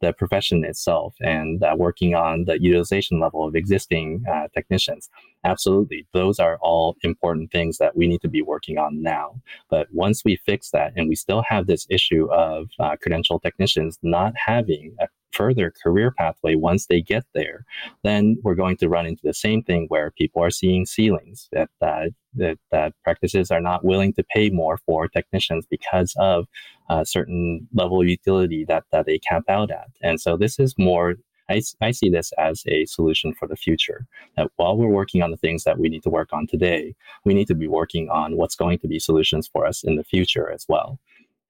the 0.00 0.12
profession 0.14 0.64
itself 0.64 1.14
and 1.20 1.62
uh, 1.62 1.74
working 1.76 2.14
on 2.14 2.44
the 2.44 2.62
utilization 2.62 3.20
level 3.20 3.46
of 3.46 3.54
existing 3.54 4.24
uh, 4.32 4.46
technicians. 4.54 5.10
Absolutely, 5.44 6.06
those 6.14 6.38
are 6.38 6.58
all 6.62 6.96
important 7.02 7.50
things 7.50 7.78
that 7.78 7.96
we 7.96 8.06
need 8.06 8.22
to 8.22 8.28
be 8.28 8.40
working 8.40 8.78
on 8.78 9.02
now. 9.02 9.34
But 9.68 9.88
once 9.92 10.22
we 10.24 10.36
fix 10.36 10.70
that, 10.70 10.92
and 10.96 11.08
we 11.08 11.16
still 11.16 11.42
have 11.48 11.66
this 11.66 11.86
issue 11.90 12.32
of 12.32 12.68
uh, 12.78 12.96
credential 13.02 13.40
technicians 13.40 13.98
not 14.02 14.32
having 14.36 14.94
a 15.00 15.08
further 15.40 15.72
career 15.82 16.10
pathway 16.10 16.54
once 16.54 16.86
they 16.86 17.00
get 17.00 17.24
there, 17.32 17.64
then 18.02 18.36
we're 18.42 18.54
going 18.62 18.76
to 18.76 18.90
run 18.90 19.06
into 19.06 19.22
the 19.24 19.32
same 19.32 19.62
thing 19.62 19.86
where 19.88 20.10
people 20.10 20.42
are 20.42 20.50
seeing 20.50 20.84
ceilings 20.84 21.48
that 21.52 21.70
uh, 21.80 22.06
that, 22.34 22.58
that 22.70 22.92
practices 23.02 23.50
are 23.50 23.60
not 23.70 23.82
willing 23.82 24.12
to 24.12 24.22
pay 24.34 24.50
more 24.50 24.76
for 24.86 25.08
technicians 25.08 25.64
because 25.70 26.14
of 26.18 26.46
a 26.90 27.06
certain 27.06 27.66
level 27.72 28.02
of 28.02 28.06
utility 28.06 28.64
that 28.66 28.84
that 28.92 29.06
they 29.06 29.18
cap 29.18 29.44
out 29.48 29.70
at. 29.70 29.88
And 30.02 30.20
so 30.20 30.36
this 30.36 30.58
is 30.58 30.74
more. 30.78 31.14
I, 31.48 31.62
I 31.80 31.90
see 31.90 32.10
this 32.10 32.30
as 32.38 32.62
a 32.68 32.84
solution 32.84 33.34
for 33.34 33.48
the 33.48 33.56
future. 33.56 34.06
That 34.36 34.48
while 34.56 34.76
we're 34.76 34.98
working 35.00 35.20
on 35.20 35.32
the 35.32 35.42
things 35.44 35.64
that 35.64 35.78
we 35.80 35.88
need 35.88 36.04
to 36.04 36.10
work 36.18 36.28
on 36.32 36.46
today, 36.46 36.94
we 37.24 37.34
need 37.34 37.48
to 37.48 37.56
be 37.56 37.66
working 37.66 38.08
on 38.08 38.36
what's 38.36 38.54
going 38.54 38.78
to 38.80 38.88
be 38.88 39.00
solutions 39.00 39.48
for 39.52 39.66
us 39.66 39.82
in 39.82 39.96
the 39.96 40.04
future 40.04 40.48
as 40.56 40.64
well 40.68 41.00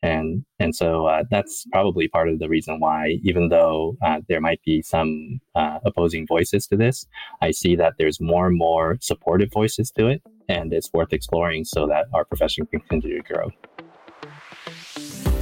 and 0.02 0.44
and 0.58 0.74
so 0.74 1.06
uh, 1.06 1.22
that's 1.30 1.66
probably 1.72 2.08
part 2.08 2.28
of 2.28 2.38
the 2.38 2.48
reason 2.48 2.80
why 2.80 3.18
even 3.22 3.48
though 3.48 3.96
uh, 4.04 4.20
there 4.28 4.40
might 4.40 4.60
be 4.64 4.82
some 4.82 5.40
uh, 5.54 5.78
opposing 5.84 6.26
voices 6.26 6.66
to 6.66 6.76
this 6.76 7.06
i 7.42 7.50
see 7.50 7.76
that 7.76 7.94
there's 7.98 8.20
more 8.20 8.46
and 8.46 8.56
more 8.56 8.96
supportive 9.00 9.50
voices 9.52 9.90
to 9.90 10.06
it 10.06 10.22
and 10.48 10.72
it's 10.72 10.90
worth 10.92 11.12
exploring 11.12 11.64
so 11.64 11.86
that 11.86 12.06
our 12.14 12.24
profession 12.24 12.66
can 12.66 12.80
continue 12.80 13.22
to 13.22 13.32
grow 13.32 13.50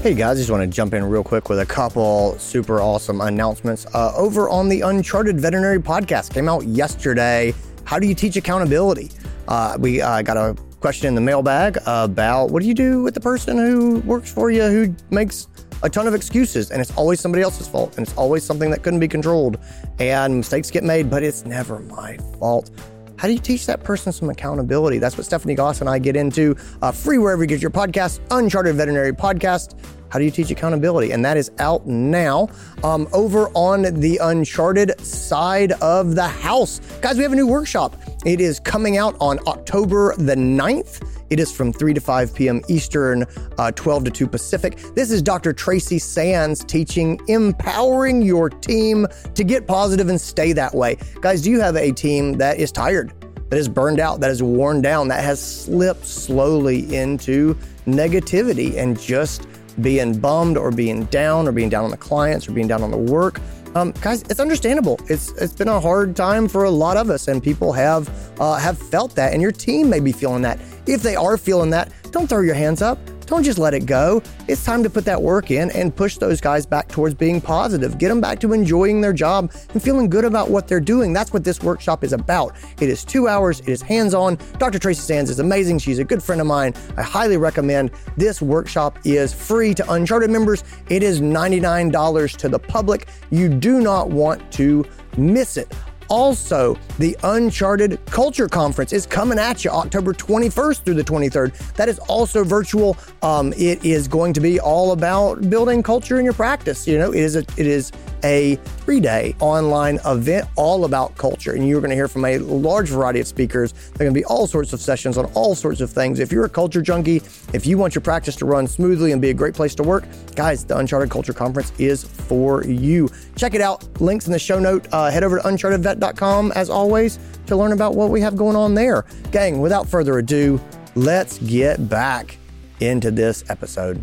Hey 0.02 0.14
guys, 0.14 0.38
just 0.38 0.48
want 0.48 0.62
to 0.62 0.68
jump 0.68 0.94
in 0.94 1.04
real 1.04 1.24
quick 1.24 1.48
with 1.48 1.58
a 1.58 1.66
couple 1.66 2.38
super 2.38 2.80
awesome 2.80 3.20
announcements. 3.20 3.84
Uh, 3.92 4.12
over 4.16 4.48
on 4.48 4.68
the 4.68 4.82
Uncharted 4.82 5.40
Veterinary 5.40 5.80
Podcast, 5.80 6.32
came 6.32 6.48
out 6.48 6.64
yesterday. 6.64 7.52
How 7.82 7.98
do 7.98 8.06
you 8.06 8.14
teach 8.14 8.36
accountability? 8.36 9.10
Uh, 9.48 9.76
we 9.80 10.00
uh, 10.00 10.22
got 10.22 10.36
a 10.36 10.56
question 10.80 11.08
in 11.08 11.14
the 11.14 11.20
mailbag 11.20 11.78
about 11.86 12.50
what 12.50 12.62
do 12.62 12.68
you 12.68 12.74
do 12.74 13.02
with 13.02 13.14
the 13.14 13.20
person 13.20 13.56
who 13.56 13.98
works 14.00 14.32
for 14.32 14.50
you 14.50 14.62
who 14.62 14.94
makes 15.10 15.48
a 15.82 15.90
ton 15.90 16.06
of 16.06 16.14
excuses 16.14 16.70
and 16.70 16.80
it's 16.80 16.90
always 16.96 17.20
somebody 17.20 17.42
else's 17.42 17.68
fault 17.68 17.96
and 17.96 18.06
it's 18.06 18.16
always 18.16 18.44
something 18.44 18.70
that 18.70 18.82
couldn't 18.82 19.00
be 19.00 19.08
controlled 19.08 19.58
and 19.98 20.36
mistakes 20.36 20.70
get 20.70 20.84
made, 20.84 21.10
but 21.10 21.22
it's 21.22 21.44
never 21.44 21.80
my 21.80 22.16
fault. 22.38 22.70
How 23.16 23.26
do 23.26 23.34
you 23.34 23.40
teach 23.40 23.66
that 23.66 23.82
person 23.82 24.12
some 24.12 24.30
accountability? 24.30 24.98
That's 24.98 25.16
what 25.16 25.26
Stephanie 25.26 25.56
Goss 25.56 25.80
and 25.80 25.90
I 25.90 25.98
get 25.98 26.14
into 26.14 26.54
uh, 26.82 26.92
free 26.92 27.18
wherever 27.18 27.42
you 27.42 27.48
get 27.48 27.60
your 27.60 27.72
podcast, 27.72 28.20
Uncharted 28.30 28.76
Veterinary 28.76 29.12
Podcast. 29.12 29.76
How 30.10 30.18
do 30.18 30.24
you 30.24 30.30
teach 30.30 30.50
accountability? 30.50 31.12
And 31.12 31.24
that 31.24 31.36
is 31.36 31.50
out 31.58 31.86
now 31.86 32.48
um, 32.82 33.08
over 33.12 33.48
on 33.54 33.82
the 33.82 34.18
Uncharted 34.22 35.00
side 35.00 35.72
of 35.72 36.14
the 36.14 36.26
house. 36.26 36.80
Guys, 37.00 37.16
we 37.16 37.22
have 37.22 37.32
a 37.32 37.36
new 37.36 37.46
workshop. 37.46 37.96
It 38.24 38.40
is 38.40 38.58
coming 38.60 38.96
out 38.96 39.16
on 39.20 39.38
October 39.46 40.14
the 40.16 40.34
9th. 40.34 41.06
It 41.30 41.38
is 41.38 41.52
from 41.52 41.72
3 41.72 41.94
to 41.94 42.00
5 42.00 42.34
p.m. 42.34 42.62
Eastern, 42.68 43.26
uh, 43.58 43.70
12 43.72 44.04
to 44.04 44.10
2 44.10 44.26
Pacific. 44.26 44.78
This 44.94 45.10
is 45.10 45.20
Dr. 45.20 45.52
Tracy 45.52 45.98
Sands 45.98 46.64
teaching 46.64 47.20
empowering 47.28 48.22
your 48.22 48.48
team 48.48 49.06
to 49.34 49.44
get 49.44 49.66
positive 49.66 50.08
and 50.08 50.20
stay 50.20 50.52
that 50.54 50.74
way. 50.74 50.96
Guys, 51.20 51.42
do 51.42 51.50
you 51.50 51.60
have 51.60 51.76
a 51.76 51.92
team 51.92 52.34
that 52.34 52.58
is 52.58 52.72
tired, 52.72 53.12
that 53.50 53.58
is 53.58 53.68
burned 53.68 54.00
out, 54.00 54.20
that 54.20 54.30
is 54.30 54.42
worn 54.42 54.80
down, 54.80 55.08
that 55.08 55.22
has 55.22 55.40
slipped 55.40 56.06
slowly 56.06 56.96
into 56.96 57.54
negativity 57.86 58.76
and 58.76 58.98
just 58.98 59.46
being 59.80 60.18
bummed 60.18 60.56
or 60.56 60.70
being 60.70 61.04
down 61.04 61.46
or 61.46 61.52
being 61.52 61.68
down 61.68 61.84
on 61.84 61.90
the 61.90 61.96
clients 61.96 62.48
or 62.48 62.52
being 62.52 62.68
down 62.68 62.82
on 62.82 62.90
the 62.90 62.96
work. 62.96 63.40
Um, 63.74 63.92
guys, 64.00 64.22
it's 64.22 64.40
understandable. 64.40 64.98
It's 65.08 65.30
it's 65.32 65.52
been 65.52 65.68
a 65.68 65.78
hard 65.78 66.16
time 66.16 66.48
for 66.48 66.64
a 66.64 66.70
lot 66.70 66.96
of 66.96 67.10
us, 67.10 67.28
and 67.28 67.42
people 67.42 67.72
have 67.72 68.08
uh, 68.40 68.56
have 68.56 68.78
felt 68.78 69.14
that, 69.16 69.32
and 69.32 69.42
your 69.42 69.52
team 69.52 69.88
may 69.90 70.00
be 70.00 70.12
feeling 70.12 70.42
that. 70.42 70.58
If 70.86 71.02
they 71.02 71.16
are 71.16 71.36
feeling 71.36 71.70
that, 71.70 71.92
don't 72.10 72.28
throw 72.28 72.40
your 72.40 72.54
hands 72.54 72.82
up. 72.82 72.98
Don't 73.28 73.42
just 73.42 73.58
let 73.58 73.74
it 73.74 73.84
go. 73.84 74.22
It's 74.48 74.64
time 74.64 74.82
to 74.82 74.88
put 74.88 75.04
that 75.04 75.20
work 75.20 75.50
in 75.50 75.70
and 75.72 75.94
push 75.94 76.16
those 76.16 76.40
guys 76.40 76.64
back 76.64 76.88
towards 76.88 77.14
being 77.14 77.42
positive. 77.42 77.98
Get 77.98 78.08
them 78.08 78.22
back 78.22 78.40
to 78.40 78.54
enjoying 78.54 79.02
their 79.02 79.12
job 79.12 79.52
and 79.74 79.82
feeling 79.82 80.08
good 80.08 80.24
about 80.24 80.48
what 80.48 80.66
they're 80.66 80.80
doing. 80.80 81.12
That's 81.12 81.30
what 81.30 81.44
this 81.44 81.62
workshop 81.62 82.04
is 82.04 82.14
about. 82.14 82.56
It 82.80 82.88
is 82.88 83.04
two 83.04 83.28
hours, 83.28 83.60
it 83.60 83.68
is 83.68 83.82
hands 83.82 84.14
on. 84.14 84.38
Dr. 84.56 84.78
Tracy 84.78 85.02
Sands 85.02 85.28
is 85.28 85.40
amazing. 85.40 85.78
She's 85.78 85.98
a 85.98 86.04
good 86.04 86.22
friend 86.22 86.40
of 86.40 86.46
mine. 86.46 86.72
I 86.96 87.02
highly 87.02 87.36
recommend 87.36 87.90
this 88.16 88.40
workshop 88.40 88.98
is 89.04 89.34
free 89.34 89.74
to 89.74 89.92
Uncharted 89.92 90.30
members. 90.30 90.64
It 90.88 91.02
is 91.02 91.20
$99 91.20 92.36
to 92.38 92.48
the 92.48 92.58
public. 92.58 93.08
You 93.28 93.50
do 93.50 93.82
not 93.82 94.08
want 94.08 94.50
to 94.52 94.86
miss 95.18 95.58
it. 95.58 95.70
Also, 96.08 96.78
the 96.98 97.16
Uncharted 97.22 98.04
Culture 98.06 98.48
Conference 98.48 98.92
is 98.92 99.06
coming 99.06 99.38
at 99.38 99.64
you 99.64 99.70
October 99.70 100.12
21st 100.12 100.84
through 100.84 100.94
the 100.94 101.04
23rd. 101.04 101.74
That 101.74 101.88
is 101.88 101.98
also 102.00 102.44
virtual. 102.44 102.96
Um, 103.22 103.52
it 103.54 103.84
is 103.84 104.08
going 104.08 104.32
to 104.32 104.40
be 104.40 104.58
all 104.58 104.92
about 104.92 105.50
building 105.50 105.82
culture 105.82 106.18
in 106.18 106.24
your 106.24 106.34
practice. 106.34 106.86
You 106.86 106.98
know, 106.98 107.12
it 107.12 107.20
is 107.20 107.36
a, 107.36 107.40
it 107.56 107.66
is 107.66 107.92
a 108.24 108.56
three 108.56 109.00
day 109.00 109.34
online 109.40 109.98
event 110.04 110.48
all 110.56 110.84
about 110.84 111.16
culture. 111.16 111.52
And 111.52 111.68
you're 111.68 111.80
going 111.80 111.90
to 111.90 111.96
hear 111.96 112.08
from 112.08 112.24
a 112.24 112.38
large 112.38 112.88
variety 112.88 113.20
of 113.20 113.26
speakers. 113.26 113.72
There 113.72 113.94
are 113.94 114.10
going 114.10 114.14
to 114.14 114.20
be 114.20 114.24
all 114.24 114.46
sorts 114.46 114.72
of 114.72 114.80
sessions 114.80 115.18
on 115.18 115.26
all 115.34 115.54
sorts 115.54 115.80
of 115.80 115.90
things. 115.90 116.20
If 116.20 116.32
you're 116.32 116.44
a 116.44 116.48
culture 116.50 116.82
junkie, 116.82 117.22
if 117.52 117.66
you 117.66 117.78
want 117.78 117.94
your 117.94 118.02
practice 118.02 118.36
to 118.36 118.46
run 118.46 118.66
smoothly 118.66 119.12
and 119.12 119.20
be 119.20 119.30
a 119.30 119.34
great 119.34 119.54
place 119.54 119.74
to 119.76 119.82
work, 119.82 120.04
guys, 120.34 120.64
the 120.64 120.76
Uncharted 120.76 121.10
Culture 121.10 121.32
Conference 121.32 121.72
is 121.78 122.04
for 122.04 122.64
you. 122.64 123.08
Check 123.36 123.54
it 123.54 123.60
out. 123.60 124.00
Links 124.00 124.26
in 124.26 124.32
the 124.32 124.38
show 124.38 124.58
note. 124.58 124.86
Uh, 124.92 125.10
head 125.10 125.24
over 125.24 125.38
to 125.38 125.44
unchartedvet.com 125.44 126.52
as 126.52 126.70
always 126.70 127.18
to 127.46 127.56
learn 127.56 127.72
about 127.72 127.94
what 127.94 128.10
we 128.10 128.20
have 128.20 128.36
going 128.36 128.56
on 128.56 128.74
there. 128.74 129.04
Gang, 129.32 129.60
without 129.60 129.88
further 129.88 130.18
ado, 130.18 130.60
let's 130.94 131.38
get 131.38 131.88
back 131.88 132.36
into 132.80 133.10
this 133.10 133.44
episode. 133.48 134.02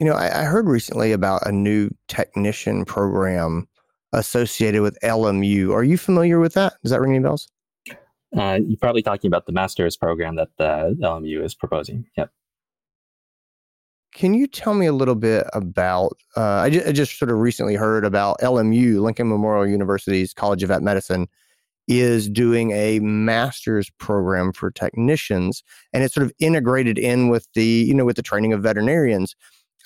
You 0.00 0.06
know, 0.06 0.14
I, 0.14 0.40
I, 0.40 0.44
heard 0.44 0.66
recently 0.66 1.12
about 1.12 1.46
a 1.46 1.52
new 1.52 1.90
technician 2.08 2.86
program 2.86 3.68
associated 4.14 4.80
with 4.80 4.98
LMU. 5.02 5.74
Are 5.74 5.84
you 5.84 5.98
familiar 5.98 6.40
with 6.40 6.54
that? 6.54 6.72
Does 6.82 6.90
that 6.90 7.02
ring 7.02 7.14
any 7.14 7.22
bells? 7.22 7.48
Uh, 8.34 8.60
you're 8.66 8.78
probably 8.80 9.02
talking 9.02 9.28
about 9.28 9.44
the 9.44 9.52
master's 9.52 9.98
program 9.98 10.36
that 10.36 10.48
the 10.56 10.96
LMU 11.02 11.44
is 11.44 11.54
proposing. 11.54 12.06
Yep. 12.16 12.30
Can 14.14 14.32
you 14.32 14.46
tell 14.46 14.72
me 14.72 14.86
a 14.86 14.92
little 14.92 15.14
bit 15.14 15.46
about? 15.52 16.16
Uh, 16.34 16.62
I, 16.62 16.70
just, 16.70 16.86
I 16.86 16.92
just 16.92 17.18
sort 17.18 17.30
of 17.30 17.36
recently 17.36 17.74
heard 17.74 18.04
about 18.06 18.38
LMU, 18.40 19.02
Lincoln 19.02 19.28
Memorial 19.28 19.66
University's 19.68 20.32
College 20.32 20.62
of 20.62 20.68
Vet 20.68 20.82
Medicine, 20.82 21.28
is 21.88 22.28
doing 22.28 22.70
a 22.70 23.00
master's 23.00 23.90
program 23.98 24.52
for 24.52 24.70
technicians, 24.70 25.62
and 25.92 26.02
it's 26.02 26.14
sort 26.14 26.24
of 26.24 26.32
integrated 26.38 26.98
in 26.98 27.28
with 27.28 27.46
the 27.54 27.64
you 27.64 27.92
know 27.92 28.04
with 28.04 28.16
the 28.16 28.22
training 28.22 28.52
of 28.52 28.62
veterinarians. 28.62 29.36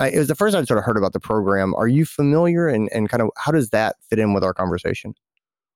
It 0.01 0.19
was 0.19 0.29
the 0.29 0.35
first 0.35 0.57
I'd 0.57 0.67
sort 0.67 0.79
of 0.79 0.85
heard 0.85 0.97
about 0.97 1.13
the 1.13 1.21
program. 1.21 1.75
Are 1.77 1.89
you 1.89 2.05
familiar 2.05 2.67
and, 2.69 2.89
and 2.93 3.09
kind 3.09 3.23
of 3.23 3.31
how 3.37 3.53
does 3.53 3.71
that 3.71 3.97
fit 4.09 4.19
in 4.19 4.35
with 4.35 4.43
our 4.43 4.55
conversation? 4.55 5.15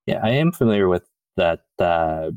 Yeah, 0.06 0.20
I 0.22 0.30
am 0.30 0.52
familiar 0.52 0.88
with 0.88 1.04
that 1.36 1.60
uh, 1.78 2.32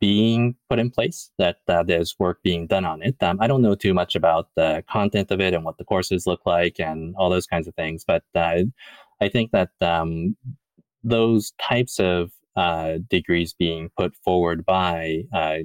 being 0.00 0.56
put 0.70 0.78
in 0.78 0.90
place, 0.90 1.30
that 1.38 1.58
uh, 1.68 1.82
there's 1.82 2.16
work 2.18 2.42
being 2.42 2.66
done 2.66 2.84
on 2.84 3.02
it. 3.02 3.22
Um, 3.22 3.38
I 3.40 3.46
don't 3.46 3.62
know 3.62 3.74
too 3.74 3.92
much 3.92 4.14
about 4.14 4.48
the 4.56 4.82
content 4.88 5.30
of 5.30 5.40
it 5.40 5.52
and 5.52 5.64
what 5.64 5.76
the 5.76 5.84
courses 5.84 6.26
look 6.26 6.46
like 6.46 6.80
and 6.80 7.14
all 7.16 7.28
those 7.28 7.46
kinds 7.46 7.68
of 7.68 7.74
things, 7.74 8.04
but 8.04 8.24
uh, 8.34 8.62
I 9.20 9.28
think 9.28 9.52
that 9.52 9.70
um, 9.82 10.36
those 11.04 11.52
types 11.60 12.00
of 12.00 12.32
uh, 12.56 12.98
degrees 13.10 13.52
being 13.52 13.90
put 13.96 14.16
forward 14.16 14.64
by 14.64 15.24
uh, 15.34 15.58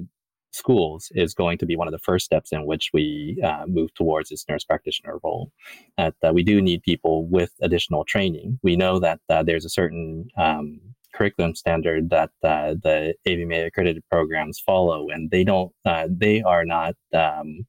schools 0.52 1.10
is 1.14 1.34
going 1.34 1.58
to 1.58 1.66
be 1.66 1.76
one 1.76 1.88
of 1.88 1.92
the 1.92 1.98
first 1.98 2.24
steps 2.24 2.52
in 2.52 2.66
which 2.66 2.90
we 2.92 3.40
uh, 3.44 3.64
move 3.66 3.92
towards 3.94 4.28
this 4.30 4.44
nurse 4.48 4.64
practitioner 4.64 5.18
role. 5.24 5.50
That 5.96 6.34
we 6.34 6.42
do 6.42 6.60
need 6.60 6.82
people 6.82 7.26
with 7.26 7.52
additional 7.60 8.04
training. 8.04 8.58
We 8.62 8.76
know 8.76 8.98
that 9.00 9.20
there's 9.28 9.64
a 9.64 9.70
certain 9.70 10.28
um, 10.36 10.80
curriculum 11.12 11.54
standard 11.54 12.10
that 12.10 12.30
uh, 12.42 12.74
the 12.82 13.14
AVMA 13.26 13.66
accredited 13.66 14.02
programs 14.10 14.58
follow, 14.58 15.08
and 15.08 15.30
they 15.30 15.44
don't, 15.44 15.72
uh, 15.84 16.08
they 16.10 16.42
are 16.42 16.64
not 16.64 16.94
um, 17.12 17.66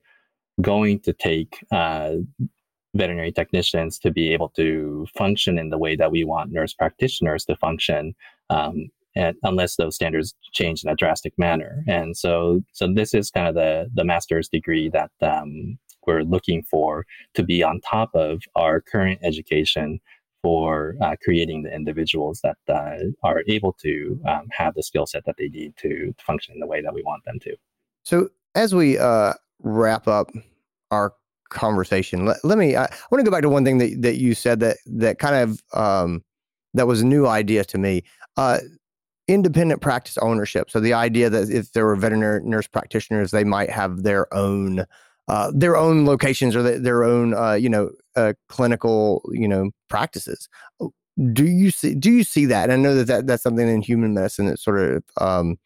going 0.61 0.99
to 1.01 1.13
take 1.13 1.63
uh, 1.71 2.13
veterinary 2.95 3.31
technicians 3.31 3.99
to 3.99 4.11
be 4.11 4.33
able 4.33 4.49
to 4.49 5.07
function 5.17 5.57
in 5.57 5.69
the 5.69 5.77
way 5.77 5.95
that 5.95 6.11
we 6.11 6.23
want 6.23 6.51
nurse 6.51 6.73
practitioners 6.73 7.45
to 7.45 7.55
function. 7.55 8.15
Um, 8.49 8.89
unless 9.15 9.75
those 9.75 9.95
standards 9.95 10.33
change 10.51 10.83
in 10.83 10.89
a 10.89 10.95
drastic 10.95 11.37
manner, 11.37 11.83
and 11.87 12.17
so 12.17 12.61
so 12.71 12.87
this 12.91 13.13
is 13.13 13.31
kind 13.31 13.47
of 13.47 13.55
the 13.55 13.89
the 13.93 14.03
master's 14.03 14.49
degree 14.49 14.89
that 14.89 15.11
um, 15.21 15.77
we're 16.05 16.23
looking 16.23 16.63
for 16.63 17.05
to 17.33 17.43
be 17.43 17.63
on 17.63 17.79
top 17.81 18.13
of 18.13 18.41
our 18.55 18.81
current 18.81 19.19
education 19.23 19.99
for 20.41 20.95
uh, 21.01 21.15
creating 21.23 21.63
the 21.63 21.73
individuals 21.73 22.41
that 22.43 22.57
uh, 22.67 22.97
are 23.23 23.43
able 23.47 23.71
to 23.71 24.19
um, 24.27 24.45
have 24.51 24.75
the 24.75 24.83
skill 24.83 25.05
set 25.05 25.23
that 25.25 25.35
they 25.37 25.47
need 25.47 25.73
to 25.77 26.13
function 26.19 26.53
in 26.53 26.59
the 26.59 26.67
way 26.67 26.81
that 26.81 26.93
we 26.93 27.01
want 27.03 27.23
them 27.23 27.39
to. 27.39 27.55
So, 28.03 28.29
as 28.53 28.75
we 28.75 28.97
uh, 28.97 29.33
wrap 29.59 30.07
up 30.07 30.29
our 30.91 31.13
conversation, 31.49 32.25
let, 32.25 32.37
let 32.43 32.57
me. 32.57 32.75
I, 32.75 32.83
I 32.83 32.89
want 33.09 33.23
to 33.23 33.23
go 33.23 33.31
back 33.31 33.41
to 33.43 33.49
one 33.49 33.63
thing 33.63 33.77
that, 33.77 34.01
that 34.01 34.17
you 34.17 34.35
said 34.35 34.59
that 34.59 34.77
that 34.85 35.17
kind 35.17 35.35
of 35.35 35.63
um, 35.73 36.23
that 36.73 36.87
was 36.87 37.01
a 37.01 37.05
new 37.05 37.25
idea 37.25 37.63
to 37.63 37.77
me. 37.77 38.03
Independent 39.27 39.81
practice 39.81 40.17
ownership. 40.17 40.69
So 40.69 40.79
the 40.79 40.93
idea 40.93 41.29
that 41.29 41.49
if 41.49 41.71
there 41.71 41.85
were 41.85 41.95
veterinary 41.95 42.41
nurse 42.43 42.67
practitioners, 42.67 43.31
they 43.31 43.43
might 43.43 43.69
have 43.69 44.03
their 44.03 44.33
own 44.33 44.85
uh, 45.29 45.51
their 45.55 45.77
own 45.77 46.05
locations 46.05 46.55
or 46.55 46.61
the, 46.61 46.79
their 46.79 47.03
own 47.03 47.33
uh, 47.33 47.53
you 47.53 47.69
know 47.69 47.91
uh, 48.15 48.33
clinical 48.49 49.21
you 49.31 49.47
know 49.47 49.71
practices. 49.89 50.49
Oh, 50.81 50.91
do 51.31 51.45
you 51.45 51.71
see 51.71 51.95
do 51.95 52.11
you 52.11 52.23
see 52.23 52.45
that? 52.47 52.69
And 52.69 52.73
I 52.73 52.75
know 52.75 52.95
that, 52.95 53.07
that 53.07 53.27
that's 53.27 53.43
something 53.43 53.67
in 53.67 53.81
human 53.81 54.13
medicine 54.13 54.47
that 54.47 54.59
sort 54.59 54.81
of 54.81 55.03
um, 55.21 55.57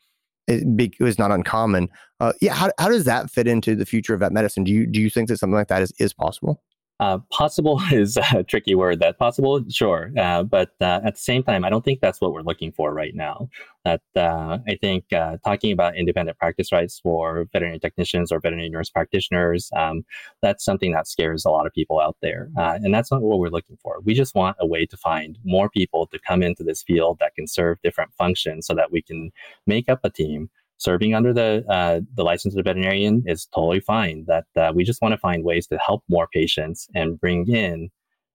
it, 0.48 0.78
be, 0.78 0.94
it 1.00 1.04
was 1.04 1.18
not 1.18 1.32
uncommon. 1.32 1.90
Uh, 2.20 2.34
yeah, 2.42 2.54
how 2.54 2.72
how 2.78 2.90
does 2.90 3.06
that 3.06 3.32
fit 3.32 3.48
into 3.48 3.76
the 3.76 3.86
future 3.86 4.14
of 4.14 4.20
vet 4.20 4.32
medicine? 4.32 4.64
Do 4.64 4.72
you 4.72 4.86
do 4.86 5.02
you 5.02 5.10
think 5.10 5.30
that 5.30 5.38
something 5.38 5.56
like 5.56 5.70
that 5.70 5.82
is 5.82 5.94
is 6.00 6.14
possible? 6.14 6.62
Uh, 7.00 7.20
possible 7.32 7.80
is 7.92 8.18
a 8.34 8.44
tricky 8.44 8.74
word. 8.74 9.00
That 9.00 9.20
possible, 9.20 9.64
sure, 9.70 10.12
uh, 10.18 10.42
but 10.42 10.72
uh, 10.82 11.02
at 11.06 11.14
the 11.14 11.22
same 11.22 11.44
time, 11.44 11.64
I 11.64 11.70
don't 11.70 11.86
think 11.86 12.02
that's 12.02 12.20
what 12.20 12.34
we're 12.34 12.42
looking 12.42 12.72
for 12.72 12.92
right 12.92 13.14
now. 13.14 13.50
That 13.86 14.02
uh, 14.16 14.58
I 14.68 14.76
think 14.82 15.14
uh, 15.14 15.38
talking 15.46 15.72
about 15.72 15.96
independent 15.96 16.40
practice 16.40 16.72
rights 16.72 17.00
for 17.00 17.46
veterinary 17.54 17.80
technicians 17.80 18.32
or 18.32 18.40
veterinary 18.40 18.70
nurse 18.70 18.90
practitioners, 18.90 19.70
um, 19.78 20.06
that's 20.42 20.66
something 20.66 20.92
that 20.94 21.08
scares 21.08 21.46
a 21.46 21.52
lot 21.52 21.68
of 21.68 21.74
people 21.74 22.00
out 22.00 22.18
there, 22.24 22.50
uh, 22.58 22.80
and 22.82 22.94
that's 22.96 23.12
not 23.12 23.22
what 23.22 23.38
we're 23.38 23.50
looking 23.50 23.78
for. 23.80 24.00
We 24.04 24.16
just 24.16 24.34
want 24.34 24.58
a 24.60 24.66
way 24.66 24.88
to 24.88 24.98
find 24.98 25.38
more 25.44 25.70
people 25.70 26.08
to 26.08 26.20
come 26.28 26.42
into 26.42 26.64
this 26.64 26.82
field 26.82 27.20
that 27.20 27.36
can 27.36 27.46
serve 27.46 27.78
different 27.84 28.12
functions, 28.18 28.66
so 28.66 28.74
that 28.74 28.92
we 28.92 29.04
can 29.04 29.32
make 29.68 29.88
up 29.88 30.00
a 30.04 30.10
team 30.10 30.50
serving 30.78 31.14
under 31.14 31.34
the 31.34 31.66
uh, 31.70 32.02
the 32.16 32.24
license 32.24 32.56
of 32.56 32.64
veterinarian 32.66 33.24
is 33.26 33.48
totally 33.54 33.80
fine. 33.80 34.26
That 34.28 34.46
uh, 34.56 34.72
we 34.74 34.84
just 34.84 35.02
want 35.02 35.14
to 35.14 35.18
find 35.18 35.44
ways 35.44 35.68
to 35.68 35.78
help 35.78 36.04
more 36.10 36.28
patients 36.32 36.88
and 36.96 37.20
bring 37.20 37.48
in 37.48 37.90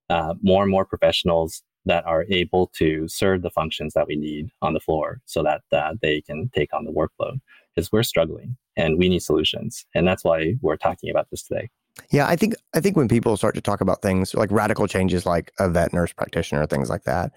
uh, 0.09 0.33
more 0.41 0.63
and 0.63 0.71
more 0.71 0.85
professionals 0.85 1.63
that 1.85 2.05
are 2.05 2.25
able 2.29 2.71
to 2.75 3.07
serve 3.09 3.41
the 3.41 3.49
functions 3.49 3.93
that 3.93 4.07
we 4.07 4.15
need 4.15 4.49
on 4.61 4.73
the 4.73 4.79
floor, 4.79 5.19
so 5.25 5.43
that 5.43 5.61
they 6.01 6.21
can 6.21 6.49
take 6.53 6.73
on 6.73 6.85
the 6.85 6.91
workload. 6.91 7.39
Because 7.75 7.91
we're 7.91 8.03
struggling 8.03 8.55
and 8.77 8.97
we 8.97 9.09
need 9.09 9.23
solutions, 9.23 9.85
and 9.95 10.07
that's 10.07 10.23
why 10.23 10.55
we're 10.61 10.77
talking 10.77 11.09
about 11.09 11.27
this 11.31 11.43
today. 11.43 11.69
Yeah, 12.11 12.27
I 12.27 12.35
think 12.35 12.55
I 12.73 12.79
think 12.79 12.97
when 12.97 13.07
people 13.07 13.37
start 13.37 13.55
to 13.55 13.61
talk 13.61 13.81
about 13.81 14.01
things 14.01 14.33
like 14.33 14.51
radical 14.51 14.87
changes, 14.87 15.25
like 15.25 15.51
a 15.59 15.69
vet 15.69 15.93
nurse 15.93 16.11
practitioner, 16.13 16.65
things 16.65 16.89
like 16.89 17.03
that, 17.03 17.31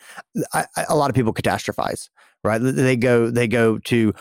I, 0.52 0.64
I, 0.76 0.84
a 0.88 0.96
lot 0.96 1.10
of 1.10 1.16
people 1.16 1.34
catastrophize. 1.34 2.08
Right? 2.44 2.58
They 2.58 2.96
go 2.96 3.30
they 3.30 3.48
go 3.48 3.78
to 3.78 4.14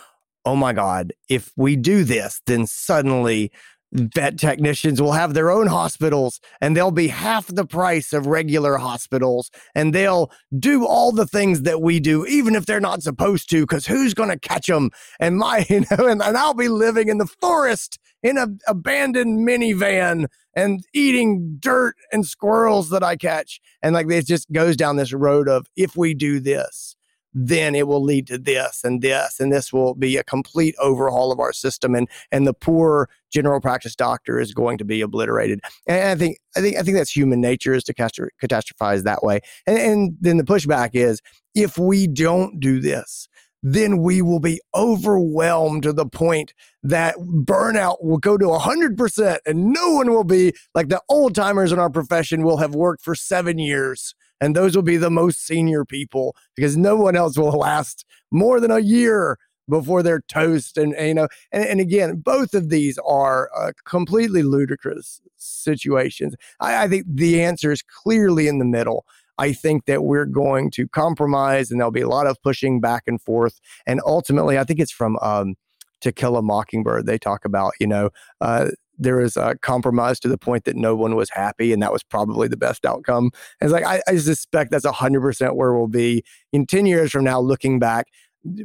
oh 0.46 0.56
my 0.56 0.74
God, 0.74 1.14
if 1.30 1.52
we 1.56 1.76
do 1.76 2.04
this, 2.04 2.42
then 2.46 2.68
suddenly 2.68 3.52
vet 3.94 4.38
technicians 4.38 5.02
will 5.02 5.14
have 5.14 5.34
their 5.34 5.50
own 5.50 5.68
hospitals 5.68 6.40
and 6.60 6.76
they'll 6.76 6.92
be 6.92 7.08
half 7.08 7.48
the 7.48 7.66
price 7.66 8.12
of 8.12 8.28
regular 8.28 8.78
hospitals 8.78 9.50
and 9.74 9.94
they'll 9.94 10.30
do 10.60 10.86
all 10.86 11.12
the 11.12 11.26
things 11.26 11.62
that 11.62 11.82
we 11.82 12.00
do 12.00 12.26
even 12.26 12.56
if 12.56 12.66
they're 12.66 12.82
not 12.82 13.02
supposed 13.02 13.50
to 13.50 13.62
because 13.62 13.86
who's 13.86 14.14
going 14.14 14.30
to 14.30 14.40
catch 14.40 14.68
them 14.68 14.90
and 15.20 15.38
my 15.38 15.66
you 15.70 15.82
know 15.82 16.08
and, 16.08 16.22
and 16.22 16.36
i'll 16.36 16.54
be 16.54 16.68
living 16.68 17.08
in 17.08 17.20
the 17.20 17.28
forest 17.28 17.98
in 18.22 18.38
a 18.38 18.48
abandoned 18.68 19.48
minivan 19.48 20.26
and 20.56 20.84
eating 20.94 21.58
dirt 21.60 21.96
and 22.12 22.26
squirrels 22.26 22.90
that 22.90 23.04
i 23.04 23.16
catch. 23.16 23.62
And 23.82 23.94
like 23.94 24.10
it 24.10 24.26
just 24.26 24.52
goes 24.52 24.76
down 24.76 24.96
this 24.96 25.14
road 25.14 25.48
of 25.48 25.68
if 25.76 25.96
we 25.96 26.14
do 26.14 26.40
this 26.40 26.96
then 27.38 27.76
it 27.76 27.86
will 27.86 28.02
lead 28.02 28.26
to 28.28 28.38
this 28.38 28.82
and 28.86 29.02
this 29.02 29.42
and 29.42 29.52
this 29.52 29.74
will 29.74 29.94
be 29.94 30.16
a 30.16 30.24
complete 30.24 30.74
overhaul 30.80 31.34
of 31.34 31.40
our 31.40 31.52
system 31.52 31.94
and 31.94 32.08
and 32.32 32.48
the 32.48 32.54
poor 32.54 33.10
general 33.30 33.60
practice 33.60 33.96
doctor 33.96 34.40
is 34.40 34.54
going 34.54 34.78
to 34.78 34.86
be 34.86 35.02
obliterated. 35.02 35.60
And 35.86 36.08
i 36.08 36.16
think 36.16 36.40
i 36.56 36.62
think 36.62 36.78
i 36.78 36.82
think 36.82 36.96
that's 36.96 37.12
human 37.12 37.42
nature 37.42 37.74
is 37.74 37.84
to 37.84 37.94
catastrophize 37.94 39.04
that 39.04 39.22
way. 39.22 39.42
And, 39.68 39.78
and 39.78 40.18
then 40.22 40.38
the 40.38 40.44
pushback 40.44 40.92
is 40.94 41.22
if 41.54 41.78
we 41.78 42.08
don't 42.08 42.60
do 42.60 42.80
this 42.80 43.28
then 43.68 43.98
we 43.98 44.22
will 44.22 44.40
be 44.40 44.62
overwhelmed 44.76 45.82
to 45.82 45.92
the 45.92 46.06
point 46.06 46.54
that 46.84 47.16
burnout 47.18 47.98
will 48.00 48.20
go 48.20 48.38
to 48.38 48.46
100% 48.46 49.38
and 49.48 49.74
no 49.74 49.90
one 49.90 50.12
will 50.12 50.24
be 50.24 50.54
like 50.76 50.90
the 50.90 51.02
old 51.10 51.34
timers 51.34 51.72
in 51.72 51.80
our 51.80 51.90
profession 51.90 52.44
will 52.44 52.58
have 52.58 52.76
worked 52.76 53.04
for 53.04 53.16
seven 53.16 53.58
years 53.58 54.14
and 54.40 54.56
those 54.56 54.76
will 54.76 54.84
be 54.84 54.98
the 54.98 55.10
most 55.10 55.48
senior 55.48 55.84
people 55.84 56.36
because 56.56 56.78
no 56.78 56.96
one 56.96 57.16
else 57.16 57.40
will 57.40 57.50
last 57.50 58.06
more 58.30 58.60
than 58.60 58.70
a 58.70 58.78
year 58.78 59.40
before 59.68 60.04
they're 60.04 60.22
toast 60.28 60.78
and, 60.78 60.94
and 60.94 61.08
you 61.08 61.14
know 61.16 61.28
and, 61.52 61.66
and, 61.66 61.80
again 61.82 62.18
both 62.18 62.54
of 62.54 62.70
these 62.70 63.00
are 63.00 63.50
uh, 63.58 63.72
completely 63.84 64.44
ludicrous 64.44 65.20
situations. 65.38 66.36
I, 66.60 66.84
I 66.84 66.88
think 66.88 67.06
the 67.08 67.42
answer 67.42 67.72
is 67.72 67.82
clearly 67.82 68.48
in 68.48 68.60
the 68.60 68.66
middle 68.66 69.08
I 69.38 69.54
think 69.54 69.86
that 69.86 70.04
we're 70.04 70.26
going 70.26 70.72
to 70.72 70.88
compromise 70.88 71.72
and 71.72 71.80
there'll 71.80 71.92
be 71.92 72.02
a 72.02 72.08
lot 72.10 72.28
of 72.28 72.42
pushing 72.42 72.80
back 72.80 73.04
and 73.08 73.22
forth. 73.22 73.60
And 73.86 74.02
ultimately, 74.06 74.58
I 74.58 74.64
think 74.64 74.80
it's 74.80 74.92
from 74.92 75.18
um, 75.22 75.56
To 76.02 76.12
Kill 76.12 76.38
a 76.38 76.42
Mockingbird. 76.42 77.06
They 77.06 77.18
talk 77.18 77.46
about, 77.46 77.74
you 77.80 77.88
know, 77.88 78.10
uh, 78.42 78.70
there 78.98 79.18
was 79.18 79.36
a 79.36 79.58
compromise 79.62 80.20
to 80.22 80.30
the 80.30 80.38
point 80.38 80.64
that 80.64 80.78
no 80.78 80.96
one 80.96 81.16
was 81.16 81.30
happy, 81.30 81.74
and 81.74 81.82
that 81.82 81.92
was 81.92 82.02
probably 82.02 82.48
the 82.48 82.56
best 82.56 82.86
outcome. 82.86 83.32
And 83.60 83.70
it's 83.70 83.74
like 83.74 83.84
I, 83.84 84.02
I 84.08 84.18
suspect 84.18 84.72
that's 84.72 84.86
hundred 84.86 85.20
percent 85.20 85.58
where 85.58 85.74
we'll 85.74 85.88
be 85.88 86.24
in 86.54 86.66
ten 86.66 86.86
years 86.86 87.12
from 87.12 87.26
now. 87.26 87.42
Looking 87.42 87.78
back, 87.78 88.08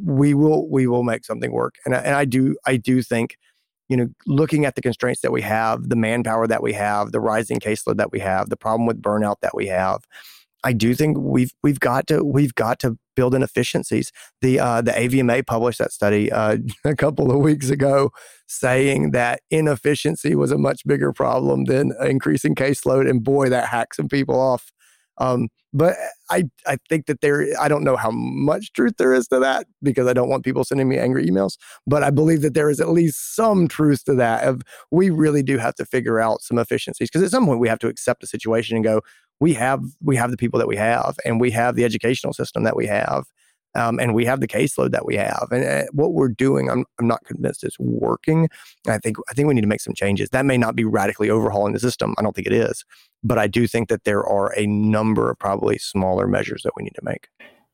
we 0.01 0.33
will 0.33 0.69
we 0.69 0.87
will 0.87 1.03
make 1.03 1.25
something 1.25 1.51
work, 1.51 1.75
and 1.85 1.93
I, 1.93 1.99
and 1.99 2.15
I 2.15 2.23
do 2.23 2.55
I 2.65 2.77
do 2.77 3.01
think, 3.01 3.35
you 3.89 3.97
know, 3.97 4.07
looking 4.25 4.63
at 4.63 4.75
the 4.75 4.81
constraints 4.81 5.19
that 5.19 5.33
we 5.33 5.41
have, 5.41 5.89
the 5.89 5.97
manpower 5.97 6.47
that 6.47 6.63
we 6.63 6.71
have, 6.73 7.11
the 7.11 7.19
rising 7.19 7.59
caseload 7.59 7.97
that 7.97 8.13
we 8.13 8.19
have, 8.19 8.47
the 8.47 8.55
problem 8.55 8.85
with 8.87 9.01
burnout 9.01 9.41
that 9.41 9.53
we 9.53 9.67
have. 9.67 10.05
I 10.63 10.73
do 10.73 10.93
think 10.93 11.17
we've 11.17 11.51
we've 11.63 11.79
got 11.79 12.07
to 12.07 12.23
we've 12.23 12.55
got 12.55 12.79
to 12.79 12.97
build 13.15 13.35
in 13.35 13.43
efficiencies. 13.43 14.11
The 14.41 14.59
uh, 14.59 14.81
the 14.81 14.91
AVMA 14.91 15.45
published 15.45 15.79
that 15.79 15.91
study 15.91 16.31
uh, 16.31 16.57
a 16.85 16.95
couple 16.95 17.31
of 17.31 17.39
weeks 17.39 17.69
ago, 17.69 18.11
saying 18.47 19.11
that 19.11 19.41
inefficiency 19.49 20.35
was 20.35 20.51
a 20.51 20.57
much 20.57 20.81
bigger 20.85 21.11
problem 21.13 21.65
than 21.65 21.93
increasing 22.01 22.55
caseload, 22.55 23.09
and 23.09 23.23
boy, 23.23 23.49
that 23.49 23.67
hacked 23.67 23.95
some 23.95 24.07
people 24.07 24.39
off. 24.39 24.71
Um, 25.17 25.49
but 25.73 25.95
I 26.29 26.43
I 26.67 26.77
think 26.89 27.05
that 27.05 27.21
there 27.21 27.47
I 27.59 27.67
don't 27.67 27.83
know 27.83 27.95
how 27.95 28.11
much 28.11 28.73
truth 28.73 28.93
there 28.97 29.13
is 29.13 29.27
to 29.29 29.39
that 29.39 29.67
because 29.81 30.07
I 30.07 30.13
don't 30.13 30.29
want 30.29 30.43
people 30.43 30.63
sending 30.63 30.89
me 30.89 30.97
angry 30.97 31.25
emails. 31.25 31.57
But 31.87 32.03
I 32.03 32.09
believe 32.09 32.41
that 32.41 32.53
there 32.53 32.69
is 32.69 32.79
at 32.79 32.89
least 32.89 33.35
some 33.35 33.67
truth 33.67 34.03
to 34.05 34.15
that. 34.15 34.43
Of 34.43 34.61
we 34.91 35.09
really 35.09 35.43
do 35.43 35.57
have 35.57 35.75
to 35.75 35.85
figure 35.85 36.19
out 36.19 36.41
some 36.41 36.57
efficiencies 36.57 37.09
because 37.09 37.23
at 37.23 37.31
some 37.31 37.45
point 37.45 37.59
we 37.59 37.69
have 37.69 37.79
to 37.79 37.87
accept 37.87 38.21
the 38.21 38.27
situation 38.27 38.75
and 38.75 38.83
go, 38.83 39.01
we 39.41 39.53
have 39.55 39.83
we 40.01 40.15
have 40.15 40.31
the 40.31 40.37
people 40.37 40.59
that 40.59 40.67
we 40.67 40.77
have, 40.77 41.17
and 41.25 41.41
we 41.41 41.51
have 41.51 41.75
the 41.75 41.83
educational 41.83 42.31
system 42.31 42.63
that 42.63 42.75
we 42.75 42.85
have, 42.85 43.25
um, 43.75 43.99
and 43.99 44.13
we 44.13 44.23
have 44.23 44.39
the 44.39 44.47
caseload 44.47 44.91
that 44.91 45.05
we 45.05 45.15
have. 45.15 45.47
And 45.51 45.65
uh, 45.65 45.87
what 45.91 46.13
we're 46.13 46.29
doing, 46.29 46.69
I'm 46.69 46.85
I'm 46.99 47.07
not 47.07 47.25
convinced 47.25 47.63
it's 47.63 47.79
working. 47.79 48.47
I 48.87 48.99
think 48.99 49.17
I 49.29 49.33
think 49.33 49.47
we 49.47 49.55
need 49.55 49.61
to 49.61 49.67
make 49.67 49.81
some 49.81 49.95
changes. 49.95 50.29
That 50.29 50.45
may 50.45 50.57
not 50.57 50.75
be 50.75 50.85
radically 50.85 51.29
overhauling 51.29 51.73
the 51.73 51.79
system. 51.79 52.13
I 52.17 52.21
don't 52.21 52.35
think 52.35 52.47
it 52.47 52.53
is, 52.53 52.85
but 53.23 53.39
I 53.39 53.47
do 53.47 53.67
think 53.67 53.89
that 53.89 54.03
there 54.03 54.23
are 54.23 54.53
a 54.55 54.67
number 54.67 55.31
of 55.31 55.39
probably 55.39 55.79
smaller 55.79 56.27
measures 56.27 56.61
that 56.63 56.73
we 56.77 56.83
need 56.83 56.95
to 56.95 57.03
make. 57.03 57.27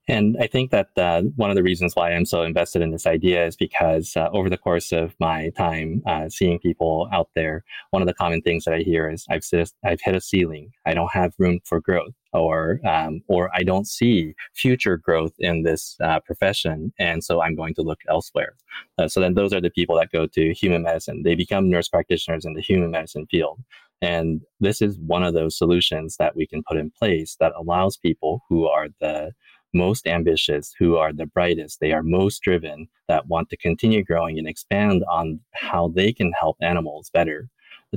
And 0.09 0.37
I 0.39 0.47
think 0.47 0.71
that 0.71 0.89
uh, 0.95 1.23
one 1.35 1.49
of 1.49 1.57
the 1.57 1.63
reasons 1.63 1.93
why 1.93 2.13
I'm 2.13 2.25
so 2.25 2.43
invested 2.43 2.81
in 2.81 2.91
this 2.91 3.05
idea 3.05 3.45
is 3.45 3.57
because 3.57 4.15
uh, 4.15 4.29
over 4.31 4.49
the 4.49 4.57
course 4.57 4.93
of 4.93 5.13
my 5.19 5.49
time 5.57 6.01
uh, 6.05 6.29
seeing 6.29 6.59
people 6.59 7.09
out 7.11 7.29
there, 7.35 7.65
one 7.91 8.01
of 8.01 8.07
the 8.07 8.13
common 8.13 8.41
things 8.41 8.63
that 8.63 8.73
I 8.73 8.79
hear 8.79 9.09
is 9.09 9.25
I've, 9.29 9.43
I've 9.83 9.99
hit 10.01 10.15
a 10.15 10.21
ceiling. 10.21 10.71
I 10.85 10.93
don't 10.93 11.11
have 11.11 11.33
room 11.37 11.59
for 11.65 11.81
growth, 11.81 12.13
or 12.31 12.79
um, 12.87 13.21
or 13.27 13.49
I 13.53 13.63
don't 13.63 13.87
see 13.87 14.33
future 14.53 14.95
growth 14.95 15.33
in 15.39 15.63
this 15.63 15.97
uh, 16.01 16.21
profession, 16.21 16.93
and 16.97 17.21
so 17.21 17.41
I'm 17.41 17.55
going 17.55 17.73
to 17.75 17.81
look 17.81 17.99
elsewhere. 18.07 18.55
Uh, 18.97 19.09
so 19.09 19.19
then 19.19 19.33
those 19.33 19.51
are 19.51 19.61
the 19.61 19.69
people 19.69 19.97
that 19.97 20.11
go 20.11 20.25
to 20.25 20.53
human 20.53 20.83
medicine. 20.83 21.23
They 21.23 21.35
become 21.35 21.69
nurse 21.69 21.89
practitioners 21.89 22.45
in 22.45 22.53
the 22.53 22.61
human 22.61 22.91
medicine 22.91 23.27
field. 23.29 23.59
And 24.01 24.41
this 24.59 24.81
is 24.81 24.99
one 24.99 25.23
of 25.23 25.33
those 25.33 25.57
solutions 25.57 26.17
that 26.17 26.35
we 26.35 26.45
can 26.45 26.63
put 26.63 26.77
in 26.77 26.91
place 26.91 27.35
that 27.39 27.53
allows 27.59 27.97
people 27.97 28.43
who 28.47 28.67
are 28.67 28.89
the 29.01 29.31
most 29.77 30.07
ambitious, 30.07 30.73
who 30.77 30.97
are 30.97 31.13
the 31.13 31.25
brightest, 31.25 31.79
they 31.79 31.93
are 31.93 32.03
most 32.03 32.41
driven, 32.41 32.87
that 33.07 33.27
want 33.27 33.49
to 33.49 33.57
continue 33.57 34.03
growing 34.03 34.37
and 34.37 34.47
expand 34.47 35.03
on 35.09 35.39
how 35.53 35.89
they 35.89 36.11
can 36.11 36.33
help 36.33 36.57
animals 36.61 37.09
better 37.11 37.49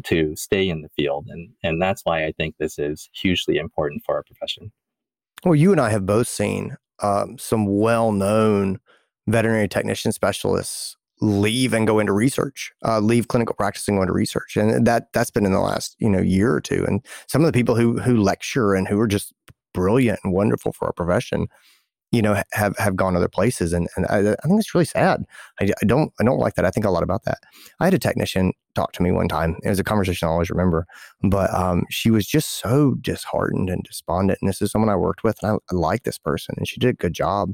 to 0.05 0.37
stay 0.37 0.68
in 0.68 0.83
the 0.83 0.89
field. 0.91 1.26
And, 1.28 1.51
and 1.62 1.83
that's 1.83 2.05
why 2.05 2.24
I 2.24 2.33
think 2.33 2.57
this 2.59 2.78
is 2.78 3.09
hugely 3.12 3.57
important 3.57 4.03
for 4.05 4.14
our 4.14 4.22
profession. 4.22 4.70
Well, 5.45 5.55
you 5.55 5.72
and 5.72 5.81
I 5.81 5.91
have 5.91 6.07
both 6.07 6.28
seen 6.28 6.76
um, 7.03 7.39
some 7.39 7.66
well 7.66 8.12
known 8.12 8.78
veterinary 9.26 9.68
technician 9.68 10.12
specialists 10.12 10.97
leave 11.20 11.74
and 11.74 11.87
go 11.87 11.99
into 11.99 12.12
research, 12.12 12.72
uh, 12.85 12.99
leave 12.99 13.28
clinical 13.28 13.55
practice 13.55 13.87
and 13.89 13.99
go 13.99 14.03
into 14.03 14.12
research, 14.12 14.57
and 14.57 14.87
that 14.87 15.12
that's 15.12 15.31
been 15.31 15.47
in 15.47 15.53
the 15.53 15.61
last 15.61 15.97
you 15.99 16.09
know 16.09 16.20
year 16.20 16.53
or 16.53 16.61
two. 16.61 16.85
And 16.87 17.05
some 17.26 17.43
of 17.43 17.47
the 17.47 17.53
people 17.53 17.74
who 17.74 17.99
who 17.99 18.16
lecture 18.16 18.74
and 18.74 18.89
who 18.89 18.99
are 19.01 19.07
just 19.07 19.33
brilliant 19.72 20.20
and 20.24 20.32
wonderful 20.32 20.72
for 20.72 20.86
our 20.86 20.92
profession, 20.92 21.46
you 22.12 22.22
know, 22.22 22.42
have 22.52 22.76
have 22.78 22.96
gone 22.96 23.16
other 23.16 23.28
places, 23.28 23.72
and 23.72 23.88
and 23.96 24.06
I, 24.06 24.18
I 24.18 24.46
think 24.46 24.58
it's 24.58 24.74
really 24.74 24.84
sad. 24.84 25.24
I, 25.60 25.70
I, 25.80 25.86
don't 25.86 26.12
I 26.20 26.24
don't 26.24 26.40
like 26.40 26.54
that. 26.54 26.64
I 26.64 26.70
think 26.70 26.84
a 26.84 26.90
lot 26.90 27.04
about 27.04 27.24
that. 27.24 27.38
I 27.78 27.84
had 27.84 27.94
a 27.94 27.98
technician 27.98 28.52
talk 28.74 28.92
to 28.92 29.02
me 29.02 29.12
one 29.12 29.28
time. 29.28 29.56
It 29.62 29.68
was 29.68 29.78
a 29.78 29.84
conversation 29.84 30.26
I 30.26 30.32
always 30.32 30.50
remember, 30.50 30.86
but 31.22 31.52
um, 31.54 31.84
she 31.88 32.10
was 32.10 32.26
just 32.26 32.60
so 32.60 32.94
disheartened 33.00 33.70
and 33.70 33.84
despondent. 33.84 34.38
And 34.42 34.48
this 34.48 34.60
is 34.60 34.72
someone 34.72 34.90
I 34.90 34.96
worked 34.96 35.22
with, 35.22 35.38
and 35.42 35.52
I, 35.52 35.54
I 35.72 35.76
like 35.76 36.02
this 36.02 36.18
person, 36.18 36.56
and 36.58 36.66
she 36.66 36.80
did 36.80 36.90
a 36.90 36.94
good 36.94 37.12
job. 37.12 37.52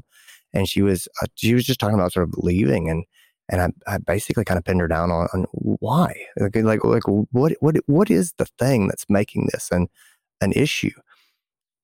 And 0.53 0.67
she 0.67 0.81
was 0.81 1.07
uh, 1.21 1.27
she 1.35 1.53
was 1.53 1.65
just 1.65 1.79
talking 1.79 1.95
about 1.95 2.13
sort 2.13 2.27
of 2.27 2.33
leaving 2.37 2.89
and. 2.89 3.05
And 3.49 3.61
I, 3.61 3.93
I 3.93 3.97
basically 3.99 4.43
kind 4.43 4.57
of 4.57 4.65
pinned 4.65 4.81
her 4.81 4.89
down 4.89 5.09
on, 5.09 5.29
on 5.33 5.45
why, 5.53 6.13
like, 6.35 6.53
like, 6.57 6.83
like, 6.83 7.07
what, 7.07 7.53
what, 7.61 7.77
what 7.85 8.11
is 8.11 8.33
the 8.37 8.45
thing 8.59 8.89
that's 8.89 9.05
making 9.07 9.47
this 9.53 9.71
an, 9.71 9.87
an 10.41 10.51
issue? 10.51 10.91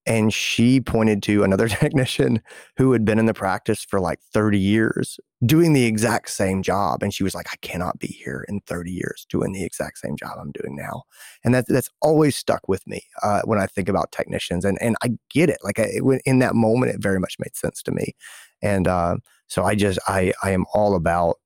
And 0.06 0.34
she 0.34 0.82
pointed 0.82 1.24
to 1.24 1.43
another 1.43 1.68
technician 1.70 2.41
who 2.78 2.91
had 2.91 3.06
been 3.06 3.20
in 3.20 3.26
the 3.26 3.34
practice 3.34 3.84
for 3.84 3.99
like 3.99 4.20
30 4.34 4.60
years 4.60 5.20
doing 5.45 5.74
the 5.74 5.86
exact 5.86 6.30
same 6.30 6.62
job. 6.62 7.04
And 7.04 7.14
she 7.14 7.24
was 7.24 7.36
like, 7.36 7.47
I 7.51 7.56
cannot 7.62 7.99
be 7.99 8.08
here 8.08 8.45
in 8.47 8.62
30 8.62 8.91
years 8.91 9.26
doing 9.30 9.51
the 9.51 9.64
exact 9.64 9.97
same 9.97 10.16
job 10.16 10.38
I'm 10.39 10.51
doing 10.51 10.76
now. 10.76 11.04
And 11.43 11.54
that, 11.54 11.66
that's 11.68 11.89
always 12.01 12.36
stuck 12.36 12.68
with 12.68 12.86
me 12.88 13.04
uh, 13.22 13.41
when 13.45 13.60
I 13.60 13.68
think 13.68 13.89
about 13.89 14.12
technicians. 14.12 14.66
And, 14.66 14.78
and 14.82 14.95
I 15.04 15.12
get 15.30 15.49
it. 15.49 15.60
Like 15.64 15.80
I, 15.80 15.99
in 16.26 16.39
that 16.39 16.56
moment, 16.56 16.93
it 16.93 17.01
very 17.01 17.20
much 17.20 17.36
made 17.39 17.56
sense 17.56 17.82
to 17.84 17.91
me. 17.91 18.16
And 18.62 18.88
uh, 18.88 19.18
so 19.47 19.64
I 19.64 19.76
just, 19.76 19.99
I, 20.08 20.34
I 20.41 20.51
am 20.51 20.66
all 20.74 20.95
about 20.95 21.38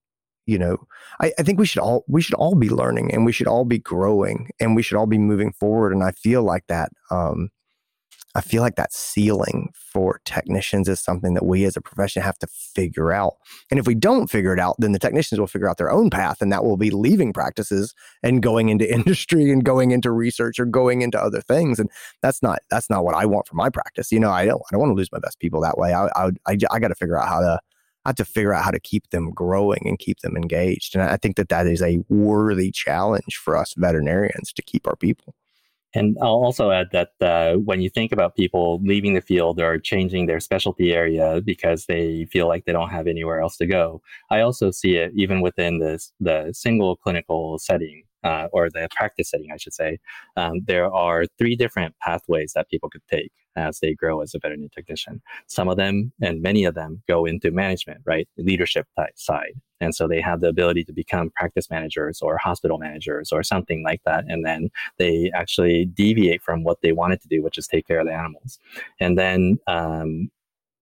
you 0.48 0.58
know 0.58 0.78
I, 1.20 1.34
I, 1.38 1.44
think 1.44 1.60
we 1.60 1.66
should 1.68 1.82
all 1.82 2.04
we 2.08 2.22
should 2.22 2.34
all 2.36 2.56
be 2.56 2.70
learning 2.70 3.14
and 3.14 3.26
we 3.26 3.32
should 3.32 3.48
all 3.48 3.66
be 3.66 3.80
growing 3.80 4.50
and 4.60 4.76
we 4.76 4.82
should 4.82 4.98
all 4.98 5.06
be 5.06 5.18
moving 5.18 5.52
forward 5.52 5.92
and 5.92 6.04
i 6.04 6.12
feel 6.12 6.42
like 6.42 6.66
that 6.68 6.90
um, 7.12 7.50
I 8.38 8.42
feel 8.42 8.62
like 8.62 8.76
that 8.76 8.94
ceiling 8.94 9.74
for 9.74 10.22
technicians 10.24 10.88
is 10.88 11.00
something 11.00 11.34
that 11.34 11.44
we 11.44 11.66
as 11.66 11.76
a 11.76 11.82
profession 11.82 12.22
have 12.22 12.38
to 12.38 12.48
figure 12.48 13.12
out. 13.12 13.34
And 13.72 13.80
if 13.80 13.88
we 13.88 13.96
don't 13.96 14.30
figure 14.30 14.54
it 14.54 14.60
out, 14.60 14.76
then 14.78 14.92
the 14.92 15.00
technicians 15.00 15.40
will 15.40 15.48
figure 15.48 15.68
out 15.68 15.80
their 15.80 15.92
own 15.92 16.12
path, 16.12 16.40
and 16.40 16.52
that 16.52 16.64
will 16.64 16.78
be 16.78 16.92
leaving 16.92 17.34
practices 17.34 17.96
and 18.22 18.44
going 18.44 18.70
into 18.70 18.94
industry 18.94 19.52
and 19.52 19.64
going 19.64 19.90
into 19.90 20.12
research 20.12 20.60
or 20.60 20.66
going 20.66 21.02
into 21.02 21.20
other 21.20 21.42
things. 21.42 21.80
And 21.80 21.90
that's 22.22 22.44
not 22.44 22.60
that's 22.70 22.92
not 22.92 23.04
what 23.04 23.16
I 23.16 23.26
want 23.26 23.48
for 23.48 23.56
my 23.56 23.72
practice. 23.72 24.12
You 24.12 24.20
know, 24.20 24.30
I 24.30 24.46
don't 24.46 24.62
I 24.62 24.68
don't 24.72 24.82
want 24.82 24.92
to 24.92 24.96
lose 24.96 25.12
my 25.12 25.20
best 25.20 25.40
people 25.40 25.60
that 25.62 25.80
way. 25.80 25.94
I 25.94 26.06
I 26.16 26.30
I, 26.46 26.58
I 26.70 26.80
got 26.80 26.90
to 26.90 26.96
figure 26.96 27.20
out 27.20 27.28
how 27.28 27.40
to 27.40 27.60
I 28.06 28.10
have 28.10 28.16
to 28.18 28.26
figure 28.26 28.54
out 28.54 28.64
how 28.64 28.72
to 28.72 28.80
keep 28.80 29.10
them 29.10 29.32
growing 29.32 29.82
and 29.86 29.98
keep 29.98 30.20
them 30.20 30.38
engaged. 30.38 30.96
And 30.96 31.04
I 31.04 31.18
think 31.18 31.38
that 31.38 31.50
that 31.50 31.66
is 31.66 31.82
a 31.82 32.04
worthy 32.08 32.72
challenge 32.72 33.36
for 33.36 33.58
us 33.58 33.74
veterinarians 33.76 34.54
to 34.54 34.62
keep 34.62 34.88
our 34.88 34.96
people. 34.96 35.34
And 35.98 36.16
I'll 36.22 36.44
also 36.44 36.70
add 36.72 36.90
that 36.92 37.12
uh, 37.22 37.58
when 37.58 37.82
you 37.82 37.90
think 37.90 38.12
about 38.12 38.36
people 38.36 38.80
leaving 38.84 39.14
the 39.14 39.22
field 39.22 39.60
or 39.60 39.80
changing 39.80 40.28
their 40.28 40.40
specialty 40.40 40.94
area 40.94 41.42
because 41.44 41.86
they 41.86 42.26
feel 42.26 42.48
like 42.48 42.66
they 42.66 42.72
don't 42.72 42.90
have 42.90 43.08
anywhere 43.08 43.42
else 43.42 43.58
to 43.58 43.66
go, 43.66 44.02
I 44.30 44.42
also 44.42 44.70
see 44.72 44.96
it 44.98 45.12
even 45.16 45.42
within 45.42 45.80
this, 45.80 46.14
the 46.20 46.52
single 46.54 46.96
clinical 46.98 47.58
setting 47.58 48.04
uh, 48.28 48.48
or 48.52 48.70
the 48.70 48.90
practice 48.94 49.30
setting, 49.30 49.52
I 49.54 49.58
should 49.58 49.74
say. 49.74 50.00
Um, 50.36 50.56
there 50.66 50.92
are 50.94 51.26
three 51.38 51.56
different 51.56 51.96
pathways 52.02 52.52
that 52.54 52.70
people 52.70 52.90
could 52.90 53.08
take 53.10 53.32
as 53.56 53.80
they 53.80 53.94
grow 53.94 54.22
as 54.22 54.36
a 54.36 54.40
veterinary 54.40 54.70
technician. 54.76 55.22
Some 55.48 55.70
of 55.70 55.78
them 55.78 56.12
and 56.22 56.42
many 56.42 56.66
of 56.66 56.76
them 56.76 57.02
go 57.08 57.26
into 57.26 57.52
management, 57.52 58.02
right? 58.06 58.28
Leadership 58.38 58.86
side. 59.16 59.54
And 59.80 59.96
so 59.96 60.08
they 60.08 60.22
have 60.22 60.42
the 60.42 60.50
ability 60.50 60.84
to 60.86 60.94
become 60.94 61.32
practice 61.36 61.70
managers 61.70 62.22
or 62.22 62.38
hospital 62.38 62.78
managers 62.78 63.32
or 63.32 63.44
something 63.44 63.82
like 63.84 64.02
that. 64.06 64.26
And 64.28 64.46
then 64.46 64.70
they 64.98 65.32
actually 65.34 65.86
deviate 65.86 66.42
from 66.42 66.64
what 66.64 66.82
they 66.82 66.92
wanted 66.92 67.22
to 67.22 67.28
do, 67.30 67.42
which 67.42 67.58
is 67.58 67.68
take 67.68 67.88
care 67.88 68.00
of 68.00 68.08
the 68.08 68.14
animals. 68.14 68.60
And 69.00 69.18
then 69.18 69.58
um, 69.68 70.30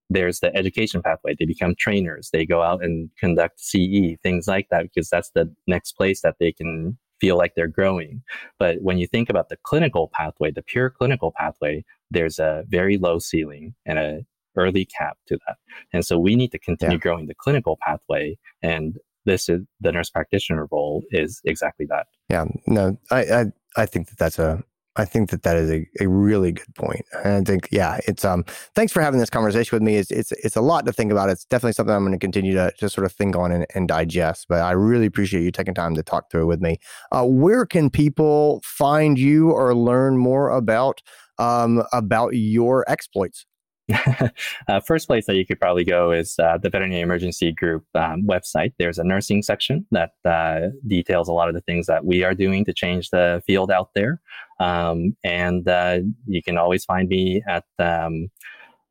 there's 0.10 0.40
the 0.40 0.56
education 0.56 1.02
pathway. 1.02 1.36
They 1.38 1.46
become 1.46 1.76
trainers. 1.78 2.30
They 2.32 2.46
go 2.46 2.62
out 2.62 2.84
and 2.84 3.10
conduct 3.20 3.60
CE, 3.60 4.18
things 4.24 4.48
like 4.48 4.68
that, 4.70 4.84
because 4.84 5.10
that's 5.10 5.32
the 5.32 5.54
next 5.68 5.94
place 5.94 6.22
that 6.22 6.38
they 6.40 6.52
can 6.52 6.98
feel 7.20 7.38
like 7.38 7.54
they're 7.56 7.68
growing. 7.68 8.22
But 8.60 8.82
when 8.82 8.98
you 8.98 9.08
think 9.08 9.30
about 9.30 9.50
the 9.50 9.58
clinical 9.64 10.10
pathway, 10.14 10.52
the 10.52 10.62
pure 10.62 10.90
clinical 10.90 11.34
pathway, 11.36 11.84
there's 12.12 12.40
a 12.40 12.64
very 12.68 12.98
low 12.98 13.20
ceiling 13.20 13.74
and 13.86 14.00
a 14.00 14.26
early 14.58 14.86
cap 14.86 15.18
to 15.28 15.38
that. 15.48 15.58
And 15.92 16.06
so 16.06 16.18
we 16.18 16.36
need 16.36 16.52
to 16.52 16.60
continue 16.60 16.96
yeah. 16.96 17.02
growing 17.02 17.28
the 17.28 17.36
clinical 17.36 17.78
pathway. 17.86 18.38
And 18.62 18.98
this 19.26 19.50
is 19.50 19.62
the 19.82 19.92
nurse 19.92 20.10
practitioner 20.10 20.68
role 20.72 21.04
is 21.12 21.42
exactly 21.46 21.86
that. 21.88 22.08
Yeah, 22.30 22.46
no, 22.68 22.98
I, 23.12 23.22
I, 23.22 23.46
I 23.76 23.86
think 23.86 24.08
that 24.10 24.18
that's 24.18 24.40
a, 24.40 24.64
I 24.98 25.06
think 25.06 25.30
that 25.32 25.44
that 25.44 25.58
is 25.58 25.70
a, 25.70 25.86
a 26.00 26.08
really 26.08 26.54
good 26.54 26.74
point. 26.76 27.06
And 27.24 27.34
I 27.34 27.44
think, 27.44 27.68
yeah, 27.72 28.00
it's 28.08 28.24
um. 28.24 28.46
Thanks 28.76 28.94
for 28.94 29.02
having 29.02 29.20
this 29.20 29.30
conversation 29.30 29.76
with 29.76 29.84
me. 29.84 29.98
It's 29.98 30.12
it's 30.12 30.32
it's 30.32 30.56
a 30.56 30.62
lot 30.62 30.86
to 30.86 30.94
think 30.94 31.12
about. 31.12 31.30
It's 31.30 31.46
definitely 31.46 31.74
something 31.74 31.94
I'm 31.94 32.04
going 32.04 32.14
to 32.14 32.20
continue 32.20 32.54
to 32.54 32.72
to 32.80 32.90
sort 32.90 33.06
of 33.06 33.12
think 33.12 33.36
on 33.36 33.52
and, 33.52 33.66
and 33.76 33.88
digest. 33.88 34.48
But 34.48 34.62
I 34.62 34.72
really 34.72 35.06
appreciate 35.06 35.44
you 35.44 35.52
taking 35.52 35.74
time 35.74 35.96
to 35.96 36.04
talk 36.04 36.32
through 36.32 36.44
it 36.44 36.46
with 36.46 36.62
me. 36.62 36.78
Uh, 37.12 37.26
where 37.26 37.66
can 37.66 37.90
people 37.90 38.62
find 38.64 39.20
you 39.20 39.52
or 39.52 39.76
learn 39.76 40.18
more 40.18 40.50
about 40.50 41.02
um 41.38 41.84
about 41.92 42.30
your 42.36 42.90
exploits? 42.90 43.46
uh, 44.68 44.80
first 44.86 45.08
place 45.08 45.26
that 45.28 45.36
you 45.36 45.46
could 45.46 45.60
probably 45.60 45.84
go 45.84 46.12
is 46.12 46.38
uh, 46.40 46.58
the 46.58 46.70
Veterinary 46.70 47.02
Emergency 47.02 47.52
Group 47.52 47.86
um, 47.94 48.24
website. 48.24 48.74
There's 48.80 48.98
a 48.98 49.04
nursing 49.04 49.44
section 49.44 49.86
that 49.92 50.12
uh, 50.26 50.70
details 50.88 51.30
a 51.30 51.34
lot 51.34 51.50
of 51.50 51.54
the 51.54 51.62
things 51.62 51.86
that 51.88 52.06
we 52.06 52.24
are 52.24 52.34
doing 52.34 52.66
to 52.66 52.74
change 52.74 53.10
the 53.10 53.44
field 53.46 53.72
out 53.72 53.90
there. 53.94 54.22
Um, 54.60 55.16
and 55.24 55.68
uh, 55.68 56.00
you 56.26 56.42
can 56.42 56.58
always 56.58 56.86
find 56.86 57.10
me 57.10 57.44
at 57.48 57.66
um, 57.78 58.30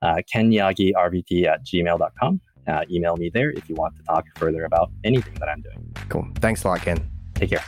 uh, 0.02 0.16
kenyagirvt 0.32 1.44
at 1.46 1.64
gmail.com. 1.64 2.40
Uh, 2.66 2.82
email 2.90 3.16
me 3.16 3.30
there 3.32 3.50
if 3.50 3.68
you 3.68 3.74
want 3.74 3.94
to 3.96 4.02
talk 4.04 4.24
further 4.36 4.64
about 4.64 4.90
anything 5.02 5.34
that 5.34 5.48
I'm 5.48 5.60
doing. 5.60 5.94
Cool. 6.08 6.26
Thanks 6.36 6.64
a 6.64 6.68
lot, 6.68 6.80
Ken. 6.80 6.98
Take 7.34 7.50
care. 7.50 7.64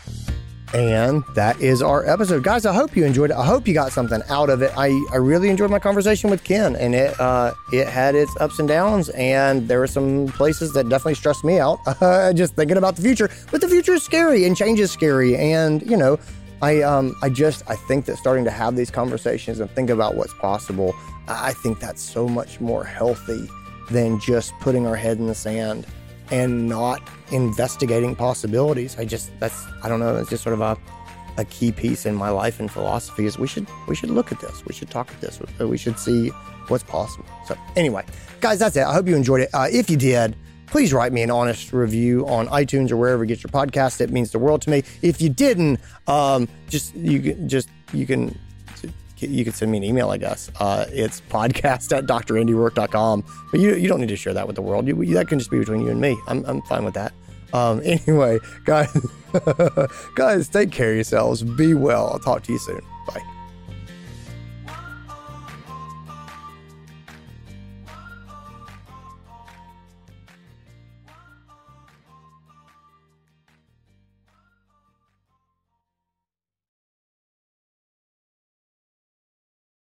And 0.75 1.25
that 1.35 1.61
is 1.61 1.81
our 1.81 2.05
episode. 2.07 2.43
Guys, 2.43 2.67
I 2.67 2.75
hope 2.75 2.97
you 2.97 3.05
enjoyed 3.05 3.31
it. 3.31 3.37
I 3.37 3.45
hope 3.45 3.69
you 3.69 3.75
got 3.75 3.93
something 3.93 4.21
out 4.29 4.51
of 4.51 4.63
it. 4.63 4.73
I, 4.77 4.89
I 5.13 5.17
really 5.17 5.49
enjoyed 5.49 5.71
my 5.71 5.79
conversation 5.79 6.29
with 6.29 6.43
Ken 6.45 6.75
and 6.77 6.95
it 6.95 7.19
uh, 7.21 7.55
it 7.73 7.87
had 7.87 8.15
its 8.15 8.37
ups 8.41 8.59
and 8.59 8.69
downs 8.69 9.09
and 9.11 9.69
there 9.69 9.79
were 9.79 9.87
some 9.87 10.27
places 10.29 10.73
that 10.73 10.89
definitely 10.89 11.15
stressed 11.15 11.45
me 11.45 11.61
out 11.61 11.79
uh, 11.87 12.33
just 12.33 12.57
thinking 12.57 12.77
about 12.77 12.97
the 12.97 13.03
future. 13.03 13.31
But 13.51 13.61
the 13.61 13.69
future 13.69 13.95
is 13.95 14.03
scary 14.03 14.45
and 14.45 14.57
change 14.57 14.81
is 14.81 14.91
scary 14.91 15.37
and 15.37 15.89
you 15.89 15.97
know, 15.97 16.19
I 16.63 16.83
um 16.83 17.15
I 17.23 17.29
just 17.29 17.63
I 17.71 17.77
think 17.77 18.07
that 18.07 18.17
starting 18.17 18.45
to 18.45 18.51
have 18.51 18.77
these 18.77 18.91
conversations 18.91 19.61
and 19.61 19.71
think 19.71 19.89
about 19.89 20.17
what's 20.17 20.35
possible, 20.35 20.95
I 21.29 21.53
think 21.53 21.79
that's 21.79 22.03
so 22.03 22.29
much 22.29 22.61
more 22.61 22.85
healthy 22.85 23.49
than 23.91 24.19
just 24.21 24.53
putting 24.61 24.87
our 24.87 24.97
head 24.97 25.19
in 25.19 25.27
the 25.27 25.35
sand 25.35 25.87
and 26.31 26.69
not 26.69 27.01
investigating 27.33 28.15
possibilities. 28.15 28.99
I 28.99 29.05
just 29.05 29.31
that's 29.41 29.65
I 29.83 29.89
don't 29.89 30.01
know, 30.01 30.17
it's 30.17 30.31
just 30.31 30.43
sort 30.43 30.55
of 30.55 30.61
a 30.61 30.77
a 31.39 31.45
key 31.45 31.71
piece 31.71 32.07
in 32.07 32.15
my 32.15 32.31
life 32.31 32.61
and 32.61 32.71
philosophy 32.71 33.27
is 33.27 33.39
we 33.39 33.47
should 33.47 33.67
we 33.89 33.95
should 33.95 34.11
look 34.11 34.33
at 34.33 34.41
this. 34.41 34.65
We 34.65 34.75
should 34.75 34.91
talk 34.91 35.11
at 35.11 35.21
this. 35.21 35.41
We 35.59 35.79
should 35.79 35.99
see 35.99 36.29
what's 36.69 36.85
possible. 36.85 37.27
So 37.47 37.57
anyway, 37.77 38.05
guys, 38.41 38.59
that's 38.59 38.77
it. 38.77 38.85
I 38.85 38.93
hope 38.93 39.07
you 39.07 39.17
enjoyed 39.17 39.43
it. 39.43 39.51
Uh, 39.53 39.69
if 39.71 39.91
you 39.91 39.97
did, 39.97 40.37
please 40.67 40.93
write 40.93 41.13
me 41.13 41.23
an 41.23 41.31
honest 41.31 41.73
review 41.73 42.27
on 42.27 42.49
iTunes 42.49 42.91
or 42.91 42.97
wherever 42.97 43.25
you 43.25 43.29
get 43.29 43.43
your 43.43 43.51
podcast. 43.51 44.01
It 44.01 44.11
means 44.11 44.31
the 44.31 44.39
world 44.39 44.63
to 44.63 44.71
me. 44.71 44.83
If 45.03 45.21
you 45.21 45.29
didn't, 45.29 45.81
um, 46.07 46.49
just 46.69 46.95
you 46.97 47.21
can 47.21 47.49
just 47.49 47.69
you 47.93 48.07
can 48.07 48.39
you 49.19 49.45
can 49.45 49.53
send 49.53 49.71
me 49.71 49.79
an 49.79 49.85
email, 49.85 50.11
I 50.11 50.19
guess. 50.19 50.51
Uh, 50.61 50.87
it's 50.91 51.21
podcast 51.23 51.97
at 51.97 52.07
drandyroark.com. 52.07 53.25
But 53.51 53.61
you, 53.61 53.75
you 53.75 53.89
don't 53.89 54.01
need 54.01 54.09
to 54.09 54.17
share 54.17 54.35
that 54.35 54.47
with 54.47 54.57
the 54.57 54.63
world. 54.63 54.87
You, 54.87 55.15
that 55.15 55.29
can 55.29 55.39
just 55.39 55.51
be 55.51 55.59
between 55.59 55.83
you 55.83 55.91
and 55.91 56.01
me. 56.01 56.17
I'm, 56.29 56.45
I'm 56.47 56.63
fine 56.63 56.85
with 56.85 56.95
that. 56.95 57.13
Um, 57.53 57.81
anyway, 57.85 58.39
guys, 58.65 58.95
guys, 60.15 60.49
take 60.49 60.71
care 60.73 60.91
of 60.91 60.97
yourselves. 60.97 61.43
Be 61.43 61.75
well. 61.75 62.09
I'll 62.09 62.19
talk 62.19 62.43
to 62.45 62.53
you 62.53 62.59
soon. 62.59 62.81